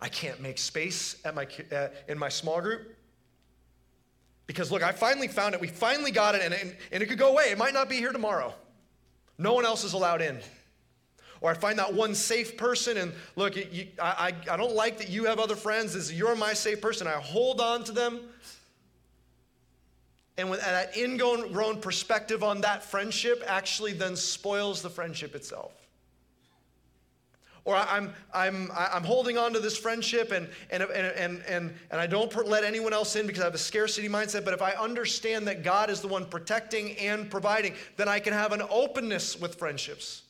I 0.00 0.08
can't 0.08 0.40
make 0.40 0.58
space 0.58 1.16
at 1.24 1.34
my, 1.34 1.46
uh, 1.72 1.88
in 2.08 2.18
my 2.18 2.28
small 2.28 2.60
group 2.60 2.96
because, 4.46 4.72
look, 4.72 4.82
I 4.82 4.92
finally 4.92 5.28
found 5.28 5.54
it. 5.54 5.60
We 5.60 5.68
finally 5.68 6.10
got 6.10 6.34
it, 6.34 6.42
and, 6.42 6.52
and, 6.52 6.76
and 6.90 7.02
it 7.02 7.06
could 7.06 7.18
go 7.18 7.30
away. 7.30 7.44
It 7.50 7.58
might 7.58 7.74
not 7.74 7.88
be 7.88 7.96
here 7.96 8.12
tomorrow. 8.12 8.52
No 9.38 9.54
one 9.54 9.64
else 9.64 9.84
is 9.84 9.92
allowed 9.92 10.20
in. 10.20 10.40
Or 11.40 11.50
I 11.50 11.54
find 11.54 11.78
that 11.78 11.92
one 11.92 12.14
safe 12.14 12.56
person, 12.56 12.96
and 12.96 13.12
look, 13.36 13.56
you, 13.56 13.88
I, 14.00 14.32
I 14.50 14.56
don't 14.56 14.74
like 14.74 14.98
that 14.98 15.08
you 15.08 15.24
have 15.24 15.38
other 15.38 15.56
friends. 15.56 15.94
This, 15.94 16.12
you're 16.12 16.34
my 16.34 16.54
safe 16.54 16.80
person. 16.80 17.06
I 17.06 17.12
hold 17.12 17.60
on 17.60 17.84
to 17.84 17.92
them. 17.92 18.20
And 20.38 20.50
with 20.50 20.60
that 20.60 20.96
ingrown 20.96 21.80
perspective 21.80 22.42
on 22.42 22.60
that 22.60 22.84
friendship 22.84 23.42
actually 23.46 23.92
then 23.92 24.16
spoils 24.16 24.82
the 24.82 24.90
friendship 24.90 25.34
itself. 25.34 25.72
Or 27.64 27.74
I'm, 27.74 28.12
I'm, 28.32 28.70
I'm 28.76 29.02
holding 29.02 29.38
on 29.38 29.52
to 29.54 29.58
this 29.58 29.76
friendship 29.76 30.30
and, 30.30 30.48
and, 30.70 30.84
and, 30.84 31.42
and, 31.48 31.74
and 31.90 32.00
I 32.00 32.06
don't 32.06 32.46
let 32.46 32.62
anyone 32.62 32.92
else 32.92 33.16
in 33.16 33.26
because 33.26 33.42
I 33.42 33.46
have 33.46 33.54
a 33.54 33.58
scarcity 33.58 34.08
mindset. 34.08 34.44
But 34.44 34.54
if 34.54 34.62
I 34.62 34.70
understand 34.72 35.48
that 35.48 35.64
God 35.64 35.90
is 35.90 36.00
the 36.00 36.06
one 36.06 36.26
protecting 36.26 36.92
and 36.98 37.28
providing, 37.28 37.74
then 37.96 38.08
I 38.08 38.20
can 38.20 38.34
have 38.34 38.52
an 38.52 38.62
openness 38.70 39.40
with 39.40 39.56
friendships. 39.56 40.22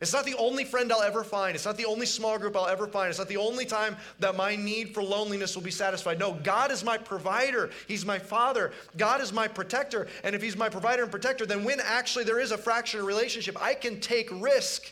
It's 0.00 0.14
not 0.14 0.24
the 0.24 0.36
only 0.38 0.64
friend 0.64 0.90
I'll 0.90 1.02
ever 1.02 1.22
find. 1.22 1.54
It's 1.54 1.66
not 1.66 1.76
the 1.76 1.84
only 1.84 2.06
small 2.06 2.38
group 2.38 2.56
I'll 2.56 2.66
ever 2.66 2.86
find. 2.86 3.10
It's 3.10 3.18
not 3.18 3.28
the 3.28 3.36
only 3.36 3.66
time 3.66 3.96
that 4.18 4.34
my 4.34 4.56
need 4.56 4.94
for 4.94 5.02
loneliness 5.02 5.54
will 5.54 5.62
be 5.62 5.70
satisfied. 5.70 6.18
No, 6.18 6.32
God 6.32 6.70
is 6.70 6.82
my 6.82 6.96
provider. 6.96 7.68
He's 7.86 8.06
my 8.06 8.18
father. 8.18 8.72
God 8.96 9.20
is 9.20 9.30
my 9.30 9.46
protector. 9.46 10.08
And 10.24 10.34
if 10.34 10.40
He's 10.40 10.56
my 10.56 10.70
provider 10.70 11.02
and 11.02 11.10
protector, 11.10 11.44
then 11.44 11.64
when 11.64 11.80
actually 11.80 12.24
there 12.24 12.40
is 12.40 12.50
a 12.50 12.56
fractured 12.56 13.02
relationship, 13.02 13.62
I 13.62 13.74
can 13.74 14.00
take 14.00 14.30
risk 14.32 14.90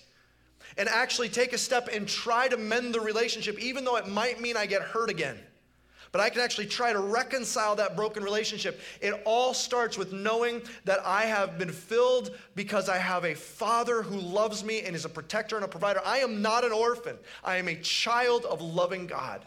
and 0.77 0.91
actually 0.91 1.31
take 1.31 1.55
a 1.55 1.59
step 1.59 1.89
and 1.91 2.07
try 2.07 2.47
to 2.49 2.59
mend 2.59 2.95
the 2.95 3.01
relationship, 3.01 3.59
even 3.59 3.85
though 3.85 3.97
it 3.97 4.09
might 4.09 4.43
mean 4.43 4.59
I 4.59 4.67
get 4.67 4.83
hurt 4.83 5.09
again. 5.09 5.39
But 6.13 6.21
I 6.21 6.31
can 6.31 6.41
actually 6.41 6.67
try 6.67 6.93
to 6.93 7.01
reconcile 7.01 7.77
that 7.77 7.97
broken 7.97 8.23
relationship. 8.23 8.81
It 9.01 9.21
all 9.25 9.55
starts 9.55 9.99
with 9.99 10.13
knowing 10.13 10.63
that 10.85 11.01
I 11.05 11.23
have 11.27 11.59
been 11.59 11.73
filled 11.73 12.37
because 12.55 12.89
I 12.89 12.99
have 12.99 13.25
a 13.25 13.35
father 13.35 14.03
who 14.03 14.19
loves 14.19 14.65
me 14.65 14.83
and 14.83 14.95
is 14.95 15.05
a 15.05 15.09
protector 15.09 15.57
and 15.57 15.65
a 15.65 15.69
provider. 15.69 16.01
I 16.05 16.19
am 16.19 16.43
not 16.43 16.65
an 16.65 16.73
orphan, 16.73 17.17
I 17.45 17.57
am 17.57 17.69
a 17.69 17.77
child 17.77 18.45
of 18.45 18.61
loving 18.61 19.07
God. 19.07 19.45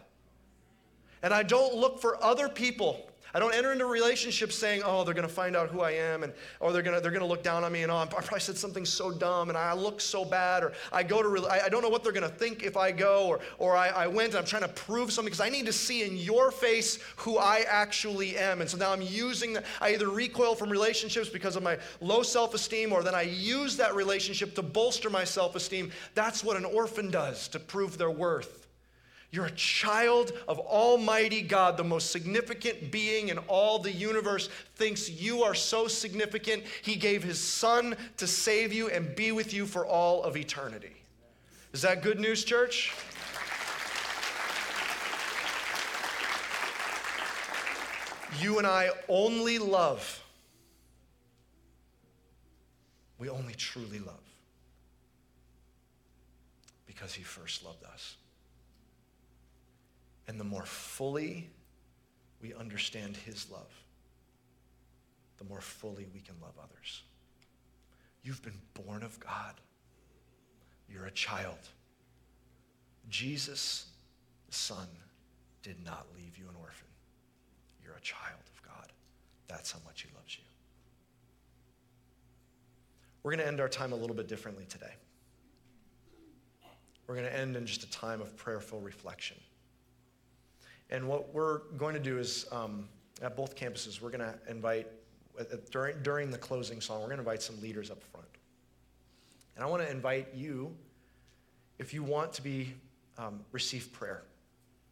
And 1.24 1.34
I 1.34 1.44
don't 1.44 1.76
look 1.76 2.02
for 2.02 2.24
other 2.24 2.50
people 2.50 3.11
I 3.34 3.40
don't 3.40 3.56
enter 3.56 3.72
into 3.72 3.86
relationships 3.86 4.56
saying, 4.56 4.82
oh, 4.86 5.04
they're 5.04 5.14
going 5.14 5.28
to 5.28 5.34
find 5.34 5.56
out 5.56 5.70
who 5.70 5.82
I 5.82 5.92
am, 5.92 6.24
and 6.24 6.34
or 6.60 6.74
they're 6.74 6.82
going 6.82 6.96
to 6.96 7.02
they're 7.02 7.12
going 7.12 7.22
to 7.22 7.28
look 7.28 7.44
down 7.44 7.64
on 7.64 7.72
me, 7.72 7.84
and 7.84 7.92
oh, 7.92 7.98
I 7.98 8.06
probably 8.06 8.40
said 8.40 8.58
something 8.58 8.86
so 8.86 9.12
dumb, 9.12 9.50
and 9.50 9.58
I 9.58 9.74
look 9.74 10.02
so 10.02 10.26
bad, 10.26 10.64
or 10.64 10.74
I 10.92 11.04
go 11.04 11.22
to 11.24 11.48
I, 11.48 11.66
I 11.66 11.70
don't 11.70 11.82
know 11.82 11.90
what 11.90 12.04
they're 12.04 12.12
going 12.12 12.30
to 12.30 12.36
think 12.36 12.64
if 12.64 12.76
I 12.76 12.92
go, 12.92 13.28
or 13.28 13.40
or 13.58 13.76
I, 13.76 13.90
I 13.90 14.08
went 14.08 14.30
and 14.30 14.38
I'm 14.38 14.46
trying 14.46 14.64
to 14.64 14.68
prove 14.68 15.12
something 15.12 15.32
because 15.32 15.46
I 15.46 15.50
need 15.50 15.66
to 15.66 15.74
see 15.74 16.04
in 16.04 16.18
your 16.18 16.52
face 16.52 17.00
who 17.18 17.38
I 17.38 17.64
actually 17.68 18.38
am, 18.38 18.62
and 18.62 18.70
so 18.70 18.78
now 18.78 18.92
I'm 18.92 19.02
using. 19.02 19.58
I 19.80 19.94
either 19.94 20.10
recoil 20.10 20.56
from 20.56 20.70
relationships 20.70 21.30
because 21.30 21.56
of 21.56 21.64
my 21.64 21.78
low 22.02 22.24
self-esteem, 22.24 22.92
or 22.92 23.04
then 23.04 23.16
I 23.16 23.24
use 23.24 23.78
that 23.78 23.96
relationship 23.96 24.56
to 24.56 24.62
bolster 24.62 25.10
my 25.10 25.24
self-esteem. 25.24 25.92
That's 26.16 26.44
what 26.44 26.58
an 26.58 26.66
orphan 26.66 27.12
does 27.12 27.48
to 27.50 27.60
prove 27.60 27.98
their 27.98 28.12
worth. 28.12 28.68
You're 29.32 29.46
a 29.46 29.52
child 29.52 30.34
of 30.50 30.60
Almighty 30.60 31.42
God, 31.42 31.78
the 31.78 31.86
most 31.86 32.12
significant 32.12 32.92
being 32.92 33.30
in 33.30 33.38
all 33.38 33.80
the 33.80 33.92
universe, 33.92 34.50
thinks 34.76 35.10
you 35.10 35.44
are 35.44 35.56
so 35.56 35.88
significant, 35.88 36.64
He 36.82 36.98
gave 36.98 37.24
His 37.24 37.40
Son 37.40 37.96
to 38.18 38.28
save 38.28 38.74
you 38.74 38.90
and 38.90 39.16
be 39.16 39.32
with 39.32 39.54
you 39.54 39.66
for 39.66 39.86
all 39.86 40.24
of 40.24 40.36
eternity. 40.36 41.02
Is 41.72 41.82
that 41.84 42.02
good 42.02 42.20
news, 42.20 42.44
church? 42.44 42.94
You 48.42 48.58
and 48.58 48.68
I 48.68 48.90
only 49.08 49.60
love, 49.60 50.22
we 53.18 53.30
only 53.30 53.54
truly 53.54 54.00
love 54.00 54.16
because 56.86 57.14
He 57.14 57.24
first 57.24 57.64
loved 57.64 57.86
us. 57.86 58.18
And 60.32 60.40
the 60.40 60.46
more 60.46 60.64
fully 60.64 61.50
we 62.42 62.54
understand 62.54 63.18
His 63.18 63.52
love, 63.52 63.84
the 65.38 65.44
more 65.44 65.60
fully 65.60 66.08
we 66.14 66.22
can 66.22 66.36
love 66.42 66.54
others. 66.58 67.04
You've 68.24 68.42
been 68.42 68.62
born 68.74 69.04
of 69.04 69.20
God. 69.20 69.56
You're 70.88 71.08
a 71.08 71.12
child. 71.12 71.58
Jesus, 73.10 73.88
the 74.48 74.56
Son, 74.56 74.88
did 75.64 75.84
not 75.84 76.08
leave 76.16 76.38
you 76.38 76.46
an 76.48 76.56
orphan. 76.62 76.88
You're 77.84 77.98
a 77.98 78.02
child 78.02 78.40
of 78.56 78.62
God. 78.64 78.88
That's 79.50 79.74
how 79.74 79.80
much 79.86 80.04
He 80.04 80.10
loves 80.16 80.38
you. 80.38 80.46
We're 83.22 83.32
going 83.32 83.44
to 83.44 83.48
end 83.48 83.60
our 83.60 83.68
time 83.68 83.92
a 83.92 83.98
little 83.98 84.16
bit 84.16 84.30
differently 84.30 84.64
today. 84.70 84.94
We're 87.06 87.16
going 87.16 87.28
to 87.28 87.38
end 87.38 87.58
in 87.58 87.66
just 87.66 87.84
a 87.84 87.92
time 87.92 88.22
of 88.22 88.38
prayerful 88.38 88.80
reflection. 88.80 89.36
And 90.92 91.08
what 91.08 91.34
we're 91.34 91.60
going 91.78 91.94
to 91.94 92.00
do 92.00 92.18
is, 92.18 92.46
um, 92.52 92.88
at 93.22 93.36
both 93.36 93.56
campuses, 93.56 94.02
we're 94.02 94.10
going 94.10 94.20
to 94.20 94.36
invite, 94.50 94.88
during, 95.72 96.02
during 96.04 96.32
the 96.32 96.38
closing 96.38 96.82
song, 96.82 97.00
we're 97.00 97.08
going 97.08 97.18
to 97.18 97.24
invite 97.24 97.42
some 97.42 97.60
leaders 97.62 97.90
up 97.90 98.04
front. 98.04 98.28
And 99.56 99.64
I 99.64 99.68
want 99.68 99.84
to 99.84 99.90
invite 99.90 100.30
you, 100.34 100.76
if 101.80 101.94
you 101.94 102.04
want 102.04 102.34
to 102.34 102.42
be, 102.42 102.74
um, 103.18 103.42
receive 103.52 103.92
prayer. 103.94 104.24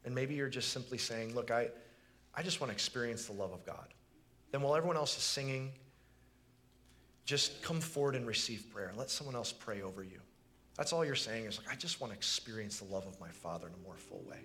And 0.05 0.15
maybe 0.15 0.35
you're 0.35 0.49
just 0.49 0.69
simply 0.71 0.97
saying, 0.97 1.35
look, 1.35 1.51
I, 1.51 1.69
I 2.33 2.43
just 2.43 2.61
want 2.61 2.69
to 2.69 2.73
experience 2.73 3.25
the 3.25 3.33
love 3.33 3.51
of 3.51 3.65
God. 3.65 3.93
Then 4.51 4.61
while 4.61 4.75
everyone 4.75 4.97
else 4.97 5.17
is 5.17 5.23
singing, 5.23 5.71
just 7.25 7.61
come 7.61 7.81
forward 7.81 8.15
and 8.15 8.25
receive 8.25 8.71
prayer. 8.73 8.93
Let 8.95 9.09
someone 9.09 9.35
else 9.35 9.51
pray 9.51 9.81
over 9.81 10.03
you. 10.03 10.19
That's 10.77 10.93
all 10.93 11.03
you're 11.03 11.15
saying 11.15 11.45
is 11.45 11.57
like, 11.57 11.71
I 11.71 11.75
just 11.75 11.99
want 11.99 12.13
to 12.13 12.17
experience 12.17 12.79
the 12.79 12.85
love 12.85 13.05
of 13.05 13.19
my 13.19 13.29
Father 13.29 13.67
in 13.67 13.73
a 13.73 13.83
more 13.85 13.97
full 13.97 14.23
way. 14.27 14.39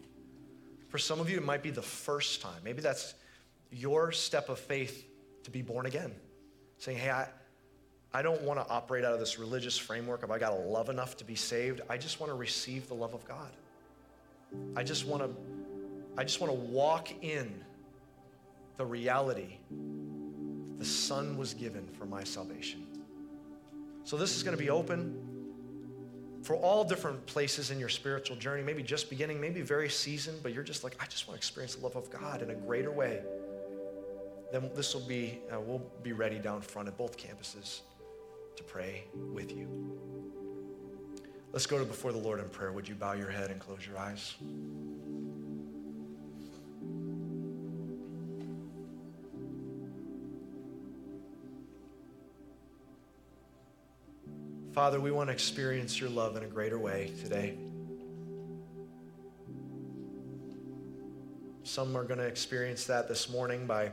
For 0.94 0.98
some 0.98 1.18
of 1.18 1.28
you, 1.28 1.38
it 1.38 1.44
might 1.44 1.60
be 1.60 1.70
the 1.70 1.82
first 1.82 2.40
time. 2.40 2.60
Maybe 2.62 2.80
that's 2.80 3.14
your 3.72 4.12
step 4.12 4.48
of 4.48 4.60
faith 4.60 5.04
to 5.42 5.50
be 5.50 5.60
born 5.60 5.86
again. 5.86 6.14
Saying, 6.78 6.98
hey, 6.98 7.10
I, 7.10 7.26
I 8.12 8.22
don't 8.22 8.40
want 8.42 8.60
to 8.60 8.72
operate 8.72 9.04
out 9.04 9.12
of 9.12 9.18
this 9.18 9.36
religious 9.36 9.76
framework 9.76 10.22
of 10.22 10.30
I 10.30 10.38
got 10.38 10.50
to 10.50 10.54
love 10.54 10.90
enough 10.90 11.16
to 11.16 11.24
be 11.24 11.34
saved. 11.34 11.80
I 11.90 11.96
just 11.96 12.20
want 12.20 12.30
to 12.30 12.36
receive 12.36 12.86
the 12.86 12.94
love 12.94 13.12
of 13.12 13.26
God. 13.26 13.50
I 14.76 14.84
just 14.84 15.04
want 15.04 15.24
to 15.24 15.30
I 16.16 16.22
just 16.22 16.40
want 16.40 16.52
to 16.52 16.60
walk 16.60 17.10
in 17.24 17.52
the 18.76 18.86
reality 18.86 19.56
the 20.78 20.84
Son 20.84 21.36
was 21.36 21.54
given 21.54 21.88
for 21.98 22.04
my 22.06 22.22
salvation. 22.22 22.86
So 24.04 24.16
this 24.16 24.36
is 24.36 24.44
going 24.44 24.56
to 24.56 24.62
be 24.62 24.70
open 24.70 25.33
for 26.44 26.56
all 26.56 26.84
different 26.84 27.24
places 27.24 27.70
in 27.70 27.80
your 27.80 27.88
spiritual 27.88 28.36
journey, 28.36 28.62
maybe 28.62 28.82
just 28.82 29.08
beginning, 29.08 29.40
maybe 29.40 29.62
very 29.62 29.88
seasoned, 29.88 30.42
but 30.42 30.52
you're 30.52 30.62
just 30.62 30.84
like, 30.84 30.94
I 31.00 31.06
just 31.06 31.26
want 31.26 31.36
to 31.36 31.38
experience 31.38 31.74
the 31.74 31.82
love 31.82 31.96
of 31.96 32.10
God 32.10 32.42
in 32.42 32.50
a 32.50 32.54
greater 32.54 32.92
way. 32.92 33.22
Then 34.52 34.70
this 34.74 34.92
will 34.92 35.06
be, 35.08 35.40
uh, 35.50 35.58
we'll 35.58 35.82
be 36.02 36.12
ready 36.12 36.38
down 36.38 36.60
front 36.60 36.86
at 36.86 36.98
both 36.98 37.16
campuses 37.16 37.80
to 38.56 38.62
pray 38.62 39.04
with 39.14 39.56
you. 39.56 39.98
Let's 41.50 41.64
go 41.64 41.78
to 41.78 41.84
before 41.86 42.12
the 42.12 42.18
Lord 42.18 42.40
in 42.40 42.48
prayer. 42.50 42.72
Would 42.72 42.86
you 42.86 42.94
bow 42.94 43.14
your 43.14 43.30
head 43.30 43.50
and 43.50 43.58
close 43.58 43.86
your 43.86 43.96
eyes? 43.96 44.34
Father, 54.74 54.98
we 54.98 55.12
want 55.12 55.28
to 55.28 55.32
experience 55.32 56.00
your 56.00 56.10
love 56.10 56.36
in 56.36 56.42
a 56.42 56.48
greater 56.48 56.80
way 56.80 57.12
today. 57.22 57.54
Some 61.62 61.96
are 61.96 62.02
going 62.02 62.18
to 62.18 62.26
experience 62.26 62.84
that 62.86 63.06
this 63.06 63.30
morning 63.30 63.68
by 63.68 63.92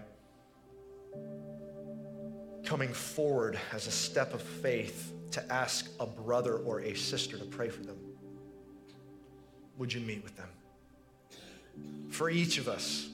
coming 2.65 2.91
forward 2.91 3.59
as 3.71 3.86
a 3.86 3.91
step 3.91 4.34
of 4.34 4.41
faith 4.41 5.13
to 5.29 5.53
ask 5.53 5.88
a 5.99 6.07
brother 6.07 6.57
or 6.57 6.82
a 6.82 6.95
sister 6.95 7.38
to 7.38 7.45
pray 7.45 7.69
for 7.69 7.84
them. 7.84 7.97
Would 9.77 9.93
you 9.93 10.01
meet 10.01 10.23
with 10.23 10.36
them? 10.36 10.49
For 12.09 12.27
each 12.27 12.57
of 12.57 12.67
us, 12.67 13.07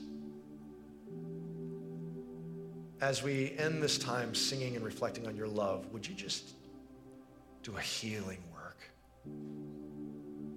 as 3.02 3.22
we 3.22 3.56
end 3.58 3.84
this 3.84 3.98
time 3.98 4.34
singing 4.34 4.78
and 4.78 4.86
reflecting 4.86 5.28
on 5.28 5.36
your 5.36 5.50
love, 5.50 5.92
would 5.92 6.08
you 6.08 6.16
just 6.16 6.54
do 7.68 7.76
a 7.76 7.82
healing 7.82 8.42
work, 8.54 8.80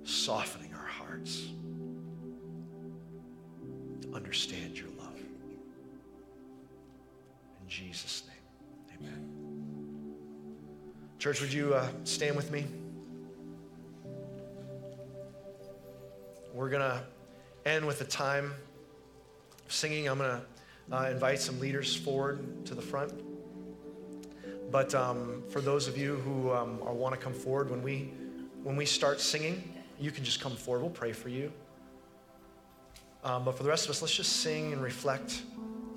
softening 0.05 0.73
our 0.73 0.87
hearts 0.87 1.49
to 4.01 4.15
understand 4.15 4.79
your 4.79 4.91
love. 4.97 5.19
In 7.61 7.69
Jesus' 7.69 8.23
name, 8.29 9.01
amen. 9.01 10.15
Church, 11.19 11.41
would 11.41 11.53
you 11.53 11.75
uh, 11.75 11.89
stand 12.05 12.37
with 12.37 12.53
me? 12.53 12.65
We're 16.55 16.71
going 16.71 16.83
to 16.83 17.03
end 17.67 17.85
with 17.89 18.01
a 18.03 18.05
time 18.05 18.55
of 19.67 19.73
singing. 19.73 20.09
I'm 20.09 20.19
going 20.19 20.31
to 20.31 20.97
uh, 20.97 21.11
invite 21.11 21.41
some 21.41 21.59
leaders 21.59 21.93
forward 21.93 22.67
to 22.67 22.77
the 22.77 22.83
front. 22.83 23.30
But 24.71 24.95
um, 24.95 25.43
for 25.51 25.61
those 25.61 25.89
of 25.89 25.99
you 25.99 26.17
who 26.17 26.53
um, 26.53 26.79
want 26.81 27.15
to 27.15 27.21
come 27.21 27.33
forward, 27.33 27.71
when 27.71 27.83
we, 27.83 28.13
when 28.63 28.77
we 28.77 28.87
start 28.87 29.21
singing, 29.21 29.75
you 29.99 30.11
can 30.11 30.25
just 30.25 30.41
come 30.41 30.55
forward. 30.55 30.83
We'll 30.83 30.91
pray 30.91 31.13
for 31.13 31.29
you. 31.29 31.53
Um, 33.25 33.45
but 33.45 33.57
for 33.57 33.63
the 33.63 33.69
rest 33.69 33.85
of 33.85 33.91
us, 33.91 34.01
let's 34.01 34.15
just 34.15 34.37
sing 34.37 34.73
and 34.73 34.83
reflect 34.83 35.43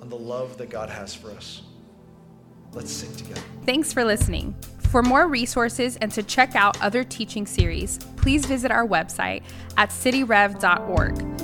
on 0.02 0.08
the 0.08 0.16
love 0.16 0.58
that 0.58 0.70
God 0.70 0.90
has 0.90 1.14
for 1.14 1.30
us. 1.30 1.62
Let's 2.72 2.90
sing 2.90 3.14
together. 3.16 3.40
Thanks 3.64 3.92
for 3.92 4.04
listening. 4.04 4.54
For 4.78 5.02
more 5.02 5.28
resources 5.28 5.96
and 5.96 6.10
to 6.12 6.22
check 6.22 6.54
out 6.54 6.80
other 6.82 7.02
teaching 7.04 7.46
series, 7.46 7.98
please 8.16 8.44
visit 8.44 8.70
our 8.70 8.86
website 8.86 9.42
at 9.76 9.90
cityrev.org. 9.90 11.43